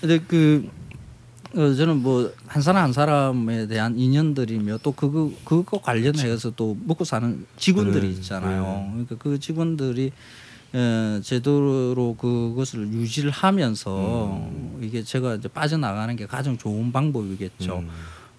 근데 0.00 0.18
그 0.26 0.68
어, 1.54 1.72
저는 1.74 2.02
뭐 2.02 2.30
한 2.56 2.62
사람 2.62 2.84
한 2.84 2.92
사람에 2.94 3.66
대한 3.66 3.98
인연들이며 3.98 4.78
또 4.82 4.92
그거 4.92 5.30
그거 5.44 5.78
관련해서 5.78 6.52
또 6.56 6.74
먹고 6.86 7.04
사는 7.04 7.44
직원들이 7.58 8.12
있잖아요. 8.12 8.88
그러니까 8.92 9.16
그 9.18 9.38
직원들이 9.38 10.10
에, 10.76 11.20
제대로 11.22 12.14
그것을 12.18 12.88
유지를 12.92 13.30
하면서 13.30 14.46
이게 14.82 15.02
제가 15.02 15.36
이제 15.36 15.48
빠져나가는 15.48 16.14
게 16.16 16.26
가장 16.26 16.58
좋은 16.58 16.92
방법이겠죠. 16.92 17.82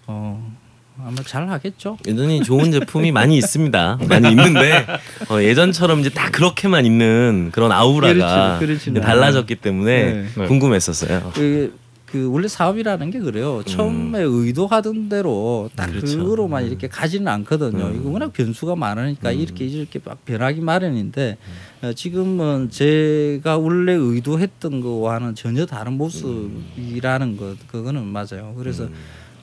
어, 0.06 0.56
아마 1.00 1.16
잘 1.24 1.48
하겠죠. 1.48 1.98
여전히 2.06 2.42
좋은 2.42 2.70
제품이 2.72 3.12
많이 3.12 3.36
있습니다. 3.36 3.98
많이 4.08 4.30
있는데 4.30 4.86
어, 5.30 5.42
예전처럼 5.42 6.00
이제 6.00 6.10
딱 6.10 6.30
그렇게만 6.32 6.86
있는 6.86 7.50
그런 7.52 7.72
아우라가 7.72 8.58
그렇지, 8.58 8.90
이제 8.90 9.00
달라졌기 9.00 9.56
때문에 9.56 10.12
네. 10.12 10.26
네. 10.36 10.46
궁금했었어요. 10.46 11.32
그, 11.34 11.76
그 12.10 12.30
원래 12.30 12.48
사업이라는 12.48 13.10
게 13.10 13.18
그래요. 13.18 13.62
처음에 13.66 14.20
의도하던 14.22 15.10
대로 15.10 15.68
딱 15.76 15.88
그렇죠. 15.90 16.18
그거로만 16.18 16.66
이렇게 16.66 16.88
가지는 16.88 17.28
않거든요. 17.28 17.84
음. 17.84 18.00
이거 18.00 18.10
워낙 18.10 18.32
변수가 18.32 18.76
많으니까 18.76 19.30
이렇게 19.30 19.66
이렇게 19.66 20.00
막 20.02 20.24
변하기 20.24 20.62
마련인데 20.62 21.36
음. 21.82 21.86
어, 21.86 21.92
지금은 21.92 22.70
제가 22.70 23.58
원래 23.58 23.92
의도했던 23.92 24.80
거와는 24.80 25.34
전혀 25.34 25.66
다른 25.66 25.94
모습이라는 25.94 27.36
것 27.36 27.68
그거는 27.68 28.06
맞아요. 28.06 28.54
그래서 28.56 28.84
음. 28.84 28.94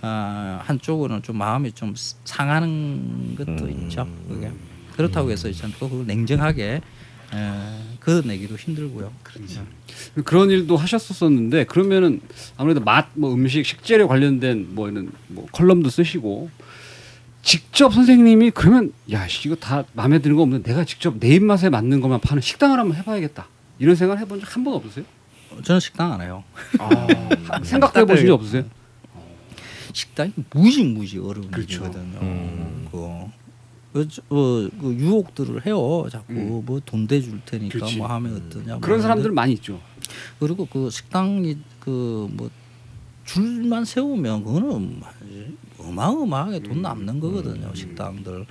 아, 0.02 0.60
한쪽으로는 0.64 1.22
좀 1.22 1.38
마음이 1.38 1.72
좀 1.74 1.94
상하는 2.24 3.36
것도 3.38 3.66
음. 3.66 3.70
있죠. 3.70 4.08
그게 4.28 4.52
그렇다고 4.96 5.30
해서 5.30 5.52
저는 5.52 5.76
또 5.80 5.88
그걸 5.88 6.08
냉정하게 6.08 6.82
에, 7.34 7.98
걷어내기도 8.00 8.56
힘들고요. 8.56 9.12
그렇죠. 9.24 9.66
그런 10.24 10.50
일도 10.52 10.78
하셨었었는데 10.78 11.66
그러면은 11.66 12.22
아무래도 12.58 12.82
맛, 12.82 13.08
뭐 13.14 13.34
음식, 13.34 13.66
식재료 13.66 14.08
관련된 14.08 14.68
뭐 14.76 14.90
이런 14.90 15.12
뭐 15.28 15.46
컬럼도 15.52 15.90
쓰시고 15.90 16.50
직접 17.42 17.94
선생님이 17.94 18.52
그러면 18.52 18.92
야 19.12 19.28
씨, 19.28 19.48
이거 19.48 19.56
다 19.56 19.84
마음에 19.94 20.20
드는 20.20 20.36
거 20.36 20.42
없는데 20.44 20.72
내가 20.72 20.84
직접 20.86 21.16
내 21.20 21.36
입맛에 21.36 21.70
맞는 21.70 22.02
것만 22.02 22.20
파는 22.22 22.42
식당을 22.42 22.80
한번 22.80 22.98
해봐야겠다 22.98 23.48
이런 23.80 23.96
생각 23.96 24.20
해본 24.20 24.40
적 24.40 24.48
한 24.50 24.64
번 24.64 24.74
없으세요? 24.76 25.06
저는 25.64 25.80
식당 25.80 26.14
안 26.14 26.22
해요. 26.22 26.44
아, 26.80 27.08
생각도 27.64 28.00
해보신 28.02 28.28
적 28.28 28.34
없으세요? 28.34 28.64
식당이 29.94 30.34
무지 30.52 30.84
무지 30.84 31.18
어려운 31.20 31.50
그렇죠. 31.52 31.84
일이거든요. 31.84 32.20
음. 32.22 32.88
그, 32.92 32.98
어, 34.02 34.70
그 34.80 34.96
유혹들을 34.98 35.66
해요. 35.66 36.06
자꾸 36.12 36.34
음. 36.34 36.64
뭐돈 36.66 37.08
대줄 37.08 37.42
테니까 37.46 37.74
그렇지. 37.80 37.98
뭐 37.98 38.08
하면 38.08 38.36
어떠냐. 38.36 38.74
뭐 38.74 38.80
그런 38.82 39.02
사람들 39.02 39.32
많이 39.32 39.54
있죠. 39.54 39.80
그리고 40.40 40.66
그 40.66 40.90
식당이 40.90 41.58
그 41.80 42.28
뭐 42.32 42.50
줄만 43.26 43.86
세우면 43.86 44.44
그거는 44.44 45.02
어마어마하게 45.80 46.60
돈 46.60 46.82
남는 46.82 47.20
거거든요. 47.20 47.74
식당들 47.74 48.46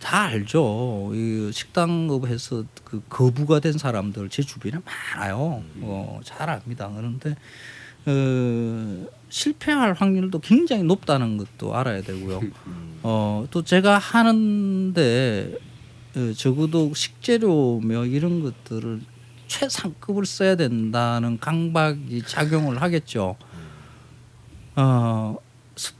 다 0.00 0.22
알죠. 0.22 1.12
이 1.14 1.50
식당업에서 1.52 2.64
그 2.84 3.02
거부가 3.08 3.60
된 3.60 3.72
사람들 3.74 4.28
제 4.30 4.42
주변에 4.42 4.78
많아요. 4.84 5.62
어, 5.82 6.20
잘 6.24 6.50
압니다. 6.50 6.90
그런데 6.94 7.36
어, 8.06 9.06
실패할 9.30 9.94
확률도 9.94 10.40
굉장히 10.40 10.82
높다는 10.82 11.36
것도 11.38 11.74
알아야 11.74 12.02
되고요. 12.02 12.40
어, 13.02 13.46
또 13.50 13.62
제가 13.62 13.96
하는데 13.98 15.54
어, 16.16 16.32
적어도 16.36 16.92
식재료며 16.92 18.06
이런 18.06 18.42
것들을 18.42 19.00
최상급을 19.46 20.26
써야 20.26 20.56
된다는 20.56 21.38
강박이 21.38 22.22
작용을 22.26 22.82
하겠죠. 22.82 23.36
어, 24.76 25.36
스- 25.76 25.94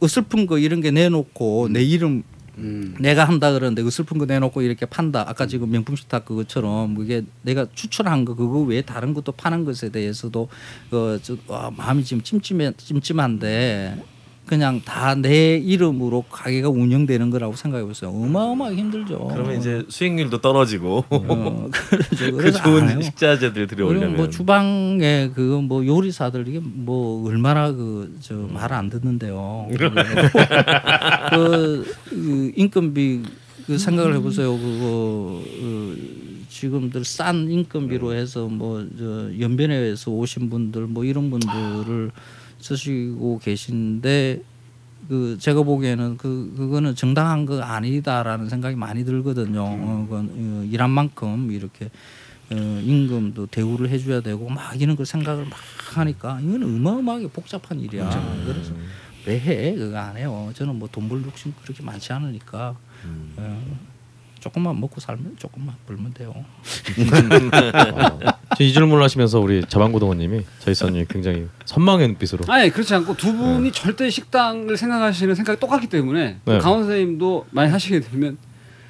어설픈 0.00 0.46
거 0.46 0.58
이런 0.58 0.80
게 0.80 0.90
내놓고 0.90 1.68
내 1.70 1.82
이름 1.82 2.22
음. 2.58 2.94
내가 3.00 3.24
한다 3.24 3.52
그러는데 3.52 3.82
어설픈 3.82 4.18
거 4.18 4.24
내놓고 4.24 4.62
이렇게 4.62 4.86
판다. 4.86 5.24
아까 5.28 5.46
지금 5.46 5.70
명품 5.70 5.96
식탁 5.96 6.24
그것처럼 6.24 6.94
그게 6.94 7.22
내가 7.42 7.66
추천한 7.74 8.24
거 8.24 8.34
그거 8.34 8.60
외에 8.60 8.82
다른 8.82 9.14
것도 9.14 9.32
파는 9.32 9.64
것에 9.64 9.90
대해서도 9.90 10.48
어, 10.90 11.18
저, 11.22 11.36
와, 11.48 11.70
마음이 11.70 12.04
지금 12.04 12.22
찜찜해 12.22 12.72
찜찜한데 12.76 14.02
그냥 14.46 14.80
다 14.84 15.14
내 15.16 15.56
이름으로 15.56 16.24
가게가 16.30 16.68
운영되는 16.68 17.30
거라고 17.30 17.54
생각해 17.56 17.84
보세요. 17.84 18.10
어마어마하게 18.10 18.76
힘들죠. 18.76 19.28
그러면 19.32 19.58
이제 19.58 19.84
수익률도 19.88 20.40
떨어지고 20.40 21.04
어, 21.08 21.68
그렇죠. 21.70 22.36
그. 22.36 22.52
좋은 22.52 23.02
식자재들 23.02 23.66
들여오려면 23.66 24.16
뭐 24.16 24.28
주방에 24.30 25.30
그 25.34 25.60
뭐 25.62 25.84
요리사들 25.86 26.46
이게 26.48 26.60
뭐 26.62 27.26
얼마나 27.28 27.72
그 27.72 28.12
저 28.20 28.34
말 28.34 28.72
안 28.72 28.88
듣는데요. 28.90 29.68
그, 31.30 31.84
그 32.10 32.52
인건비 32.56 33.22
그 33.66 33.78
생각을 33.78 34.14
해보세요. 34.14 34.52
그거 34.56 35.42
그 35.44 36.44
지금들 36.48 37.04
싼 37.04 37.50
인건비로 37.50 38.12
해서 38.14 38.46
뭐 38.46 38.84
저 38.98 39.30
연변에서 39.40 40.10
오신 40.10 40.50
분들 40.50 40.82
뭐 40.86 41.04
이런 41.04 41.30
분들을 41.30 42.10
쓰시고 42.70 43.38
계신데 43.42 44.42
그 45.08 45.36
제가 45.38 45.62
보기에는 45.62 46.16
그 46.16 46.52
그거는 46.56 46.96
정당한 46.96 47.46
거 47.46 47.60
아니다라는 47.62 48.48
생각이 48.48 48.74
많이 48.76 49.04
들거든요. 49.04 49.62
어, 49.64 50.04
그건 50.08 50.30
어, 50.32 50.68
일한 50.70 50.90
만큼 50.90 51.50
이렇게 51.52 51.90
어, 52.50 52.80
임금도 52.84 53.46
대우를 53.46 53.88
해줘야 53.90 54.20
되고 54.20 54.48
막 54.48 54.80
이런 54.80 54.96
걸 54.96 55.06
생각을 55.06 55.44
막 55.44 55.58
하니까 55.94 56.40
이건 56.40 56.62
어마어마하게 56.64 57.28
복잡한 57.28 57.78
일이야. 57.80 58.08
그래서 58.44 58.72
왜 59.26 59.38
해? 59.38 59.74
그거 59.74 59.96
안 59.98 60.16
해요. 60.16 60.50
저는 60.54 60.76
뭐 60.76 60.88
돈 60.88 61.08
벌 61.08 61.22
욕심 61.24 61.52
그렇게 61.62 61.82
많지 61.84 62.12
않으니까 62.12 62.76
어, 63.36 63.62
조금만 64.46 64.80
먹고 64.80 65.00
살면 65.00 65.36
조금만 65.38 65.74
벌면 65.88 66.14
돼요. 66.14 66.32
이 68.60 68.72
질문을 68.72 69.02
하시면서 69.02 69.40
우리 69.40 69.64
자방고등어님이 69.66 70.44
저희선님 70.60 71.06
굉장히 71.08 71.48
선망의 71.64 72.06
눈빛으로 72.08 72.44
아니 72.46 72.70
그렇지 72.70 72.94
않고 72.94 73.16
두 73.16 73.36
분이 73.36 73.72
절대 73.72 74.08
식당을 74.08 74.76
생각하시는 74.76 75.34
생각이 75.34 75.58
똑같기 75.58 75.88
때문에 75.88 76.38
네. 76.44 76.58
강원 76.58 76.84
선생님도 76.84 77.46
많이 77.50 77.72
하시게 77.72 77.98
되면 78.00 78.38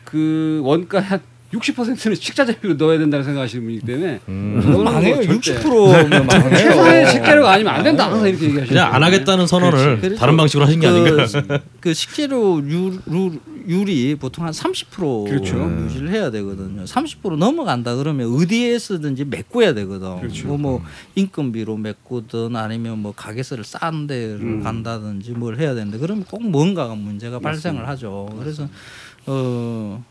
그 0.04 0.60
원가 0.62 1.00
한 1.00 1.22
60%는 1.52 2.16
식자 2.16 2.44
재미로 2.44 2.74
넣어야 2.74 2.98
된다고 2.98 3.22
생각하시는 3.22 3.64
분이기 3.64 3.86
때문에 3.86 4.20
음. 4.28 4.82
망해요. 4.84 5.22
절대 5.22 5.54
60%면 5.54 6.26
망해요. 6.26 6.56
최소한의 6.56 7.10
식재료가 7.12 7.52
아니면 7.52 7.74
안 7.74 7.82
된다 7.84 8.10
항상 8.10 8.28
이렇게 8.28 8.46
얘기하시죠. 8.46 8.74
그냥 8.74 8.94
안 8.94 9.02
하겠다는 9.02 9.46
선언을 9.46 10.00
그래서 10.00 10.16
다른 10.16 10.36
방식으로 10.36 10.66
하신 10.66 10.80
게 10.80 10.90
그, 10.90 10.96
아닌가. 10.96 11.60
그 11.80 11.94
식재료 11.94 12.58
율, 12.64 12.98
율, 13.08 13.40
율이 13.68 14.16
보통 14.16 14.44
한 14.44 14.52
30% 14.52 15.28
그렇죠. 15.28 15.56
유지를 15.84 16.10
해야 16.10 16.30
되거든요. 16.32 16.84
30% 16.84 17.36
넘어간다 17.36 17.94
그러면 17.94 18.34
어디에서든지 18.34 19.24
메꿔야 19.26 19.72
되거든. 19.74 20.20
그렇죠. 20.20 20.48
뭐, 20.48 20.56
뭐 20.56 20.82
인건비로 21.14 21.76
메꾸든 21.76 22.56
아니면 22.56 22.98
뭐 22.98 23.12
가게세를 23.12 23.62
싼 23.64 24.06
데를 24.06 24.40
음. 24.40 24.62
간다든지 24.62 25.32
뭘 25.32 25.58
해야 25.58 25.74
되는데 25.74 25.98
그러면 25.98 26.24
꼭 26.24 26.42
뭔가가 26.42 26.94
문제가 26.96 27.38
발생을 27.38 27.86
하죠. 27.88 28.28
그래서 28.38 28.68
어 29.26 30.04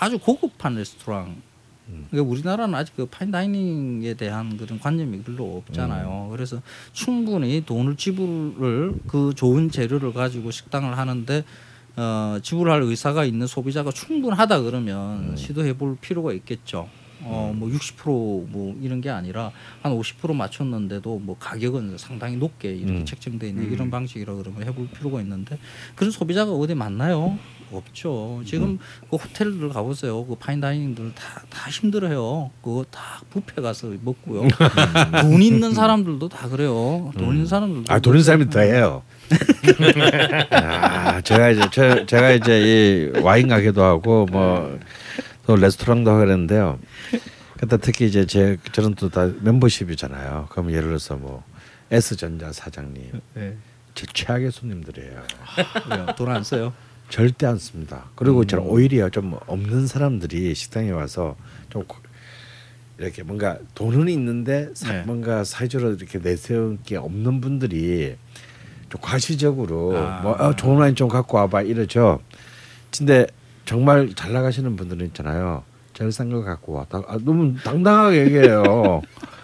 아주 0.00 0.18
고급한 0.18 0.74
레스토랑 0.76 1.36
그러니까 2.10 2.30
우리나라는 2.30 2.74
아직 2.74 2.96
그 2.96 3.06
파인다이닝에 3.06 4.14
대한 4.14 4.56
그런 4.56 4.78
관념이 4.78 5.22
별로 5.22 5.56
없잖아요. 5.58 6.28
그래서 6.30 6.62
충분히 6.92 7.64
돈을 7.66 7.96
지불을 7.96 8.94
그 9.06 9.32
좋은 9.34 9.70
재료를 9.70 10.12
가지고 10.12 10.50
식당을 10.50 10.96
하는데 10.96 11.44
어, 11.96 12.38
지불할 12.42 12.82
의사가 12.82 13.24
있는 13.24 13.46
소비자가 13.46 13.90
충분하다 13.90 14.62
그러면 14.62 15.32
시도해 15.36 15.76
볼 15.76 15.96
필요가 16.00 16.32
있겠죠. 16.32 16.88
어, 17.22 17.52
뭐 17.54 17.68
60%뭐 17.68 18.78
이런 18.80 19.00
게 19.00 19.10
아니라 19.10 19.50
한 19.82 19.92
50% 19.92 20.34
맞췄는데도 20.34 21.18
뭐 21.18 21.36
가격은 21.38 21.98
상당히 21.98 22.36
높게 22.36 22.72
이렇게 22.72 23.04
책정돼 23.04 23.48
있는 23.48 23.70
이런 23.72 23.90
방식이라 23.90 24.34
그러면 24.34 24.62
해볼 24.62 24.88
필요가 24.88 25.20
있는데 25.20 25.58
그런 25.96 26.10
소비자가 26.10 26.52
어디 26.52 26.74
많나요? 26.74 27.38
없죠. 27.72 28.42
지금 28.46 28.78
그 29.10 29.16
호텔들 29.16 29.68
가보세요. 29.70 30.24
그 30.26 30.34
파인다이닝들 30.36 31.12
다, 31.14 31.42
다 31.50 31.70
힘들어요. 31.70 32.50
그거 32.62 32.84
다 32.90 33.20
뷔페 33.32 33.62
가서 33.62 33.92
먹고요. 34.02 34.48
돈 35.22 35.42
있는 35.42 35.72
사람들도 35.74 36.28
다 36.28 36.48
그래요. 36.48 37.10
돈 37.16 37.32
있는 37.34 37.46
사람들도. 37.46 37.92
아, 37.92 37.98
돈 37.98 38.14
있는 38.14 38.24
사람이 38.24 38.50
더 38.50 38.60
해요. 38.60 39.02
아, 40.50 41.20
제가 41.22 41.50
이제 41.50 41.62
저, 41.72 42.06
제가 42.06 42.32
이제 42.32 43.12
이 43.14 43.18
와인 43.20 43.48
가게도 43.48 43.82
하고 43.82 44.26
뭐 44.26 44.78
또 45.46 45.56
레스토랑도 45.56 46.10
하고 46.10 46.20
그랬는데요. 46.20 46.78
그때 47.58 47.76
특히 47.78 48.06
이제 48.06 48.24
제 48.24 48.56
저는 48.72 48.94
또 48.94 49.08
다 49.08 49.28
멤버십이잖아요. 49.40 50.46
그럼 50.50 50.70
예를 50.70 50.84
들어서 50.88 51.16
뭐 51.16 51.42
S전자 51.90 52.52
사장님 52.52 53.20
네. 53.34 53.56
제 53.96 54.06
최악의 54.12 54.52
손님들이에요. 54.52 55.22
돈 56.16 56.28
안 56.28 56.44
써요. 56.44 56.72
절대 57.10 57.46
안 57.46 57.58
씁니다. 57.58 58.04
그리고 58.14 58.44
저는 58.44 58.64
오히려 58.64 59.10
좀 59.10 59.36
없는 59.46 59.86
사람들이 59.86 60.54
식당에 60.54 60.90
와서 60.90 61.36
좀 61.68 61.84
고- 61.84 61.98
이렇게 62.98 63.22
뭔가 63.22 63.58
돈은 63.74 64.08
있는데 64.08 64.70
사- 64.74 64.92
네. 64.92 65.02
뭔가 65.04 65.42
사회적으로 65.44 65.92
이렇게 65.94 66.18
내세울 66.18 66.78
게 66.84 66.96
없는 66.96 67.40
분들이 67.40 68.16
좀 68.88 69.00
과시적으로 69.00 69.96
아. 69.96 70.20
뭐 70.22 70.32
어, 70.32 70.54
좋은 70.54 70.76
와인 70.78 70.94
좀 70.94 71.08
갖고 71.08 71.36
와봐 71.36 71.62
이러죠. 71.62 72.20
근데 72.96 73.26
정말 73.64 74.10
잘 74.14 74.32
나가시는 74.32 74.76
분들은 74.76 75.06
있잖아요. 75.08 75.64
제일 75.94 76.12
싼거 76.12 76.42
갖고 76.44 76.74
와. 76.74 76.84
다- 76.84 77.02
아, 77.08 77.18
너무 77.24 77.54
당당하게 77.62 78.22
얘기해요. 78.26 79.02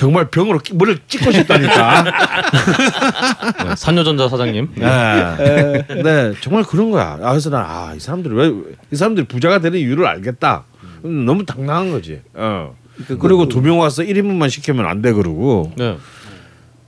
정말 0.00 0.28
병으로 0.30 0.60
끼- 0.60 0.72
물을 0.72 0.98
찍고 1.06 1.30
싶다니까. 1.30 2.04
네, 3.68 3.76
산여전자 3.76 4.30
사장님. 4.30 4.68
네. 4.76 5.86
네, 6.02 6.32
정말 6.40 6.62
그런 6.64 6.90
거야. 6.90 7.18
아, 7.20 7.30
그래서 7.32 7.50
난 7.50 7.60
아 7.66 7.92
이 7.94 8.00
사람들이 8.00 8.34
왜 8.34 8.50
이 8.90 8.96
사람들이 8.96 9.26
부자가 9.26 9.58
되는 9.58 9.78
이유를 9.78 10.06
알겠다. 10.06 10.64
음, 11.04 11.26
너무 11.26 11.44
당당한 11.44 11.90
거지. 11.90 12.22
어. 12.32 12.74
그리고 13.20 13.46
두 13.48 13.60
명 13.60 13.78
와서 13.78 14.02
1인분만 14.02 14.48
시키면 14.48 14.86
안 14.86 15.02
돼 15.02 15.12
그러고 15.12 15.70
네. 15.76 15.98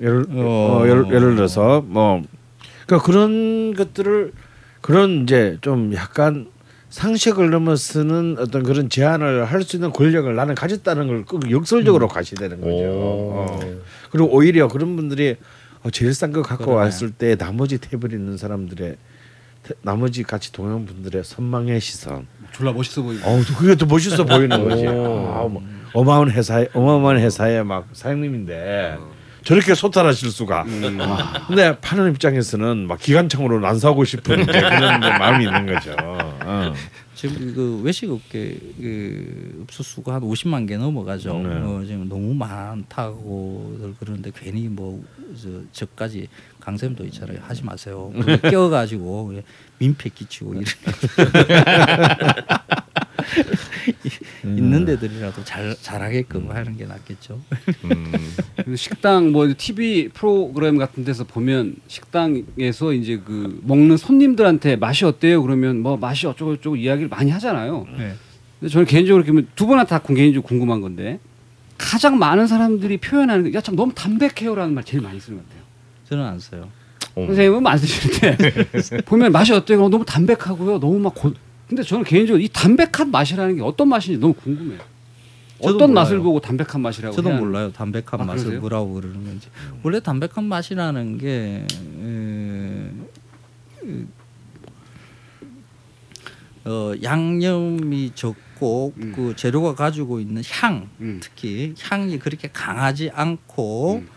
예를 0.00 0.24
어, 0.30 0.82
예를, 0.86 1.04
예를 1.12 1.36
들어서 1.36 1.82
뭐 1.86 2.22
그러니까 2.86 3.06
그런 3.06 3.74
것들을 3.74 4.32
그런 4.80 5.24
이제 5.24 5.58
좀 5.60 5.92
약간 5.94 6.46
상식을 6.93 7.49
넘어서는 7.51 8.36
어떤 8.38 8.62
그런 8.62 8.90
제안을 8.90 9.47
할 9.47 9.62
수 9.62 9.76
있는 9.76 9.90
권력을 9.93 10.32
나는 10.34 10.55
가졌다는 10.55 11.07
걸 11.09 11.24
꼭 11.24 11.51
역설적으로 11.51 12.07
과시되는 12.09 12.61
거죠. 12.61 12.70
오. 12.70 13.32
어. 13.49 13.61
그리고 14.11 14.28
오히려 14.34 14.68
그런 14.68 14.95
분들이 14.97 15.36
어, 15.82 15.90
제일 15.90 16.12
싼 16.14 16.32
거 16.32 16.43
갖고 16.43 16.66
그러네. 16.66 16.80
왔을 16.84 17.11
때 17.11 17.34
나머지 17.36 17.78
테이블에 17.78 18.14
있는 18.16 18.36
사람들의 18.36 18.97
테- 19.62 19.74
나머지 19.82 20.22
같이 20.22 20.53
동행 20.53 20.84
분들의 20.84 21.24
선망의 21.24 21.80
시선. 21.80 22.26
졸라 22.53 22.72
멋있어 22.72 23.03
보이고. 23.03 23.26
어, 23.26 23.40
그게 23.59 23.74
더 23.74 23.86
멋있어 23.86 24.24
보이는 24.24 24.49
거지. 24.68 24.86
오. 24.86 24.90
아, 25.34 25.49
뭐, 25.49 25.62
어마어마한 25.95 26.30
회사에 26.32 26.68
어마어마한 26.74 27.18
회사의 27.20 27.64
막 27.64 27.88
사장님인데 27.93 28.99
저렇게 29.45 29.74
소탈하실 29.74 30.30
수가. 30.30 30.64
아, 30.66 31.47
근데 31.47 31.78
파는 31.80 32.11
입장에서는 32.12 32.86
막 32.86 32.99
기관총으로 32.99 33.61
난사하고 33.61 34.05
싶은 34.05 34.47
그런 34.47 35.01
마음이 35.01 35.45
있는 35.45 35.66
거죠. 35.66 35.95
어. 36.01 36.72
지금 37.14 37.55
그 37.55 37.80
외식 37.84 38.11
업계 38.11 38.59
그 38.80 39.61
업소 39.62 39.82
수가 39.84 40.14
한 40.14 40.22
50만 40.22 40.66
개 40.66 40.76
넘어가죠. 40.76 41.38
네. 41.38 41.49
어, 41.55 41.84
지금 41.86 42.09
너무 42.09 42.34
많다고 42.34 43.95
그러는데 44.01 44.32
괜히 44.34 44.66
뭐 44.68 45.05
저, 45.40 45.49
저까지 45.72 46.26
강쌤도 46.59 47.05
있잖아요. 47.07 47.38
하지 47.43 47.62
마세요. 47.62 48.12
껴가지고 48.51 49.34
민폐 49.78 50.09
끼치고 50.09 50.55
이런 50.55 50.64
있는 54.45 54.85
데들이라도 54.85 55.45
잘 55.45 55.75
잘하게끔 55.81 56.51
하는 56.51 56.77
게 56.77 56.85
낫겠죠. 56.85 57.41
음. 57.85 58.12
그래서 58.57 58.77
식당 58.77 59.33
뭐 59.33 59.53
TV 59.57 60.09
프로그램 60.09 60.79
같은 60.79 61.05
데서 61.05 61.25
보면 61.25 61.77
식당에서 61.89 62.93
이제 62.93 63.20
그 63.25 63.61
먹는 63.64 63.97
손님들한테 63.97 64.77
맛이 64.77 65.05
어때요? 65.05 65.43
그러면 65.43 65.81
뭐 65.81 65.97
맛이 65.97 66.27
어쩌고 66.27 66.57
저쩌고 66.57 66.77
이야기를 66.77 67.09
많이 67.09 67.31
하잖아요. 67.31 67.87
네. 67.97 68.14
근데 68.61 68.73
저는 68.73 68.87
개인적으로 68.87 69.25
그러면 69.25 69.49
두 69.55 69.66
분한테 69.66 69.91
다 69.91 69.99
개인적으로 70.01 70.43
궁금한 70.43 70.81
건데 70.81 71.18
가장 71.79 72.18
많은 72.18 72.47
사람들이 72.47 72.99
표현하는 72.99 73.51
게야참 73.51 73.75
너무 73.75 73.93
담백해요라는 73.95 74.75
말 74.75 74.85
제일 74.85 75.03
많이 75.03 75.18
쓰는 75.18 75.39
것 75.39 75.49
같아요. 75.49 75.62
저는 76.09 76.25
안 76.25 76.39
써요. 76.39 76.68
어. 77.14 77.27
선생님은 77.27 77.66
안 77.66 77.79
쓰시는데 77.79 79.01
보면 79.05 79.33
맛이 79.33 79.53
어때요? 79.53 79.85
어, 79.85 79.89
너무 79.89 80.05
담백하고요. 80.05 80.79
너무 80.79 80.99
막 80.99 81.14
고... 81.14 81.33
근데 81.73 81.83
저는 81.83 82.05
개인적으로 82.05 82.43
이 82.43 82.51
담백한 82.53 83.11
맛이라는 83.11 83.57
게 83.57 83.62
어떤 83.62 83.89
맛인지 83.89 84.20
너무 84.20 84.35
궁금해요. 84.35 84.79
어떤 85.59 85.79
몰라요. 85.79 85.95
맛을 85.95 86.18
보고 86.20 86.39
담백한 86.39 86.83
맛이라고 86.83 87.16
저도 87.16 87.31
몰라요. 87.31 87.73
담백한 87.73 88.20
아, 88.20 88.25
맛을 88.25 88.43
그러세요? 88.45 88.61
뭐라고 88.61 88.93
그러는 88.93 89.25
건지. 89.25 89.49
원래 89.83 89.99
담백한 90.01 90.45
맛이라는 90.45 91.16
게 91.16 91.64
어, 96.66 96.93
양념이 97.03 98.12
적고 98.14 98.93
음. 98.99 99.12
그 99.16 99.35
재료가 99.35 99.75
가지고 99.75 100.20
있는 100.20 100.43
향, 100.51 100.91
음. 101.01 101.20
특히 101.23 101.75
향이 101.81 102.18
그렇게 102.18 102.51
강하지 102.53 103.09
않고 103.14 103.95
음. 103.95 104.09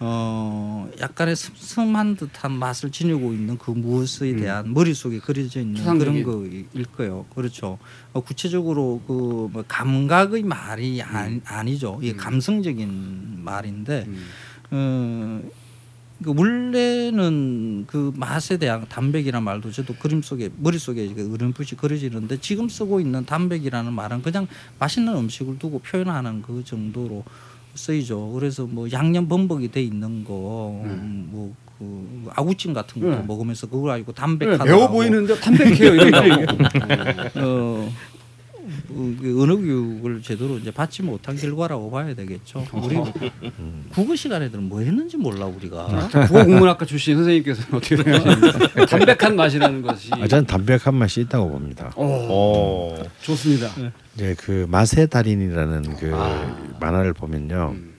어 0.00 0.88
약간의 1.00 1.34
슴슴한 1.34 2.16
듯한 2.16 2.52
맛을 2.52 2.90
지니고 2.90 3.32
있는 3.32 3.58
그 3.58 3.72
무엇에 3.72 4.30
음. 4.30 4.40
대한 4.40 4.72
머릿속에 4.72 5.18
그려져 5.18 5.60
있는 5.60 5.74
추상적인. 5.74 6.22
그런 6.22 6.40
거일 6.40 6.84
거예요. 6.96 7.26
그렇죠. 7.34 7.78
어, 8.12 8.20
구체적으로 8.20 9.00
그 9.06 9.48
뭐 9.52 9.64
감각의 9.66 10.42
말이 10.42 11.02
아니, 11.02 11.40
아니 11.44 11.78
죠. 11.78 11.98
이게 12.02 12.14
감성적인 12.14 13.38
말인데 13.44 14.04
음. 14.08 14.26
어, 14.70 15.42
그 16.22 16.34
원래는 16.36 17.84
그 17.86 18.12
맛에 18.16 18.56
대한 18.56 18.84
담백이란 18.88 19.42
말도 19.44 19.70
저도 19.70 19.94
그림 19.94 20.20
속에 20.20 20.50
머릿속에 20.56 21.14
그 21.14 21.32
어렴풋이 21.32 21.76
그려지는데 21.76 22.40
지금 22.40 22.68
쓰고 22.68 23.00
있는 23.00 23.24
담백이라는 23.24 23.92
말은 23.92 24.22
그냥 24.22 24.48
맛있는 24.80 25.16
음식을 25.16 25.58
두고 25.58 25.78
표현하는 25.78 26.42
그 26.42 26.64
정도로 26.64 27.24
쓰이죠. 27.78 28.32
그래서 28.32 28.66
뭐 28.66 28.90
양념 28.92 29.28
범벅이 29.28 29.70
돼 29.70 29.82
있는 29.82 30.24
거, 30.24 30.80
음. 30.84 31.28
뭐 31.30 31.68
그 31.78 32.28
아구찜 32.34 32.72
같은 32.74 33.00
것도 33.00 33.14
네. 33.14 33.22
먹으면서 33.26 33.68
그걸 33.68 33.92
알고 33.92 34.12
네, 34.12 34.20
담백하다. 34.20 34.64
매워 34.64 34.88
보이는데 34.88 35.38
담백해요 35.38 35.94
이런다고. 35.94 36.42
어, 37.38 37.40
어, 37.40 37.88
그 38.12 38.17
언어 38.98 39.56
교육을 39.56 40.22
제대로 40.22 40.58
이제 40.58 40.70
받지 40.70 41.02
못한 41.02 41.36
결과라고 41.36 41.90
봐야 41.90 42.14
되겠죠. 42.14 42.66
우리 42.72 42.96
국어 43.90 44.16
시간에들은 44.16 44.64
뭐 44.64 44.80
했는지 44.80 45.16
몰라 45.16 45.46
우리가. 45.46 46.08
국어 46.26 46.44
국문학과 46.44 46.84
출신 46.84 47.16
선생님께서는 47.16 47.74
어떻게 47.74 47.96
생각하십니까? 47.96 48.86
담백한 48.86 49.36
맛이라는 49.36 49.82
것이. 49.82 50.10
아, 50.12 50.26
저는 50.26 50.46
담백한 50.46 50.94
맛이 50.94 51.20
있다고 51.20 51.48
봅니다. 51.50 51.92
오, 51.96 52.02
어. 52.04 53.02
좋습니다. 53.22 53.70
이제 54.14 54.34
그 54.38 54.66
맛의 54.68 55.08
달인이라는 55.08 55.96
그 55.96 56.12
만화를 56.80 57.12
보면요. 57.12 57.74
음. 57.74 57.94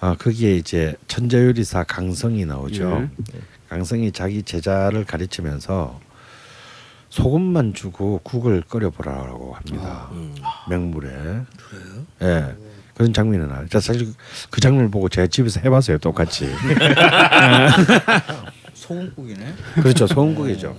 아 0.00 0.16
거기에 0.16 0.56
이제 0.56 0.96
천재요리사 1.06 1.84
강성이 1.84 2.44
나오죠. 2.44 3.08
예. 3.34 3.40
강성이 3.68 4.10
자기 4.10 4.42
제자를 4.42 5.04
가르치면서 5.04 6.00
소금만 7.12 7.74
주고 7.74 8.20
국을 8.22 8.62
끓여보라고 8.62 9.52
합니다. 9.52 10.08
음. 10.12 10.34
맹물에. 10.70 11.10
그래요? 11.10 12.06
예. 12.22 12.56
그런 12.94 13.12
장면이 13.12 13.46
나요. 13.48 13.66
자, 13.68 13.80
사실 13.80 14.14
그 14.48 14.62
장면을 14.62 14.90
보고 14.90 15.10
제가 15.10 15.26
집에서 15.26 15.60
해봤어요. 15.60 15.98
똑같이. 15.98 16.48
소금국이네. 18.72 19.54
그렇죠. 19.74 20.06
소금국이죠. 20.06 20.74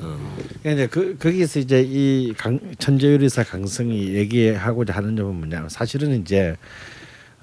그러니까 0.64 0.72
이제 0.72 0.88
그 0.88 1.16
거기서 1.20 1.60
이제 1.60 1.86
이 1.88 2.34
강, 2.36 2.60
천재 2.80 3.14
요리사 3.14 3.44
강성이 3.44 4.16
얘기하고자 4.16 4.92
하는 4.92 5.16
점은 5.16 5.36
뭐냐면 5.36 5.70
사실은 5.70 6.20
이제 6.20 6.56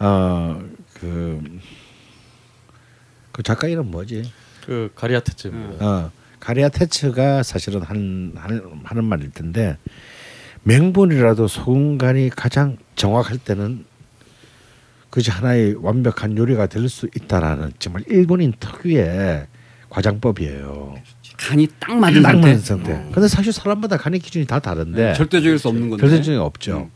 어그그 0.00 1.60
그 3.30 3.42
작가 3.44 3.68
이름 3.68 3.92
뭐지? 3.92 4.32
그 4.66 4.90
가리아테츠입니다. 4.96 5.86
어 5.86 6.10
가리아 6.40 6.68
테츠가 6.68 7.42
사실은 7.42 7.82
한, 7.82 8.32
한 8.34 8.80
하는 8.84 9.04
말일 9.04 9.30
텐데 9.30 9.76
맹분이라도 10.64 11.46
소금 11.48 11.98
간이 11.98 12.30
가장 12.30 12.76
정확할 12.96 13.38
때는 13.38 13.84
그것이 15.10 15.30
하나의 15.30 15.74
완벽한 15.74 16.36
요리가 16.36 16.66
될 16.66 16.88
수 16.88 17.08
있다라는 17.14 17.72
정말 17.78 18.04
일본인 18.08 18.52
특유의 18.58 19.46
과장법이에요. 19.90 20.94
간이 21.40 21.66
딱 21.78 21.96
맞은 21.96 22.22
딱 22.22 22.32
상태. 22.32 22.46
맞는 22.48 22.60
상태. 22.60 23.04
근데 23.12 23.26
사실 23.26 23.50
사람마다 23.52 23.96
간의 23.96 24.20
기준이 24.20 24.46
다 24.46 24.60
다른데 24.60 25.02
네, 25.02 25.14
절대적일 25.14 25.58
수 25.58 25.68
없는 25.68 25.88
건데. 25.88 26.02
별대중이 26.02 26.36
없죠. 26.36 26.90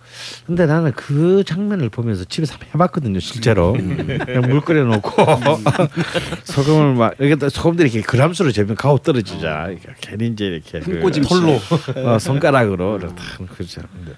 근데 0.47 0.67
나는 0.67 0.93
그 0.93 1.43
장면을 1.47 1.89
보면서 1.89 2.25
집에서 2.25 2.57
해봤거든요, 2.75 3.21
실제로. 3.21 3.73
그냥 3.73 4.43
물 4.49 4.61
끓여놓고 4.61 5.11
소금을 6.45 6.95
막 6.95 7.15
여기다 7.19 7.49
소금들이 7.49 7.91
이렇게 7.91 8.07
그람수로 8.07 8.53
재면 8.53 8.77
가오 8.77 8.99
떨어지자. 8.99 9.69
이렇게 9.71 9.89
괜히 10.01 10.29
이제 10.29 10.45
이렇게 10.45 10.81
그 10.81 11.01
털로 11.23 11.59
어, 12.07 12.19
손가락으로 12.19 12.99
이렇게 12.99 13.15
탁 13.15 13.49
그렇죠. 13.49 13.81
근데, 13.93 14.13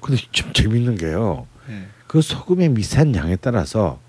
근데 0.00 0.22
좀 0.30 0.52
재밌는 0.52 0.96
게요. 0.96 1.48
네. 1.66 1.88
그 2.06 2.22
소금의 2.22 2.68
미세한 2.70 3.14
양에 3.16 3.34
따라서 3.36 4.00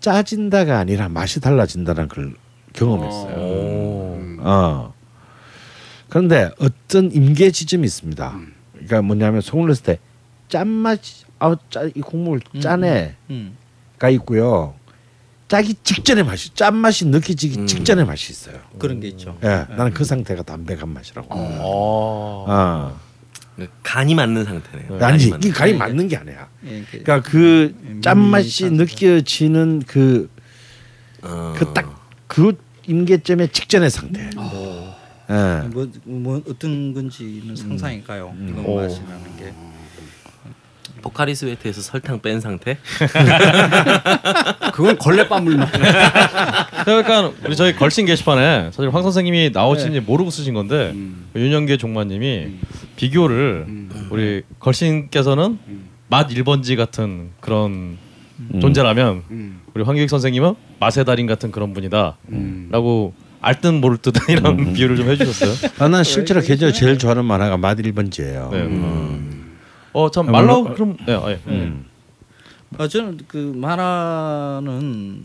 짜진다가 0.00 0.78
아니라 0.78 1.08
맛이 1.08 1.40
달라진다는 1.40 2.08
걸 2.08 2.34
경험했어요. 2.74 4.19
오. 4.40 4.48
어. 4.48 4.94
그런데 6.08 6.50
어떤 6.58 7.12
임계 7.12 7.50
지점이 7.50 7.86
있습니다. 7.86 8.30
음. 8.30 8.54
그러니까 8.72 9.02
뭐냐면 9.02 9.40
소금을 9.40 9.68
넣었을 9.68 9.84
때 9.84 9.98
짠맛이 10.48 11.24
아짜이 11.38 11.92
국물 12.04 12.40
짠해가 12.60 13.12
음. 13.30 13.56
있고요. 14.12 14.74
짜기 15.48 15.74
직전에 15.82 16.22
맛이 16.22 16.54
짠맛이 16.54 17.06
느껴지기 17.06 17.60
음. 17.60 17.66
직전에 17.66 18.04
맛이 18.04 18.32
있어요. 18.32 18.58
그런 18.78 19.00
게 19.00 19.08
있죠. 19.08 19.36
예, 19.42 19.66
나는 19.76 19.92
그 19.92 20.04
상태가 20.04 20.42
담백한 20.42 20.88
맛이라고. 20.88 21.28
어. 21.32 22.44
어. 22.48 23.00
간이 23.82 24.14
맞는 24.14 24.44
상태네요. 24.44 25.04
아니지 25.04 25.30
맞는 25.30 25.48
이 25.48 25.52
간이 25.52 25.72
네. 25.72 25.78
맞는 25.78 26.08
게 26.08 26.16
아니야. 26.16 26.48
예, 26.66 26.80
그- 26.90 27.02
그러니까 27.02 27.20
그 27.28 27.74
음, 27.82 28.00
짠맛이 28.02 28.70
느껴지는 28.70 29.82
그 29.86 30.30
어. 31.22 31.52
그딱그 31.56 32.56
임계점의 32.86 33.48
직전의 33.48 33.90
상태. 33.90 34.30
예. 35.30 35.68
뭐, 35.68 35.88
뭐 36.04 36.42
어떤 36.48 36.92
건지는 36.92 37.54
상상이 37.54 38.02
가요. 38.02 38.34
그 38.36 38.62
오. 38.66 38.76
맛이라는 38.76 39.36
게. 39.38 39.52
포카리 41.02 41.34
스웨트에서 41.34 41.80
설탕 41.80 42.20
뺀 42.20 42.40
상태? 42.40 42.76
그건 44.74 44.98
걸레바물만. 44.98 45.68
그러니까 46.84 47.32
우리 47.46 47.56
저희 47.56 47.74
걸신 47.74 48.06
게시판에 48.06 48.70
사실 48.72 48.92
황 48.92 49.02
선생님이 49.02 49.50
나오신지 49.52 50.00
모르고 50.00 50.30
쓰신 50.30 50.54
건데 50.54 50.90
음. 50.94 51.26
윤영계 51.34 51.78
종마님이 51.78 52.58
비교를 52.96 53.64
음. 53.68 54.08
우리 54.10 54.42
걸신께서는 54.58 55.58
음. 55.66 55.88
맛 56.08 56.28
1번지 56.28 56.76
같은 56.76 57.30
그런 57.40 57.96
존재라면 58.60 59.22
음. 59.30 59.60
우리 59.74 59.84
황교익 59.84 60.08
선생님은 60.10 60.54
맛의 60.80 61.04
달인 61.04 61.26
같은 61.26 61.50
그런 61.50 61.72
분이다라고 61.74 62.16
음. 63.16 63.24
알듯 63.42 63.74
모를 63.74 63.96
듯한 63.98 64.22
이런 64.36 64.72
비유를 64.72 64.96
좀 64.96 65.08
해주셨어요. 65.08 65.70
아, 65.78 65.88
난 65.88 66.04
실제로 66.04 66.40
개인적으로 66.40 66.72
제일 66.74 66.98
좋아하는 66.98 67.24
만화가 67.24 67.56
맛 67.56 67.76
1번지예요. 67.78 68.50
네. 68.50 68.62
음. 68.62 69.56
어참 69.92 70.32
아, 70.34 70.40
물론- 70.40 70.74
그럼 70.74 70.96
네, 71.06 71.14
아, 71.14 71.30
예. 71.30 71.40
음. 71.48 71.84
어, 72.78 72.86
저는 72.86 73.18
그 73.26 73.52
만화는 73.56 75.22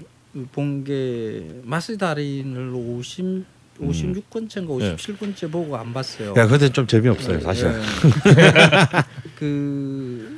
본 0.51 0.83
게 0.83 1.61
마스 1.63 1.97
달인을 1.97 2.71
50 2.73 3.45
56권째인가 3.79 4.79
네. 4.79 4.95
57권째 4.95 5.51
보고 5.51 5.75
안 5.75 5.91
봤어요. 5.93 6.33
야, 6.37 6.47
그때 6.47 6.69
좀 6.69 6.87
재미없어요, 6.87 7.41
사실. 7.41 7.67
예. 7.67 7.71
그, 9.35 9.35
그 9.35 10.34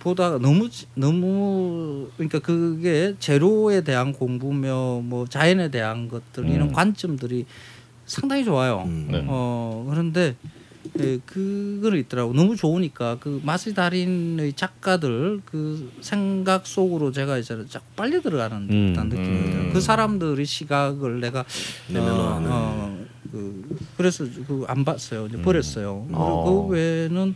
보다가 0.00 0.38
너무 0.38 0.70
지- 0.70 0.86
너무 0.94 2.08
그러니까 2.16 2.38
그게 2.38 3.14
제로에 3.18 3.82
대한 3.82 4.12
공부며 4.12 5.00
뭐 5.02 5.26
자연에 5.26 5.70
대한 5.70 6.08
것들 6.08 6.48
이런 6.48 6.68
음. 6.68 6.72
관점들이 6.72 7.44
상당히 8.06 8.44
좋아요. 8.44 8.84
음. 8.86 9.08
네. 9.10 9.24
어 9.26 9.86
그런데 9.90 10.36
예, 11.00 11.18
그거는 11.26 11.98
있더라고 11.98 12.32
너무 12.32 12.56
좋으니까 12.56 13.18
그 13.20 13.40
마스 13.44 13.74
달인의 13.74 14.54
작가들 14.54 15.40
그 15.44 15.92
생각 16.00 16.66
속으로 16.66 17.12
제가 17.12 17.36
이제 17.38 17.64
자꾸 17.68 17.84
빨리 17.96 18.22
들어가는 18.22 18.68
음. 18.70 18.86
듯한 18.92 19.08
느낌이 19.08 19.26
음. 19.26 19.50
들어요. 19.50 19.72
그 19.72 19.80
사람들의 19.80 20.44
시각을 20.46 21.20
내가 21.20 21.44
내면화하는. 21.88 22.50
어, 22.50 22.54
어, 22.54 23.04
그 23.30 23.76
그래서 23.98 24.24
그 24.46 24.64
안 24.68 24.84
봤어요. 24.84 25.26
이제 25.26 25.36
음. 25.36 25.42
버렸어요. 25.42 26.04
그리고 26.06 26.22
어. 26.22 26.66
그 26.68 26.72
외에는 26.74 27.34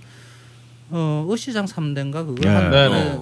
어 0.95 1.25
의시장 1.27 1.65
3대인가 1.65 2.27
그거 2.27 2.35
네. 2.43 2.49
한 2.49 2.71
네네. 2.71 3.19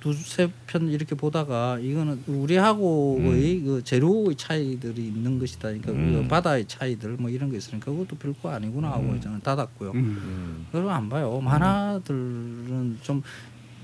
두두세 0.00 0.50
편 0.66 0.88
이렇게 0.88 1.14
보다가 1.14 1.78
이거는 1.78 2.24
우리하고의 2.26 3.60
그 3.60 3.84
재료의 3.84 4.34
차이들이 4.34 5.06
있는 5.06 5.38
것이다. 5.38 5.68
그러니까 5.68 5.92
음. 5.92 6.22
그 6.22 6.28
바다의 6.28 6.66
차이들 6.66 7.16
뭐 7.16 7.30
이런 7.30 7.50
게 7.50 7.58
있으니까 7.58 7.92
그것도 7.92 8.16
별거 8.16 8.50
아니구나 8.50 8.90
하고 8.90 9.14
이제 9.14 9.28
닫았고요. 9.40 9.92
음. 9.92 10.66
그걸 10.72 10.90
안 10.90 11.08
봐요. 11.08 11.40
만화들은 11.40 12.98
좀 13.02 13.22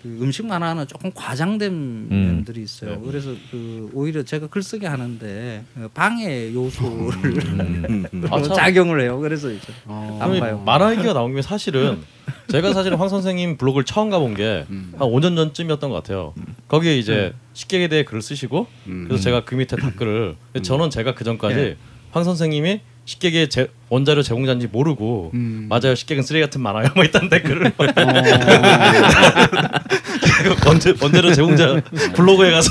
그 0.05 0.18
음식 0.20 0.44
만화는 0.46 0.86
조금 0.86 1.11
과장된 1.14 2.09
면들이 2.11 2.62
있어요. 2.62 2.90
네. 2.90 3.00
그래서 3.07 3.34
그 3.50 3.90
오히려 3.94 4.22
제가 4.22 4.48
글쓰기 4.48 4.84
하는데 4.84 5.64
그 5.74 5.88
방해 5.94 6.52
요소를 6.52 7.24
음. 7.24 8.28
아, 8.30 8.42
참. 8.42 8.55
작용을 8.55 9.00
해요. 9.00 9.18
그래서 9.18 9.50
이제 9.50 9.72
어. 9.86 10.18
안 10.20 10.38
봐요. 10.38 10.62
만화 10.66 10.92
얘기가 10.92 11.14
나온 11.14 11.30
김에 11.30 11.40
사실은 11.40 12.02
제가 12.48 12.74
사실 12.74 12.94
황 13.00 13.09
선생님 13.09 13.57
블로그를 13.57 13.86
처음 13.86 14.11
가본 14.11 14.34
게한 14.34 14.66
음. 14.68 14.92
5년 14.98 15.36
전쯤이었던 15.36 15.88
것 15.88 15.96
같아요. 15.96 16.34
거기에 16.68 16.98
이제 16.98 17.32
식객에 17.55 17.88
대해 17.88 18.05
글을 18.05 18.20
쓰시고 18.20 18.66
음. 18.88 19.05
그래서 19.09 19.22
제가 19.24 19.46
그 19.46 19.55
밑에 19.55 19.76
댓글을 19.76 20.36
저는 20.62 20.90
제가 20.90 21.14
그 21.14 21.24
전까지 21.24 21.59
예. 21.59 21.76
황 22.11 22.24
선생님이 22.24 22.82
식객의 23.07 23.50
제, 23.50 23.68
원자료 23.90 24.22
제공자인지 24.22 24.68
모르고 24.68 25.30
음. 25.34 25.66
맞아요 25.68 25.94
식객은 25.94 26.22
쓰레기 26.22 26.44
같은 26.44 26.61
만화요 26.62 26.88
뭐 26.94 27.05
이딴 27.05 27.28
댓글을 27.28 27.72
원재, 30.66 30.94
원자료 31.00 31.34
제공자 31.34 31.82
블로그에 32.14 32.50
가서 32.50 32.70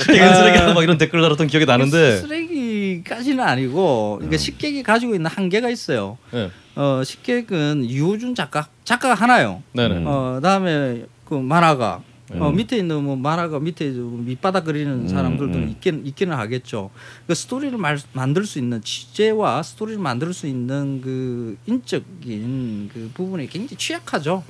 식객은 0.00 0.34
쓰레기야 0.34 0.74
막 0.74 0.82
이런 0.82 0.98
댓글 0.98 1.22
달았던 1.22 1.46
기억이 1.46 1.66
나는데 1.66 2.18
쓰레기까지는 2.18 3.44
아니고 3.44 4.16
그러니까 4.18 4.38
식객이 4.38 4.82
가지고 4.82 5.14
있는 5.14 5.30
한계가 5.30 5.70
있어요. 5.70 6.18
네. 6.32 6.50
어 6.76 7.02
식객은 7.04 7.84
이호준 7.84 8.34
작가 8.34 8.66
작가가 8.84 9.14
하나요. 9.14 9.62
네네 9.72 10.02
어 10.06 10.34
그다음에 10.36 11.04
그 11.24 11.34
만화가 11.34 12.02
어, 12.32 12.50
음. 12.50 12.56
밑에 12.56 12.76
있는 12.76 13.02
뭐 13.02 13.16
만화가 13.16 13.58
밑에 13.58 13.92
좀 13.92 14.24
밑바닥 14.24 14.64
그리는 14.64 15.08
사람들도 15.08 15.58
음. 15.58 15.68
있긴 15.70 16.06
있기는 16.06 16.36
하겠죠. 16.36 16.90
그 17.26 17.34
스토리를 17.34 17.76
말, 17.76 17.98
만들 18.12 18.44
수 18.44 18.58
있는 18.58 18.80
취재와 18.82 19.62
스토리를 19.62 20.00
만들 20.00 20.32
수 20.32 20.46
있는 20.46 21.00
그 21.00 21.56
인적인 21.66 22.90
그 22.92 23.10
부분이 23.14 23.48
굉장히 23.48 23.76
취약하죠. 23.76 24.44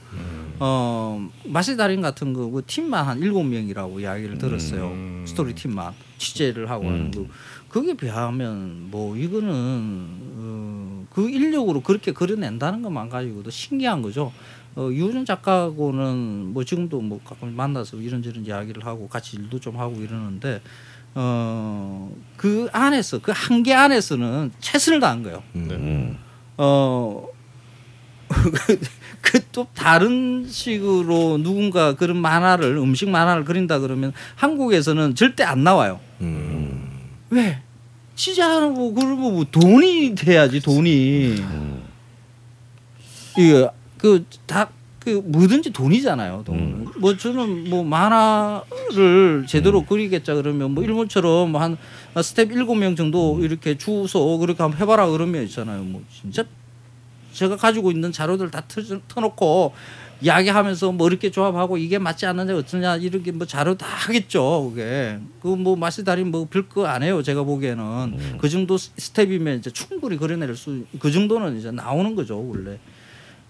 어 0.63 1.27
마시 1.47 1.77
달인 1.77 2.03
같은 2.03 2.35
거 2.35 2.51
그 2.51 2.63
팀만 2.67 3.07
한 3.07 3.19
일곱 3.21 3.45
명이라고 3.45 4.01
이야기를 4.01 4.39
들었어요. 4.39 4.89
음. 4.89 5.25
스토리 5.27 5.55
팀만 5.55 5.93
취재를 6.19 6.69
하고 6.69 6.87
하는 6.87 7.11
거. 7.11 7.25
그게 7.69 7.95
비하면 7.95 8.89
뭐 8.91 9.17
이거는 9.17 10.07
어, 10.37 11.07
그 11.11 11.31
인력으로 11.31 11.81
그렇게 11.83 12.13
그려낸다는 12.13 12.83
것만 12.83 13.09
가지고도 13.09 13.51
신기한 13.51 14.03
거죠. 14.03 14.33
어, 14.77 14.89
유준 14.93 15.25
작가하고는 15.25 16.53
뭐 16.53 16.65
지금도 16.65 17.01
뭐 17.01 17.21
가끔 17.25 17.55
만나서 17.55 17.97
이런저런 17.97 18.47
이야기를 18.47 18.87
하고 18.87 19.09
같이 19.09 19.37
일도 19.37 19.59
좀 19.61 19.79
하고 19.79 20.01
이러는데 20.01 20.61
어, 21.15 22.11
그 22.37 22.69
안에서 22.73 23.19
그 23.19 23.33
한계 23.35 23.75
안에서는 23.75 24.53
최선을 24.61 25.01
다한 25.01 25.23
거예요. 25.23 25.43
음. 25.57 26.17
어, 26.57 27.27
그또 29.21 29.67
다른 29.75 30.47
식으로 30.49 31.39
누군가 31.39 31.95
그런 31.95 32.17
만화를 32.17 32.77
음식 32.77 33.09
만화를 33.09 33.45
그린다 33.45 33.81
그러면 33.81 34.13
한국에서는 34.37 35.15
절대 35.17 35.43
안 35.43 35.65
나와요. 35.65 36.01
음. 36.21 36.89
왜? 37.31 37.61
취재하고 38.15 38.95
그러면 38.95 39.19
뭐 39.19 39.45
돈이 39.51 40.15
돼야지 40.15 40.61
돈이. 40.61 41.43
이게 43.39 43.69
그다 44.01 44.71
그 45.01 45.23
뭐든지 45.25 45.71
돈이잖아요. 45.71 46.43
돈. 46.45 46.59
음. 46.59 46.87
뭐 46.99 47.17
저는 47.17 47.71
뭐 47.71 47.83
만화를 47.85 49.45
제대로 49.47 49.85
그리겠자 49.85 50.35
그러면 50.35 50.73
뭐 50.73 50.85
일본처럼 50.85 51.57
한 51.57 51.77
스태프 52.23 52.53
일곱 52.53 52.75
명 52.75 52.97
정도 52.97 53.39
이렇게 53.43 53.77
줘서 53.79 54.39
그렇게 54.39 54.63
한번 54.63 54.81
해봐라 54.81 55.09
그러면 55.09 55.43
있잖아요. 55.45 55.83
뭐 55.85 56.03
진짜 56.13 56.45
제가 57.33 57.57
가지고 57.57 57.91
있는 57.91 58.13
자료들 58.13 58.51
다 58.51 58.63
터, 58.69 58.81
터놓고 59.09 59.73
이야기하면서 60.23 60.93
뭐 60.93 61.09
이렇게 61.09 61.31
조합하고 61.31 61.79
이게 61.79 61.99
맞지 61.99 62.27
않느냐 62.27 62.55
어쩌냐 62.55 62.97
이렇게 62.97 63.33
뭐 63.33 63.47
자료 63.47 63.75
다 63.75 63.87
하겠죠. 63.89 64.69
그게 64.71 65.19
그 65.41 65.56
뭐 65.56 65.77
맛의 65.77 66.05
달인 66.05 66.31
뭐 66.31 66.47
별거 66.51 66.85
안 66.87 67.03
해요. 67.03 67.23
제가 67.23 67.43
보기에는 67.45 68.37
그 68.39 68.49
정도 68.51 68.77
스- 68.77 68.91
스태프면 68.99 69.61
이제 69.61 69.71
충분히 69.71 70.19
그려낼 70.19 70.55
수 70.57 70.85
그 70.99 71.11
정도는 71.11 71.59
이제 71.59 71.71
나오는 71.71 72.15
거죠 72.15 72.37
원래. 72.47 72.79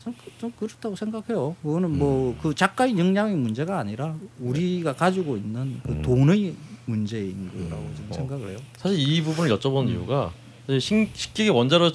좀, 0.02 0.14
그- 0.24 0.30
좀 0.38 0.52
그렇다고 0.58 0.96
생각해요. 0.96 1.54
그거는 1.62 1.98
뭐 1.98 2.34
그 2.42 2.54
작가의 2.54 2.98
역량의 2.98 3.36
문제가 3.36 3.78
아니라 3.78 4.14
우리가 4.38 4.94
가지고 4.94 5.36
있는 5.36 5.80
그 5.84 6.00
돈의 6.02 6.54
문제인 6.86 7.50
거라고 7.52 7.90
저는 7.96 8.12
생각을 8.12 8.48
해요. 8.50 8.58
사실 8.78 8.98
이 8.98 9.22
부분을 9.22 9.54
여쭤본 9.56 9.88
이유가 9.90 10.32
신, 10.80 11.08
식기계 11.12 11.50
원자로 11.50 11.90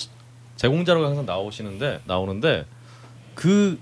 제공자로 0.56 1.06
항상 1.06 1.26
나오시는데 1.26 2.02
나오는데 2.06 2.66
그 3.34 3.80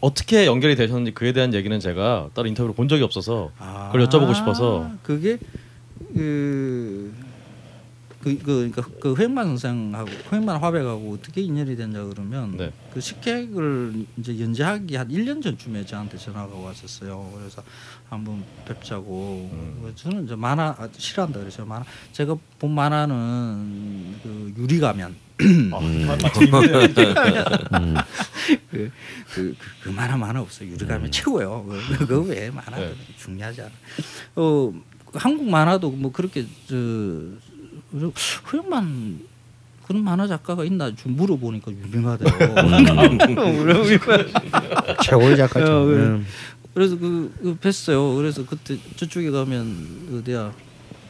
어떻게 0.00 0.46
연결이 0.46 0.76
되셨는지 0.76 1.12
그에 1.12 1.32
대한 1.32 1.52
얘기는 1.52 1.78
제가 1.80 2.30
따로 2.34 2.46
인터뷰를 2.48 2.74
본 2.74 2.86
적이 2.88 3.02
없어서 3.02 3.50
그걸 3.92 4.06
여쭤보고 4.06 4.34
싶어서. 4.34 4.90
그게 5.02 5.38
그, 6.14 7.12
그, 8.26 8.36
그, 8.38 8.68
그러니까 8.72 8.82
그 8.98 9.14
회만 9.16 9.56
선생하고 9.56 10.10
회만 10.32 10.56
화백하고 10.56 11.12
어떻게 11.12 11.42
인연이 11.42 11.76
됐냐 11.76 12.02
그러면 12.06 12.56
네. 12.56 12.72
그 12.92 13.00
식객을 13.00 14.04
이제 14.16 14.40
연재하기 14.40 14.96
한 14.96 15.06
1년 15.06 15.40
전쯤에 15.40 15.86
저한테 15.86 16.18
전화가 16.18 16.52
왔었어요. 16.52 17.30
그래서 17.36 17.62
한번 18.08 18.42
뵙자고. 18.66 19.48
음. 19.52 19.92
저는 19.94 20.24
이제 20.24 20.34
만화 20.34 20.74
아, 20.76 20.88
싫어한다 20.98 21.38
그래서 21.38 21.64
만화 21.64 21.84
제가 22.10 22.36
본 22.58 22.72
만화는 22.72 24.16
그 24.24 24.52
유리가면 24.58 25.14
아, 25.72 25.78
음. 25.78 26.08
그, 26.34 26.50
그, 28.72 28.90
그, 29.34 29.54
그 29.84 29.88
만화 29.90 30.16
만화 30.16 30.40
없어요. 30.40 30.68
유리가면 30.70 31.12
최고예요. 31.12 31.64
그- 31.64 31.98
그거 31.98 32.20
왜 32.22 32.50
만화 32.50 32.76
네. 32.76 32.92
중요하지 33.20 33.60
않아. 33.62 33.70
어 34.34 34.72
한국 35.14 35.48
만화도 35.48 35.92
뭐 35.92 36.10
그렇게 36.10 36.44
저 36.66 36.74
허영만 38.52 39.20
그런 39.86 40.02
만화 40.04 40.26
작가가 40.26 40.64
있나 40.64 40.94
좀 40.94 41.16
물어보니까 41.16 41.70
유명하대요. 41.70 42.28
최고의 45.04 45.36
작가죠. 45.36 45.82
어, 45.82 45.84
그래. 45.86 45.96
음. 45.98 46.26
그래서 46.74 46.98
그, 46.98 47.32
그 47.42 47.56
뵀어요. 47.58 48.16
그래서 48.16 48.44
그때 48.44 48.76
저쪽에 48.96 49.30
가면 49.30 50.18
어디야 50.18 50.52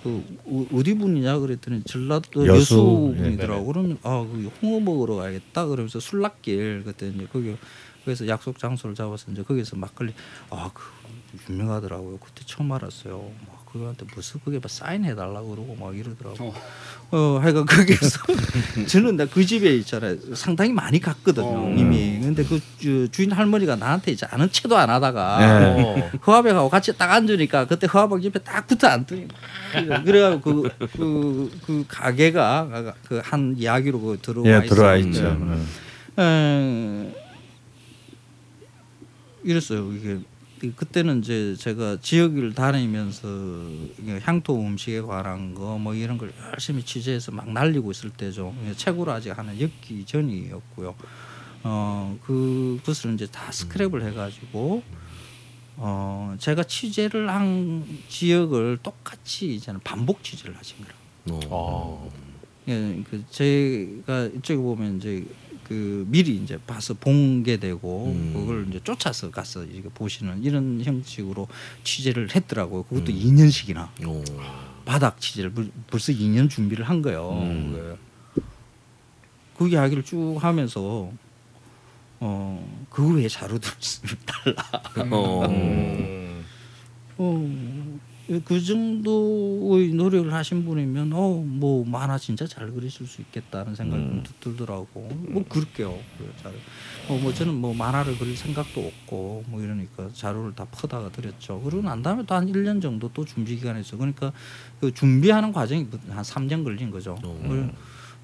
그 0.03 0.23
어- 0.45 0.67
어디 0.79 0.95
분이냐 0.95 1.39
그랬더니 1.39 1.83
전라도 1.85 2.47
여수. 2.47 2.61
여수, 2.61 3.15
예. 3.17 3.23
분이더라고. 3.23 3.67
그러면 3.67 3.99
아그 4.03 4.51
홍어 4.63 4.81
먹으러 4.81 5.17
가야겠다. 5.17 5.67
그러면서 5.67 5.99
술락길 5.99 6.83
그때 6.85 7.09
이제 7.09 7.27
거기 7.33 7.57
그래서 8.05 8.29
약속 8.29 8.59
장소를 8.59 8.95
잡아서 8.95 9.33
이제 9.33 9.43
거기서 9.43 9.77
막걸리 9.77 10.13
아그 10.51 10.83
유명하더라고요. 11.51 12.19
그때 12.19 12.43
처음 12.47 12.71
알았어요. 12.71 13.31
막 13.49 13.65
그한테 13.78 14.07
무슨 14.15 14.40
그게 14.44 14.59
막 14.59 14.69
사인해 14.70 15.15
달라고 15.15 15.48
그러고 15.51 15.77
막 15.78 15.97
이러더라고. 15.97 16.55
어, 17.12 17.39
하여간 17.40 17.66
거기서 17.66 18.20
저는 18.89 19.16
나 19.16 19.27
그 19.27 19.44
집에 19.47 19.77
있잖아요. 19.77 20.16
상당히 20.35 20.73
많이 20.73 20.98
갔거든요. 21.01 21.47
어. 21.47 21.74
이미. 21.77 22.19
근데 22.20 22.43
그 22.44 22.61
주, 22.78 23.09
주인 23.12 23.31
할머니가 23.32 23.77
나한테 23.77 24.11
이제 24.12 24.27
아는 24.31 24.51
체도 24.51 24.77
안 24.77 24.90
하다가 24.90 25.39
네. 25.39 25.82
어, 25.82 26.11
허화백하고 26.27 26.69
같이 26.69 26.97
딱 26.97 27.12
앉으니까 27.12 27.66
그때 27.66 27.86
허화백 27.86 28.24
옆에 28.24 28.39
딱 28.40 28.66
붙어 28.66 28.89
앉더니 28.89 29.28
막 29.89 30.05
그래가지고 30.05 30.40
그, 30.62 30.70
그, 30.97 31.51
그 31.66 31.85
가게가 31.89 32.94
그 33.09 33.20
한 33.23 33.55
이야기로 33.57 34.01
그 34.01 34.19
들어와 34.20 34.47
예, 34.48 34.66
들어와. 34.66 34.97
있죠. 34.97 35.23
음. 35.28 35.66
음. 36.19 37.12
에, 37.15 37.27
이랬어요. 39.44 39.93
이게 39.93 40.19
그때는 40.74 41.19
이제 41.20 41.55
제가 41.59 41.99
지역을 42.01 42.55
다니면서 42.55 43.28
향토 44.23 44.59
음식에 44.59 45.01
관한 45.03 45.55
거 45.55 45.77
뭐 45.78 45.95
이런 45.95 46.16
걸 46.19 46.33
열심히 46.53 46.83
취재해서 46.83 47.31
막 47.33 47.51
날리고 47.53 47.91
있을 47.91 48.11
때죠. 48.11 48.55
예, 48.66 48.74
책으로 48.74 49.12
아직 49.12 49.37
하나 49.37 49.59
엮기 49.61 50.05
전이었고요. 50.07 50.95
어, 51.65 52.19
그 52.24 52.78
그것을 52.81 53.15
이제 53.15 53.27
다 53.27 53.51
스크랩을 53.51 54.03
해가지고 54.07 54.83
어, 55.77 56.35
제가 56.39 56.65
취재를 56.65 57.28
한 57.28 57.85
지역을 58.09 58.78
똑같이 58.83 59.55
이제는 59.55 59.81
반복 59.85 60.23
취재를 60.24 60.57
하신 60.57 60.77
거라고. 60.78 61.47
어. 61.51 62.11
예, 62.69 63.03
그 63.09 63.23
제가 63.31 64.27
이쪽에 64.37 64.57
보면 64.57 64.97
이제 64.97 65.24
그 65.66 66.06
미리 66.09 66.36
이제 66.36 66.59
봐서 66.64 66.94
본게되고 66.94 68.06
음. 68.14 68.32
그걸 68.32 68.66
이제 68.68 68.80
쫓아서 68.84 69.32
가서 69.32 69.64
이렇게 69.64 69.88
보시는 69.88 70.44
이런 70.44 70.80
형식으로 70.84 71.48
취재를 71.82 72.34
했더라고요. 72.36 72.84
그것도 72.84 73.10
음. 73.12 73.18
2년씩이나 73.18 73.88
오. 74.06 74.22
바닥 74.84 75.20
취재를 75.20 75.51
벌- 75.52 75.70
벌써 75.88 76.12
2년 76.12 76.48
준비를 76.48 76.88
한 76.88 77.02
거예요. 77.02 77.30
음. 77.43 77.72
그- 78.34 78.43
그 79.59 79.68
이야기를 79.68 80.05
쭉 80.05 80.38
하면서 80.40 81.10
어, 82.20 82.86
그 82.88 83.14
외에 83.16 83.28
자료들 83.28 83.68
달라. 84.24 84.82
어. 85.10 85.47
음. 85.48 86.44
어, 87.18 87.98
그 88.44 88.61
정도의 88.61 89.90
노력을 89.90 90.32
하신 90.32 90.65
분이면 90.65 91.12
어뭐 91.12 91.85
만화 91.86 92.19
진짜 92.19 92.44
잘 92.44 92.73
그리실 92.73 93.07
수 93.07 93.20
있겠다는 93.23 93.74
생각이 93.77 94.03
음. 94.03 94.24
좀 94.24 94.35
들더라고. 94.40 95.09
뭐 95.28 95.44
그럴게요. 95.48 95.97
그래, 96.19 96.28
잘. 96.43 96.53
어, 97.09 97.16
뭐 97.23 97.32
저는 97.32 97.55
뭐 97.55 97.73
만화를 97.73 98.19
그릴 98.19 98.36
생각도 98.36 98.81
없고 98.85 99.44
뭐 99.47 99.62
이러니까 99.62 100.11
자료를 100.12 100.55
다 100.57 100.66
퍼다가 100.73 101.11
드렸죠. 101.12 101.61
그러고 101.61 101.82
난 101.82 102.03
다음에 102.03 102.24
또 102.27 102.35
한 102.35 102.47
1년 102.53 102.82
정도 102.82 103.09
또 103.15 103.24
준비 103.24 103.57
기간이 103.57 103.81
있어. 103.82 103.97
그러니까 103.97 104.32
그 104.81 104.93
준비하는 104.93 105.53
과정이 105.53 105.86
한 106.09 106.23
3년 106.24 106.65
걸린 106.65 106.90
거죠. 106.90 107.16
어. 107.23 107.47
그래- 107.48 107.70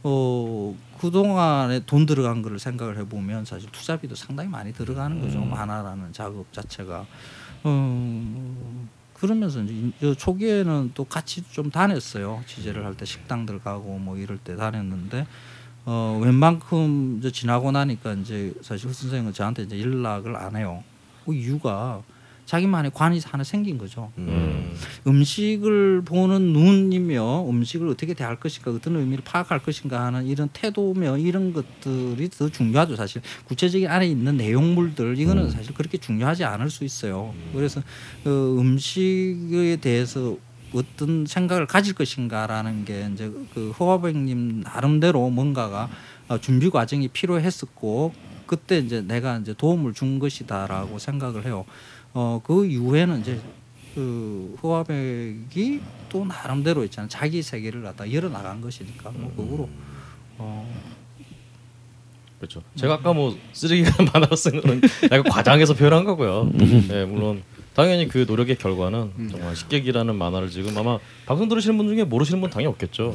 어, 0.05 0.77
그동안에 0.99 1.85
돈 1.87 2.07
들어간 2.07 2.43
거를 2.43 2.59
생각을 2.59 2.99
해보면 2.99 3.45
사실 3.45 3.71
투자비도 3.71 4.17
상당히 4.17 4.49
많이 4.51 4.73
들어가는 4.73 5.21
거죠. 5.21 5.39
음. 5.39 5.51
만화라는 5.51 6.13
작업 6.13 6.53
자체가. 6.53 7.07
어, 7.63 8.87
그러면서 9.23 9.63
이제 9.63 10.15
초기에는 10.17 10.91
또 10.95 11.05
같이 11.05 11.45
좀 11.53 11.71
다녔어요. 11.71 12.43
취재를 12.47 12.85
할 12.85 12.95
때 12.97 13.05
식당들 13.05 13.61
가고 13.61 13.97
뭐 13.99 14.17
이럴 14.19 14.37
때 14.37 14.57
다녔는데 14.57 15.27
어, 15.85 16.21
웬만큼 16.21 17.19
이제 17.21 17.31
지나고 17.31 17.71
나니까 17.71 18.15
이제 18.15 18.53
사실 18.63 18.93
선생은 18.93 19.33
저한테 19.33 19.63
이제 19.63 19.81
연락을 19.81 20.35
안 20.35 20.57
해요. 20.57 20.83
그 21.25 21.33
이유가 21.35 22.03
자기만의 22.53 22.91
관이 22.95 23.19
하나 23.25 23.45
생긴 23.45 23.79
거죠. 23.79 24.13
음. 24.19 24.77
음식을 25.07 26.03
보는 26.03 26.53
눈이며 26.53 27.49
음식을 27.49 27.89
어떻게 27.89 28.13
대할 28.13 28.37
것인가 28.37 28.71
어떤 28.71 28.97
의미를 28.97 29.25
파악할 29.25 29.63
것인가 29.63 30.05
하는 30.05 30.27
이런 30.27 30.51
태도며 30.53 31.17
이런 31.17 31.55
것들이 31.55 32.29
더 32.29 32.51
중요하죠 32.51 32.97
사실 32.97 33.23
구체적인 33.45 33.89
안에 33.89 34.07
있는 34.07 34.37
내용물들 34.37 35.19
이거는 35.19 35.51
사실 35.51 35.73
그렇게 35.75 35.99
중요하지 35.99 36.45
않을 36.45 36.71
수 36.71 36.85
있어요 36.85 37.35
그래서 37.55 37.83
그 38.23 38.59
음식에 38.59 39.77
대해서 39.81 40.37
어떤 40.75 41.27
생각을 41.27 41.67
가질 41.67 41.95
것인가라는 41.95 42.85
게 42.85 43.09
이제 43.13 43.31
그 43.55 43.71
허화백님 43.79 44.63
나름대로 44.63 45.31
뭔가가 45.31 45.89
어, 46.29 46.39
준비 46.39 46.71
과정이 46.71 47.09
필요했었고 47.09 48.13
그때 48.47 48.79
이제 48.79 49.01
내가 49.01 49.39
이제 49.39 49.55
도움을 49.55 49.95
준 49.95 50.19
것이다라고 50.19 50.99
생각을 50.99 51.47
해요. 51.47 51.65
어 52.15 52.41
그 52.45 52.67
이후에는 52.67 53.21
이제 53.21 53.41
그 53.95 54.57
허화백이 54.63 55.81
또 56.09 56.25
나름대로 56.25 56.85
있잖아요. 56.85 57.09
자기 57.09 57.43
세계를 57.43 57.83
갖다 57.83 58.11
열어 58.13 58.29
나간 58.29 58.61
것이니까 58.61 59.11
뭐 59.11 59.33
그거로 59.37 59.69
어 60.39 60.67
그렇죠. 62.39 62.63
제가 62.75 62.95
아까 62.95 63.13
뭐 63.13 63.37
쓰레기가 63.53 63.91
많아서 64.13 64.37
쓴 64.37 64.61
거는 64.61 64.81
약간 65.05 65.23
과장해서 65.25 65.75
표현한 65.75 66.05
거고요. 66.05 66.51
네, 66.89 67.05
물론 67.05 67.43
당연히 67.75 68.07
그 68.07 68.25
노력의 68.29 68.57
결과는 68.57 69.13
정말 69.31 69.57
식객이라는 69.57 70.15
만화를 70.15 70.51
지금 70.51 70.77
아마 70.77 70.99
방송 71.25 71.49
들으시는 71.49 71.77
분 71.79 71.89
중에 71.89 72.05
모르시는 72.05 72.41
분 72.41 72.51
당연히 72.51 72.71
없겠죠. 72.73 73.15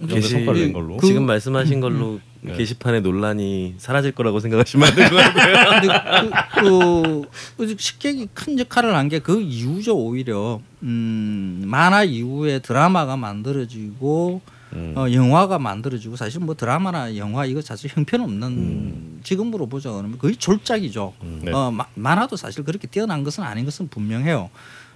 그 0.00 0.06
게시- 0.08 0.30
성과를 0.30 0.60
낸 0.60 0.72
걸로. 0.72 0.96
그- 0.96 1.06
지금 1.06 1.24
말씀하신 1.26 1.78
걸로 1.80 2.18
네. 2.40 2.56
게시판의 2.56 3.02
논란이 3.02 3.74
사라질 3.78 4.10
거라고 4.10 4.40
생각하시면 4.40 4.88
안 4.88 4.94
되고요. 4.96 5.20
그, 6.58 6.60
그, 6.60 7.22
그 7.56 7.76
식객이 7.78 8.28
큰 8.34 8.58
역할을 8.58 8.94
한 8.96 9.08
게 9.08 9.20
그 9.20 9.40
이후죠 9.40 9.96
오히려 9.96 10.60
음, 10.82 11.62
만화 11.66 12.02
이후에 12.02 12.58
드라마가 12.58 13.16
만들어지고 13.16 14.40
음. 14.74 14.94
어, 14.96 15.10
영화가 15.12 15.58
만들어지고 15.58 16.16
사실 16.16 16.40
뭐 16.40 16.54
드라마나 16.54 17.16
영화 17.16 17.44
이거 17.46 17.60
사실 17.60 17.90
형편없는 17.92 19.20
지금으로 19.22 19.66
보자 19.66 19.90
그러면 19.90 20.18
거의 20.18 20.36
졸작이죠. 20.36 21.12
네. 21.42 21.52
어, 21.52 21.70
마- 21.70 21.86
만화도 21.94 22.36
사실 22.36 22.64
그렇게 22.64 22.86
뛰어난 22.88 23.22
것은 23.24 23.44
아닌 23.44 23.64
것은 23.64 23.88
분명해요. 23.88 24.50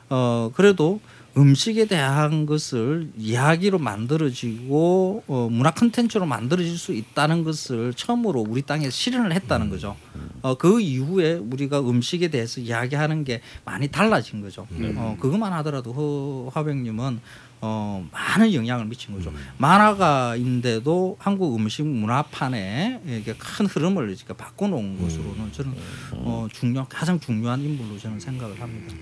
어, 0.09 0.51
그래도 0.55 1.01
음식에 1.37 1.85
대한 1.85 2.47
것을 2.47 3.11
이야기로 3.19 3.79
만들어지고 3.79 5.23
어, 5.27 5.49
문화 5.51 5.71
콘텐츠로 5.73 6.25
만들어질 6.25 6.79
수 6.79 6.93
있다는 6.95 7.45
것을 7.45 7.93
처음으로 7.95 8.41
우리 8.49 8.63
땅에 8.63 8.89
실현을 8.89 9.33
했다는 9.35 9.69
거죠. 9.69 9.97
어, 10.43 10.57
그 10.57 10.81
이후에 10.81 11.35
우리가 11.35 11.81
음식에 11.81 12.29
대해서 12.29 12.61
이야기하는 12.61 13.25
게 13.25 13.43
많이 13.67 13.89
달라진 13.89 14.41
거죠. 14.41 14.67
어, 14.97 15.17
그것만 15.21 15.53
하더라도 15.55 15.93
허, 15.93 16.51
화백님은 16.59 17.21
어, 17.61 18.07
많은 18.13 18.53
영향을 18.53 18.85
미친 18.85 19.15
거죠. 19.15 19.33
만화가인데도 19.59 21.17
한국 21.19 21.57
음식 21.57 21.85
문화판에 21.87 23.01
이게 23.07 23.35
큰 23.35 23.67
흐름을 23.67 24.11
이렇게 24.11 24.35
바꿔놓은 24.35 25.01
것으로는 25.01 25.53
저는 25.53 25.75
어, 26.13 26.47
중요 26.53 26.87
가장 26.89 27.19
중요한 27.19 27.61
인물로 27.63 27.99
저는 27.99 28.21
생각을 28.21 28.61
합니다. 28.61 28.95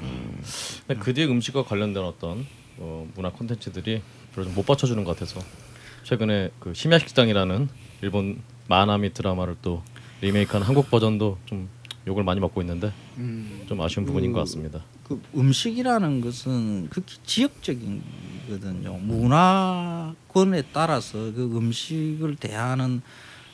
근데 0.87 1.01
그 1.03 1.13
뒤에 1.15 1.27
음식과 1.27 1.65
관련된 1.65 2.03
어떤 2.03 2.47
어, 2.79 3.09
문화 3.15 3.31
콘텐츠들이 3.31 4.03
별로 4.35 4.47
좀못 4.49 4.67
받쳐주는 4.67 5.03
것 5.05 5.17
같아서 5.17 5.41
최근에 6.05 6.51
그 6.61 6.75
심야 6.75 6.99
식당이라는 6.99 7.69
일본 8.03 8.43
만화 8.69 8.99
및 8.99 9.15
드라마를 9.15 9.57
또 9.63 9.83
리메이크한 10.21 10.63
한국 10.63 10.91
버전도 10.91 11.39
좀 11.47 11.69
욕을 12.07 12.23
많이 12.23 12.41
먹고 12.41 12.61
있는데 12.63 12.93
좀 13.67 13.81
아쉬운 13.81 14.05
부분인 14.07 14.33
것 14.33 14.41
같습니다. 14.41 14.81
그 15.05 15.21
음식이라는 15.37 16.21
것은 16.21 16.89
극히 16.89 17.19
지역적이거든요. 17.25 18.99
문화권에 18.99 20.63
따라서 20.73 21.19
그 21.33 21.51
음식을 21.55 22.37
대하는 22.37 23.03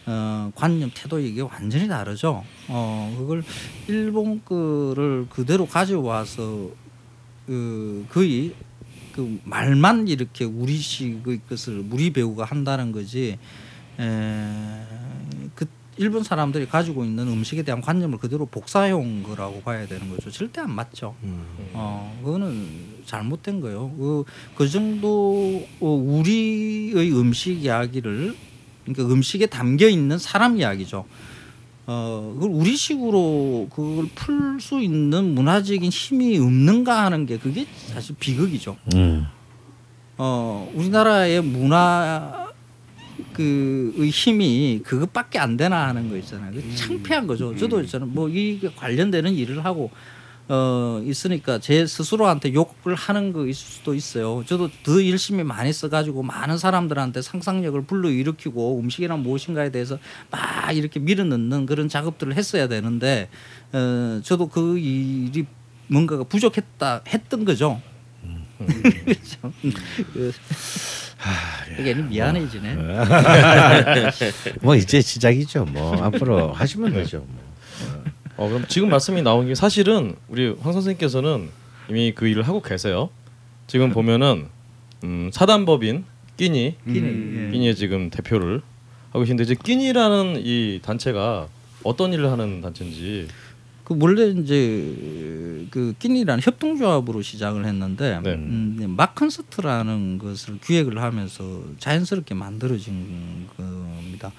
어, 0.07 0.51
관념 0.55 0.91
태도 0.95 1.19
이게 1.19 1.43
완전히 1.43 1.87
다르죠. 1.87 2.45
어, 2.69 3.15
그걸 3.19 3.45
일본 3.87 4.43
거를 4.45 5.27
그대로 5.29 5.67
가져와서 5.67 6.71
그 7.47 8.07
거의 8.11 8.55
그 9.13 9.41
말만 9.45 10.09
이렇게 10.09 10.45
우리식의 10.45 11.41
것을 11.49 11.85
우리 11.91 12.13
배우가 12.13 12.45
한다는 12.45 12.93
거지. 12.93 13.39
에, 13.99 13.99
그 13.99 15.20
일본 16.01 16.23
사람들이 16.23 16.67
가지고 16.67 17.05
있는 17.05 17.29
음식에 17.29 17.63
대한 17.63 17.83
관념을 17.83 18.17
그대로 18.17 18.47
복사해온 18.47 19.23
거라고 19.23 19.61
봐야 19.61 19.87
되는 19.87 20.09
거죠. 20.09 20.31
절대 20.31 20.63
안 20.63 20.75
맞죠. 20.75 21.15
어, 21.75 22.19
그거는 22.25 23.03
잘못된 23.05 23.61
거예요. 23.61 23.91
그, 23.99 24.25
그 24.57 24.67
정도 24.67 25.63
어, 25.79 25.87
우리의 25.87 27.13
음식 27.13 27.63
이야기를 27.63 28.35
그러니까 28.87 29.15
음식에 29.15 29.45
담겨 29.45 29.89
있는 29.89 30.17
사람 30.17 30.57
이야기죠. 30.57 31.05
어, 31.87 32.33
그걸 32.35 32.51
우리식으로 32.51 33.69
그걸 33.71 34.09
풀 34.15 34.59
수 34.59 34.81
있는 34.81 35.35
문화적인 35.35 35.91
힘이 35.91 36.39
없는가 36.39 37.05
하는 37.05 37.27
게 37.27 37.39
그게 37.39 37.67
사실 37.89 38.15
비극이죠. 38.19 38.77
음. 38.95 39.27
어, 40.17 40.71
우리나라의 40.75 41.43
문화 41.43 42.50
그의 43.33 44.11
힘이 44.11 44.81
그것밖에 44.85 45.39
안 45.39 45.57
되나 45.57 45.89
하는 45.89 46.09
거 46.09 46.17
있잖아요. 46.17 46.53
그 46.53 46.75
창피한 46.75 47.27
거죠. 47.27 47.55
저도 47.57 47.85
저는 47.87 48.13
뭐 48.15 48.29
이 48.29 48.61
관련되는 48.77 49.33
일을 49.35 49.65
하고 49.65 49.91
어 50.49 51.01
있으니까 51.05 51.59
제 51.61 51.87
스스로한테 51.87 52.53
욕을 52.55 52.95
하는 52.97 53.33
거 53.33 53.47
있을 53.47 53.67
수도 53.67 53.95
있어요. 53.95 54.43
저도 54.47 54.69
더 54.83 55.07
열심히 55.09 55.45
많이 55.45 55.73
써가지고 55.73 56.23
많은 56.25 56.59
사람들한테 56.59 57.23
상상력을 57.23 57.81
불러일으키고 57.83 58.81
음식이란 58.81 59.21
무엇인가에 59.21 59.71
대해서 59.71 59.99
막 60.31 60.75
이렇게 60.75 60.99
밀어넣는 60.99 61.67
그런 61.67 61.89
작업들을 61.89 62.35
했어야 62.37 62.67
되는데 62.67 63.29
어 63.73 64.21
저도 64.25 64.49
그 64.49 64.79
일이 64.79 65.47
뭔가가 65.87 66.25
부족했다 66.25 67.03
했던 67.09 67.45
거죠. 67.45 67.81
그렇죠. 68.67 69.53
그, 70.13 70.33
그게 71.77 71.95
미안해지네. 71.95 72.77
뭐 74.61 74.75
이제 74.77 75.01
시작이죠. 75.01 75.65
뭐 75.67 76.03
앞으로 76.03 76.53
하시면 76.53 76.93
되죠. 76.93 77.19
뭐. 77.19 77.51
어, 78.37 78.49
그럼 78.49 78.65
지금 78.69 78.89
말씀이 78.89 79.23
나온 79.23 79.47
게 79.47 79.55
사실은 79.55 80.17
우리 80.29 80.49
황 80.61 80.73
선생님께서는 80.73 81.51
이미 81.89 82.13
그 82.15 82.27
일을 82.27 82.43
하고 82.45 82.63
계세요. 82.63 83.11
지금 83.67 83.91
보면은 83.91 84.47
음, 85.05 85.31
사단법인 85.33 86.05
끼니 86.37 86.77
끼니, 86.87 87.47
예. 87.47 87.51
끼니의 87.51 87.75
지금 87.77 88.09
대표를 88.11 88.63
하고 89.11 89.21
계신데 89.21 89.43
이제 89.43 89.55
끼니라는 89.55 90.41
이 90.43 90.81
단체가 90.83 91.49
어떤 91.83 92.13
일을 92.13 92.31
하는 92.31 92.61
단체인지 92.61 93.29
그 93.91 93.97
원래 93.99 94.29
이제 94.29 95.67
그 95.69 95.95
끼니라는 95.99 96.41
협동조합으로 96.45 97.23
시작을 97.23 97.67
했는데 97.67 98.21
네. 98.23 98.35
음, 98.35 98.95
마컨서트라는 98.97 100.19
것을 100.19 100.61
기획을 100.61 101.03
하면서 101.03 101.65
자연스럽게 101.79 102.37
만들어진 102.37 103.49
겁니다. 103.57 104.33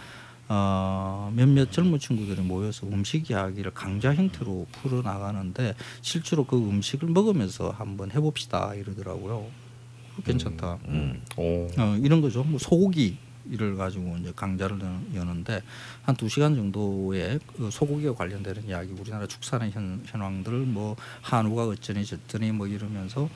어, 0.48 1.34
몇몇 1.36 1.69
젊은 1.69 1.99
친구들이 1.99 2.41
모여서 2.41 2.88
음식 2.88 3.30
이야기를 3.30 3.72
강좌 3.73 4.15
형태로 4.15 4.68
풀어 4.72 5.02
나가는데 5.02 5.76
실제로 6.02 6.45
그 6.45 6.56
음식을 6.56 7.10
먹으면서 7.10 7.72
한번 7.72 8.10
해봅시다 8.10 8.73
이러더라고요. 8.76 9.48
괜찮다. 10.23 10.78
오. 11.36 11.68
어, 11.78 11.98
이런 12.02 12.22
거죠. 12.22 12.45
뭐 12.45 12.57
소고기 12.57 13.18
를 13.52 13.76
가지고 13.76 14.15
이제 14.18 14.32
강좌를 14.34 14.80
여- 14.82 15.02
여는데 15.14 15.61
한 16.03 16.15
두 16.15 16.30
시간 16.30 16.56
정도의 16.56 17.38
그 17.57 17.69
소고기와 17.69 18.15
관련되는 18.15 18.65
이야기, 18.68 18.94
우리나라 18.94 19.28
축산의 19.28 19.72
현, 19.72 20.02
현황들, 20.06 20.53
뭐 20.60 20.95
한우가 21.22 21.65
어쩌니 21.68 22.06
저쩌니 22.06 22.53
뭐 22.53 22.65
이러면서 22.68 23.30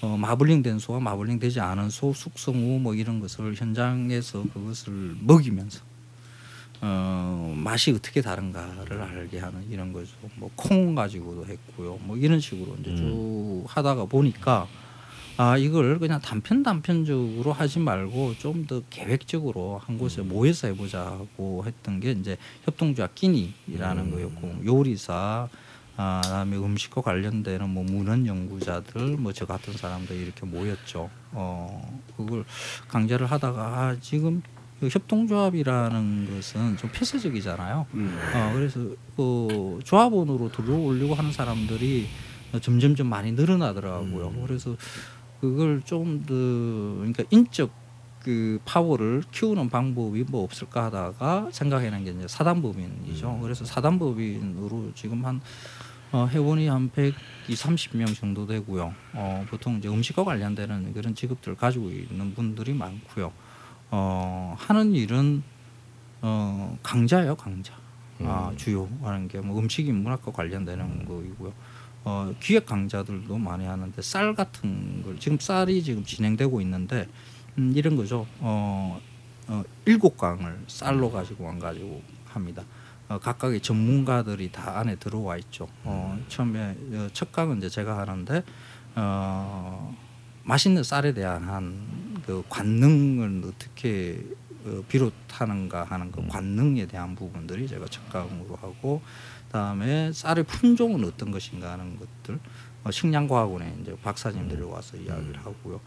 어, 0.00 0.16
마블링된 0.16 0.78
소와 0.78 1.00
마블링되지 1.00 1.60
않은 1.60 1.90
소, 1.90 2.14
숙성우 2.14 2.78
뭐 2.80 2.94
이런 2.94 3.20
것을 3.20 3.54
현장에서 3.56 4.44
그것을 4.54 5.16
먹이면서 5.20 5.80
어, 6.80 7.52
맛이 7.56 7.90
어떻게 7.90 8.22
다른가를 8.22 9.00
알게 9.02 9.38
하는 9.40 9.68
이런 9.68 9.92
거죠. 9.92 10.12
뭐 10.36 10.48
콩 10.54 10.94
가지고도 10.94 11.44
했고요. 11.46 11.98
뭐 12.04 12.16
이런 12.16 12.38
식으로 12.40 12.76
이제 12.80 12.94
쭉 12.96 13.64
하다가 13.66 14.04
보니까 14.06 14.66
아 15.40 15.56
이걸 15.56 16.00
그냥 16.00 16.20
단편 16.20 16.64
단편적으로 16.64 17.52
하지 17.52 17.78
말고 17.78 18.34
좀 18.38 18.66
더 18.66 18.82
계획적으로 18.90 19.78
한 19.78 19.96
곳에 19.96 20.20
모여서 20.20 20.66
해보자고 20.66 21.62
했던 21.64 22.00
게 22.00 22.10
이제 22.10 22.36
협동조합 22.64 23.14
끼니라는 23.14 24.10
거였고 24.10 24.62
요리사 24.66 25.48
아 25.96 26.20
그다음에 26.24 26.56
음식과 26.56 27.00
관련되는 27.02 27.70
뭐 27.70 27.84
문헌 27.84 28.26
연구자들 28.26 29.16
뭐 29.16 29.32
저 29.32 29.46
같은 29.46 29.72
사람들 29.74 30.16
이렇게 30.16 30.44
모였죠. 30.44 31.08
어 31.32 32.00
그걸 32.16 32.44
강좌를 32.88 33.26
하다가 33.30 33.60
아, 33.62 33.96
지금 34.00 34.42
그 34.80 34.88
협동조합이라는 34.88 36.34
것은 36.34 36.76
좀 36.78 36.90
폐쇄적이잖아요. 36.92 37.86
어, 38.34 38.50
그래서 38.54 38.80
그 39.16 39.78
조합원으로 39.84 40.50
들어오려고 40.52 41.14
하는 41.14 41.32
사람들이 41.32 42.06
점점점 42.60 43.06
많이 43.08 43.32
늘어나더라고요. 43.32 44.32
그래서 44.46 44.76
그걸 45.40 45.82
좀 45.84 46.24
더 46.26 46.34
그러니까 46.98 47.24
인적 47.30 47.70
그 48.22 48.58
파워를 48.64 49.22
키우는 49.30 49.68
방법이 49.70 50.24
뭐 50.28 50.42
없을까 50.42 50.86
하다가 50.86 51.48
생각해낸 51.52 52.04
게 52.04 52.10
이제 52.10 52.26
사단법인이죠. 52.28 53.38
그래서 53.42 53.64
사단법인으로 53.64 54.92
지금 54.94 55.24
한 55.24 55.40
어, 56.10 56.26
회원이 56.26 56.66
한 56.68 56.90
120, 56.90 57.14
30명 57.48 58.16
정도 58.16 58.46
되고요. 58.46 58.92
어, 59.14 59.44
보통 59.48 59.76
이제 59.76 59.88
음식과 59.88 60.24
관련되는 60.24 60.92
그런 60.94 61.14
직업들을 61.14 61.56
가지고 61.56 61.90
있는 61.90 62.34
분들이 62.34 62.72
많고요. 62.74 63.30
어, 63.90 64.54
하는 64.58 64.94
일은 64.94 65.42
어, 66.22 66.76
강좌예요, 66.82 67.36
강좌. 67.36 67.74
아, 68.20 68.50
주요 68.56 68.88
하는 69.02 69.28
게 69.28 69.38
뭐 69.40 69.58
음식 69.60 69.86
인 69.86 70.02
문학과 70.02 70.32
관련되는 70.32 71.04
거이고요. 71.04 71.52
어, 72.04 72.34
기획 72.40 72.66
강좌들도 72.66 73.36
많이 73.38 73.66
하는데 73.66 74.00
쌀 74.02 74.34
같은 74.34 75.02
걸 75.02 75.18
지금 75.18 75.38
쌀이 75.38 75.82
지금 75.82 76.04
진행되고 76.04 76.60
있는데 76.62 77.08
음, 77.58 77.72
이런 77.74 77.96
거죠. 77.96 78.26
어, 78.38 79.00
어, 79.48 79.62
일곱 79.84 80.16
강을 80.16 80.60
쌀로 80.68 81.10
가지고 81.10 81.44
왕 81.44 81.58
가지고 81.58 82.02
합니다. 82.26 82.62
어, 83.08 83.18
각각의 83.18 83.60
전문가들이 83.60 84.52
다 84.52 84.78
안에 84.78 84.96
들어와 84.96 85.36
있죠. 85.38 85.68
어, 85.84 86.18
처음에 86.28 86.76
어, 86.92 87.08
첫 87.12 87.32
강은 87.32 87.58
이제 87.58 87.68
제가 87.68 87.98
하는데 87.98 88.44
어, 88.94 89.96
맛있는 90.44 90.82
쌀에 90.82 91.12
대한 91.14 92.20
그 92.26 92.42
관능을 92.48 93.42
어떻게 93.46 94.24
어, 94.64 94.82
비롯하는가 94.88 95.84
하는 95.84 96.12
그 96.12 96.26
관능에 96.28 96.86
대한 96.86 97.14
부분들이 97.14 97.66
제가 97.66 97.86
첫 97.86 98.08
강으로 98.10 98.56
하고 98.56 99.00
그다음에 99.48 100.12
쌀의 100.12 100.44
품종은 100.44 101.04
어떤 101.04 101.30
것인가 101.30 101.72
하는 101.72 101.98
것들. 101.98 102.38
어, 102.84 102.90
식량과학원에 102.90 103.78
이제 103.82 103.96
박사님들이 104.02 104.62
와서 104.62 104.96
이야기를 104.96 105.38
하고요. 105.44 105.80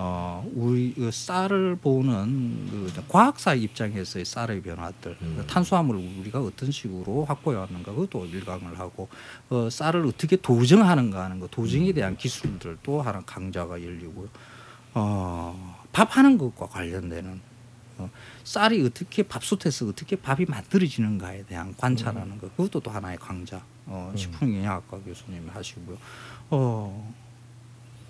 어 0.00 0.48
우리 0.54 0.94
그 0.94 1.10
쌀을 1.10 1.74
보는 1.74 2.68
그 2.70 3.04
과학사 3.08 3.54
입장에서의 3.54 4.24
쌀의 4.24 4.62
변화들 4.62 5.16
그 5.18 5.44
탄수화물을 5.48 6.20
우리가 6.20 6.40
어떤 6.40 6.70
식으로 6.70 7.24
확보해 7.24 7.56
왔는가 7.56 7.92
그것도 7.92 8.26
일강을 8.26 8.78
하고 8.78 9.08
어 9.50 9.68
쌀을 9.68 10.06
어떻게 10.06 10.36
도정하는가 10.36 11.24
하는 11.24 11.40
거 11.40 11.48
도정에 11.48 11.92
대한 11.92 12.16
기술들도 12.16 13.02
하나 13.02 13.22
강좌가 13.22 13.82
열리고요. 13.82 14.28
어 14.94 15.76
밥하는 15.90 16.38
것과 16.38 16.68
관련되는 16.68 17.40
어, 17.98 18.10
쌀이 18.44 18.84
어떻게 18.84 19.22
밥솥에서 19.22 19.88
어떻게 19.88 20.16
밥이 20.16 20.46
만들어지는가에 20.48 21.44
대한 21.44 21.74
관찰하는 21.76 22.38
것. 22.38 22.56
그것도 22.56 22.80
또 22.80 22.90
하나의 22.90 23.18
강좌. 23.18 23.62
어, 23.86 24.12
식품영양학과 24.16 24.98
교수님이 25.00 25.48
하시고요. 25.50 25.96
어 26.50 27.14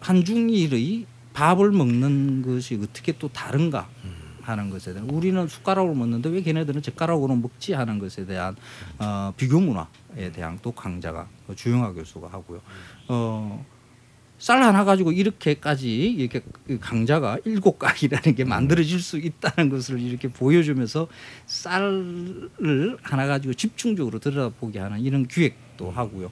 한중일의 0.01 1.07
밥을 1.33 1.71
먹는 1.71 2.43
것이 2.43 2.79
어떻게 2.83 3.17
또 3.19 3.29
다른가 3.29 3.89
하는 4.43 4.71
것에 4.71 4.93
대한 4.95 5.09
우리는 5.11 5.47
숟가락으로 5.47 5.95
먹는데 5.95 6.31
왜 6.31 6.41
걔네들은 6.41 6.81
젓가락으로 6.83 7.37
먹지 7.37 7.75
하는 7.75 7.99
것에 7.99 8.25
대한 8.25 8.57
어, 8.99 9.33
비교 9.37 9.61
문화에 9.61 10.33
대한 10.33 10.59
또 10.63 10.73
강좌가 10.73 11.29
주영하 11.55 11.93
교수가 11.93 12.29
하고요. 12.29 12.61
어, 13.09 13.65
쌀 14.39 14.63
하나 14.63 14.85
가지고 14.85 15.11
이렇게까지 15.11 16.11
이렇게 16.13 16.43
그 16.67 16.79
강좌가 16.79 17.39
일곱 17.45 17.79
각이라는 17.79 18.37
게 18.37 18.45
만들어질 18.45 19.01
수 19.01 19.19
있다는 19.19 19.69
것을 19.69 20.01
이렇게 20.01 20.29
보여주면서 20.29 21.09
쌀을 21.47 22.99
하나 23.03 23.27
가지고 23.27 23.55
집중적으로 23.55 24.21
들여다보게 24.21 24.79
하는 24.79 25.01
이런 25.01 25.27
기획도 25.27 25.91
하고요. 25.91 26.31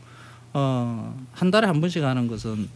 어, 0.52 1.26
한 1.32 1.50
달에 1.50 1.66
한 1.66 1.80
번씩 1.80 2.02
하는 2.02 2.28
것은 2.28 2.68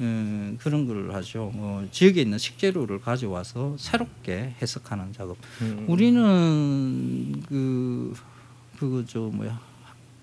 음, 0.00 0.56
그런 0.58 0.86
걸 0.86 1.14
하죠. 1.14 1.52
어, 1.54 1.86
지역에 1.90 2.22
있는 2.22 2.38
식재료를 2.38 3.00
가져와서 3.00 3.76
새롭게 3.78 4.54
해석하는 4.60 5.12
작업. 5.12 5.36
우리는 5.86 7.42
그 7.46 8.14
그거 8.78 9.04
저 9.06 9.20
뭐야 9.20 9.60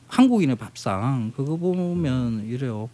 한국인의 0.07 0.55
밥상 0.55 1.31
그거 1.35 1.55
보면 1.55 2.45
이래요. 2.47 2.89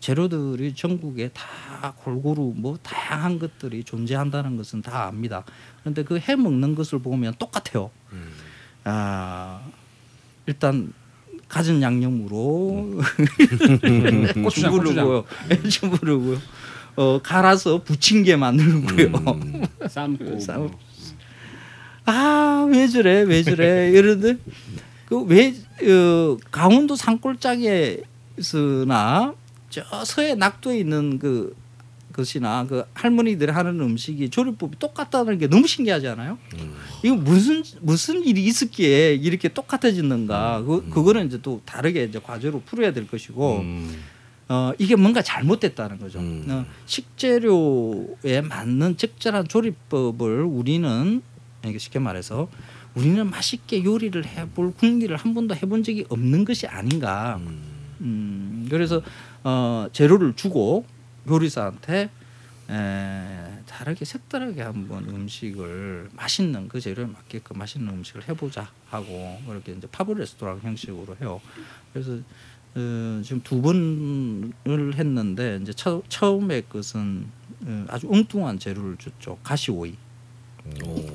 재료들이 0.00 0.74
전국에 0.74 1.28
다 1.28 1.92
골고루 2.02 2.54
뭐 2.56 2.78
다양한 2.82 3.38
것들이 3.38 3.84
존재한다는 3.84 4.56
것은 4.56 4.82
다 4.82 5.04
압니다. 5.06 5.44
그런데 5.82 6.02
그 6.04 6.18
해 6.18 6.34
먹는 6.36 6.74
것을 6.74 6.98
보면 7.00 7.34
똑같아요. 7.38 7.90
아 8.84 9.60
일단 10.46 10.92
갖은 11.48 11.82
양념으로 11.82 13.00
고추장, 14.42 14.72
주부르고요, 14.72 15.24
주부르고요. 15.68 16.38
어 16.96 17.20
갈아서 17.22 17.82
부침개 17.82 18.36
만들고요. 18.36 19.12
삶고 19.88 20.40
삶- 20.40 20.60
뭐. 20.62 20.78
아왜 22.06 22.88
저래 22.88 23.20
왜 23.22 23.42
저래 23.42 23.90
이러는데 23.90 24.38
그왜 25.06 25.54
어, 25.82 26.36
강원도 26.50 26.96
산골짜기에서나 26.96 29.34
저 29.70 30.04
서해 30.04 30.34
낙도에 30.34 30.78
있는 30.78 31.18
그 31.18 31.56
것이나 32.12 32.66
그 32.66 32.84
할머니들이 32.92 33.52
하는 33.52 33.80
음식이 33.80 34.30
조리법이 34.30 34.78
똑같다는 34.78 35.38
게 35.38 35.46
너무 35.46 35.66
신기하지 35.66 36.08
않아요? 36.08 36.38
이거 37.04 37.14
무슨 37.14 37.62
무슨 37.80 38.24
일이 38.24 38.44
있었기에 38.44 39.14
이렇게 39.14 39.48
똑같아졌는가? 39.48 40.62
그 40.66 40.88
그거는 40.90 41.26
이제 41.26 41.38
또 41.40 41.62
다르게 41.64 42.04
이제 42.04 42.20
과제로 42.22 42.60
풀어야 42.62 42.92
될 42.92 43.06
것이고 43.06 43.64
어 44.48 44.72
이게 44.78 44.96
뭔가 44.96 45.22
잘못됐다는 45.22 45.98
거죠. 45.98 46.18
음. 46.18 46.44
어, 46.48 46.66
식재료에 46.86 48.40
맞는 48.42 48.96
적절한 48.96 49.46
조리법을 49.46 50.42
우리는 50.42 51.22
쉽게 51.78 52.00
말해서 52.00 52.48
우리는 52.96 53.30
맛있게 53.30 53.84
요리를 53.84 54.26
해볼 54.26 54.74
궁리를 54.74 55.14
한 55.16 55.34
번도 55.34 55.54
해본 55.54 55.84
적이 55.84 56.06
없는 56.08 56.44
것이 56.44 56.66
아닌가. 56.66 57.40
음, 58.00 58.66
그래서 58.68 59.02
어, 59.44 59.86
재료를 59.92 60.34
주고 60.36 60.84
요리사한테 61.28 62.10
에, 62.70 63.62
다르게 63.66 64.04
색다르게 64.04 64.62
한번 64.62 65.08
음식을 65.08 66.10
맛있는 66.12 66.68
그 66.68 66.80
재료에 66.80 67.06
맞게끔 67.06 67.58
맛있는 67.58 67.92
음식을 67.94 68.28
해보자 68.28 68.70
하고 68.88 69.40
그렇게 69.46 69.72
이제 69.72 69.88
팝업 69.90 70.16
레스토랑 70.18 70.60
형식으로 70.62 71.16
해요. 71.20 71.40
그래서 71.92 72.12
어, 72.74 73.20
지금 73.24 73.40
두 73.42 73.60
번을 73.60 74.94
했는데 74.94 75.58
이제 75.62 75.72
처, 75.72 76.02
처음에 76.08 76.60
것은 76.62 77.26
어, 77.64 77.84
아주 77.88 78.08
엉뚱한 78.10 78.58
재료를 78.58 78.96
줬죠. 78.98 79.38
가시 79.42 79.70
오이. 79.72 79.96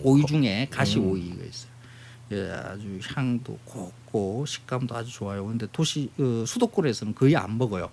오 0.04 0.18
이 0.18 0.26
중에 0.26 0.68
가시 0.70 1.00
오이가 1.00 1.44
있어요. 1.46 1.72
예, 2.32 2.50
아주 2.50 3.00
향도 3.14 3.60
곱고 3.66 4.46
식감도 4.48 4.96
아주 4.96 5.12
좋아요. 5.12 5.46
근데 5.46 5.68
도시 5.72 6.10
어, 6.18 6.44
수도권에서는 6.46 7.14
거의 7.14 7.36
안 7.36 7.58
먹어요. 7.58 7.90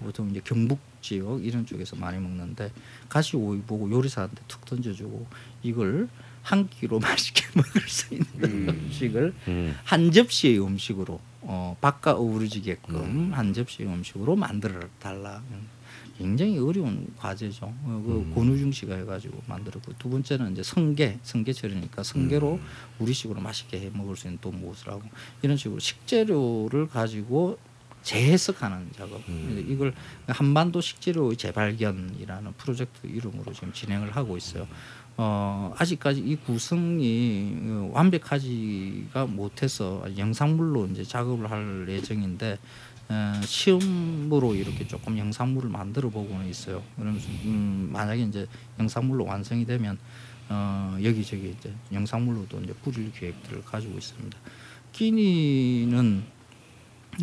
보통 0.00 0.30
이제 0.30 0.40
경북 0.44 0.78
지역 1.00 1.44
이런 1.44 1.66
쪽에서 1.66 1.96
많이 1.96 2.18
먹는데 2.18 2.72
가시 3.08 3.36
오이 3.36 3.60
보고 3.60 3.90
요리사한테 3.90 4.42
툭 4.48 4.64
던져주고 4.64 5.26
이걸 5.62 6.08
한 6.42 6.68
끼로 6.68 6.98
맛있게 7.00 7.44
먹을 7.54 7.80
수 7.88 8.14
있는 8.14 8.26
음 8.44 8.88
식을 8.92 9.34
한 9.84 10.12
접시의 10.12 10.60
음식으로 10.60 11.20
어, 11.42 11.76
바꿔 11.80 12.12
어우러지게끔 12.12 13.32
한 13.32 13.52
접시의 13.52 13.88
음식으로 13.88 14.36
만들어 14.36 14.80
달라. 14.98 15.42
굉장히 16.18 16.58
어려운 16.58 17.06
과제죠. 17.18 17.66
어, 17.66 18.02
그 18.04 18.32
권우중 18.34 18.72
씨가 18.72 18.94
해가지고 18.96 19.42
만들었고 19.46 19.92
두 19.98 20.08
번째는 20.08 20.52
이제 20.52 20.62
성게, 20.62 21.18
성게철이니까 21.22 22.02
성게로 22.02 22.58
우리식으로 22.98 23.40
맛있게 23.40 23.80
해 23.80 23.90
먹을 23.92 24.16
수 24.16 24.26
있는 24.26 24.38
또 24.40 24.50
무엇을 24.50 24.88
하고 24.88 25.02
이런 25.42 25.56
식으로 25.56 25.78
식재료를 25.78 26.88
가지고 26.88 27.58
재해석하는 28.02 28.90
작업. 28.96 29.20
이걸 29.68 29.92
한반도 30.28 30.80
식재료의 30.80 31.36
재발견이라는 31.36 32.52
프로젝트 32.56 33.06
이름으로 33.06 33.52
지금 33.52 33.72
진행을 33.72 34.14
하고 34.14 34.36
있어요. 34.36 34.68
어, 35.18 35.74
아직까지 35.76 36.20
이 36.20 36.36
구성이 36.36 37.56
어, 37.64 37.90
완벽하지가 37.92 39.26
못해서 39.26 40.04
영상물로 40.16 40.86
이제 40.88 41.02
작업을 41.04 41.50
할 41.50 41.86
예정인데 41.88 42.52
어, 42.52 42.58
시험으로 43.44 44.54
이렇게 44.54 44.86
조금 44.86 45.16
영상물을 45.18 45.70
만들어 45.70 46.10
보고는 46.10 46.46
있어요. 46.48 46.82
그러면서 46.96 47.28
음, 47.44 47.90
만약에 47.92 48.22
이제 48.22 48.46
영상물로 48.78 49.24
완성이 49.24 49.64
되면 49.64 49.98
어, 50.48 50.96
여기저기 51.02 51.54
이제 51.58 51.72
영상물로도 51.92 52.60
이제 52.62 52.72
뿌릴 52.82 53.12
계획들을 53.12 53.64
가지고 53.64 53.98
있습니다. 53.98 54.36
끼니는 54.92 56.24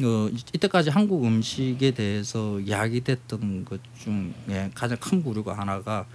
어, 0.03 0.27
이- 0.30 0.43
이때까지 0.55 0.89
한국 0.89 1.23
음식에 1.26 1.91
대해서 1.91 2.60
이야기됐던 2.60 3.65
것 3.65 3.80
중에 3.99 4.72
가장 4.73 4.97
큰 4.99 5.22
부류가 5.23 5.57
하나가 5.57 6.05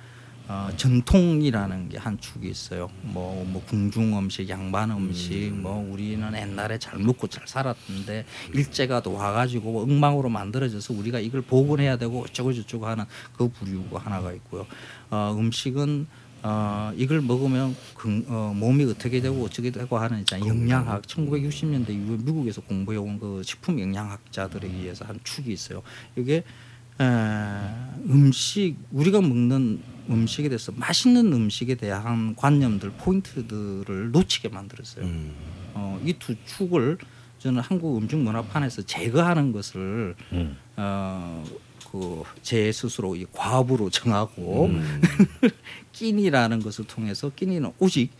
어, 0.49 0.69
전통이라는 0.77 1.91
게 1.91 1.99
한 1.99 2.19
축이 2.19 2.49
있어요. 2.49 2.89
뭐, 3.03 3.45
뭐 3.45 3.63
궁중 3.67 4.17
음식, 4.17 4.49
양반 4.49 4.91
음식, 4.91 5.51
뭐 5.53 5.77
우리는 5.93 6.33
옛날에 6.35 6.79
잘 6.79 6.99
먹고 6.99 7.27
잘 7.27 7.47
살았는데 7.47 8.25
일제가 8.55 9.03
또 9.03 9.13
와가지고 9.13 9.73
뭐 9.73 9.83
엉망으로 9.83 10.29
만들어져서 10.29 10.95
우리가 10.95 11.19
이걸 11.19 11.43
복원해야 11.43 11.99
되고 11.99 12.23
어쩌고 12.23 12.53
저쩌고 12.55 12.87
하는 12.87 13.05
그 13.37 13.49
부류가 13.49 13.99
하나가 13.99 14.33
있고요. 14.33 14.67
어, 15.11 15.35
음식은 15.39 16.07
어, 16.45 16.93
이걸 16.97 17.21
먹으면 17.21 17.75
근- 17.97 18.25
어, 18.29 18.53
몸이 18.57 18.85
어떻게 18.85 19.21
되고 19.21 19.45
어떻게 19.45 19.71
되고 19.71 19.99
하는 19.99 20.21
있잖아요. 20.21 20.49
영양학 20.49 21.03
1960년대 21.03 21.91
이후에 21.91 22.17
미국에서 22.19 22.61
공부해 22.63 22.97
온 22.97 23.19
그 23.19 23.43
식품 23.45 23.81
영양학자들에 23.81 24.69
의해서 24.69 25.05
한 25.05 25.19
축이 25.25 25.53
있어요. 25.53 25.83
이게 26.17 26.45
에, 27.01 27.05
음식 28.09 28.77
우리가 28.93 29.21
먹는 29.21 29.81
음식에 30.11 30.49
대해서 30.49 30.73
맛있는 30.73 31.33
음식에 31.33 31.75
대한 31.75 32.35
관념들 32.37 32.93
포인트들을 32.93 34.11
놓치게 34.13 34.49
만들었어요. 34.49 35.05
어, 35.75 36.01
이 36.05 36.13
두 36.19 36.35
축을 36.47 36.99
저는 37.39 37.61
한국 37.63 37.97
음식 37.99 38.17
문화판에서 38.17 38.83
제거하는 38.83 39.53
것을 39.53 40.15
어, 40.77 41.45
그제 41.91 42.71
스스로 42.73 43.15
이 43.17 43.27
과부로 43.33 43.91
정하고 43.91 44.69
끼니라는 45.93 46.61
것을 46.61 46.87
통해서 46.87 47.31
끼니는 47.35 47.73
오직 47.79 48.11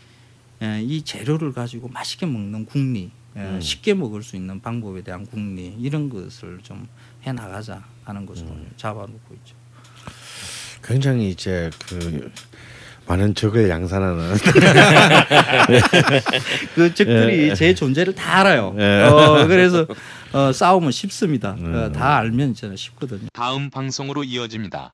에, 0.61 0.81
이 0.83 1.01
재료를 1.03 1.53
가지고 1.53 1.87
맛있게 1.87 2.25
먹는 2.25 2.65
궁리, 2.65 3.11
에, 3.35 3.59
쉽게 3.61 3.93
먹을 3.93 4.23
수 4.23 4.35
있는 4.35 4.59
방법에 4.61 5.01
대한 5.03 5.25
궁리 5.25 5.75
이런 5.79 6.09
것을 6.09 6.59
좀 6.63 6.87
해 7.23 7.33
나가자 7.33 7.83
하는 8.05 8.25
것으로 8.25 8.47
잡아놓고 8.77 9.33
있죠. 9.35 9.53
굉장히 10.83 11.29
이제 11.29 11.69
그 11.87 12.31
많은 13.09 13.33
적을 13.33 13.69
양산하는 13.69 14.37
그 16.75 16.93
적들이 16.93 17.55
제 17.55 17.73
존재를 17.73 18.13
다 18.13 18.41
알아요. 18.41 18.75
예. 18.77 19.01
어, 19.03 19.47
그래서 19.47 19.87
어, 20.31 20.53
싸우면 20.53 20.91
쉽습니다. 20.91 21.57
어, 21.59 21.91
다 21.91 22.17
알면 22.17 22.53
저는 22.53 22.75
쉽거든요. 22.75 23.27
다음 23.33 23.71
방송으로 23.71 24.23
이어집니다. 24.23 24.87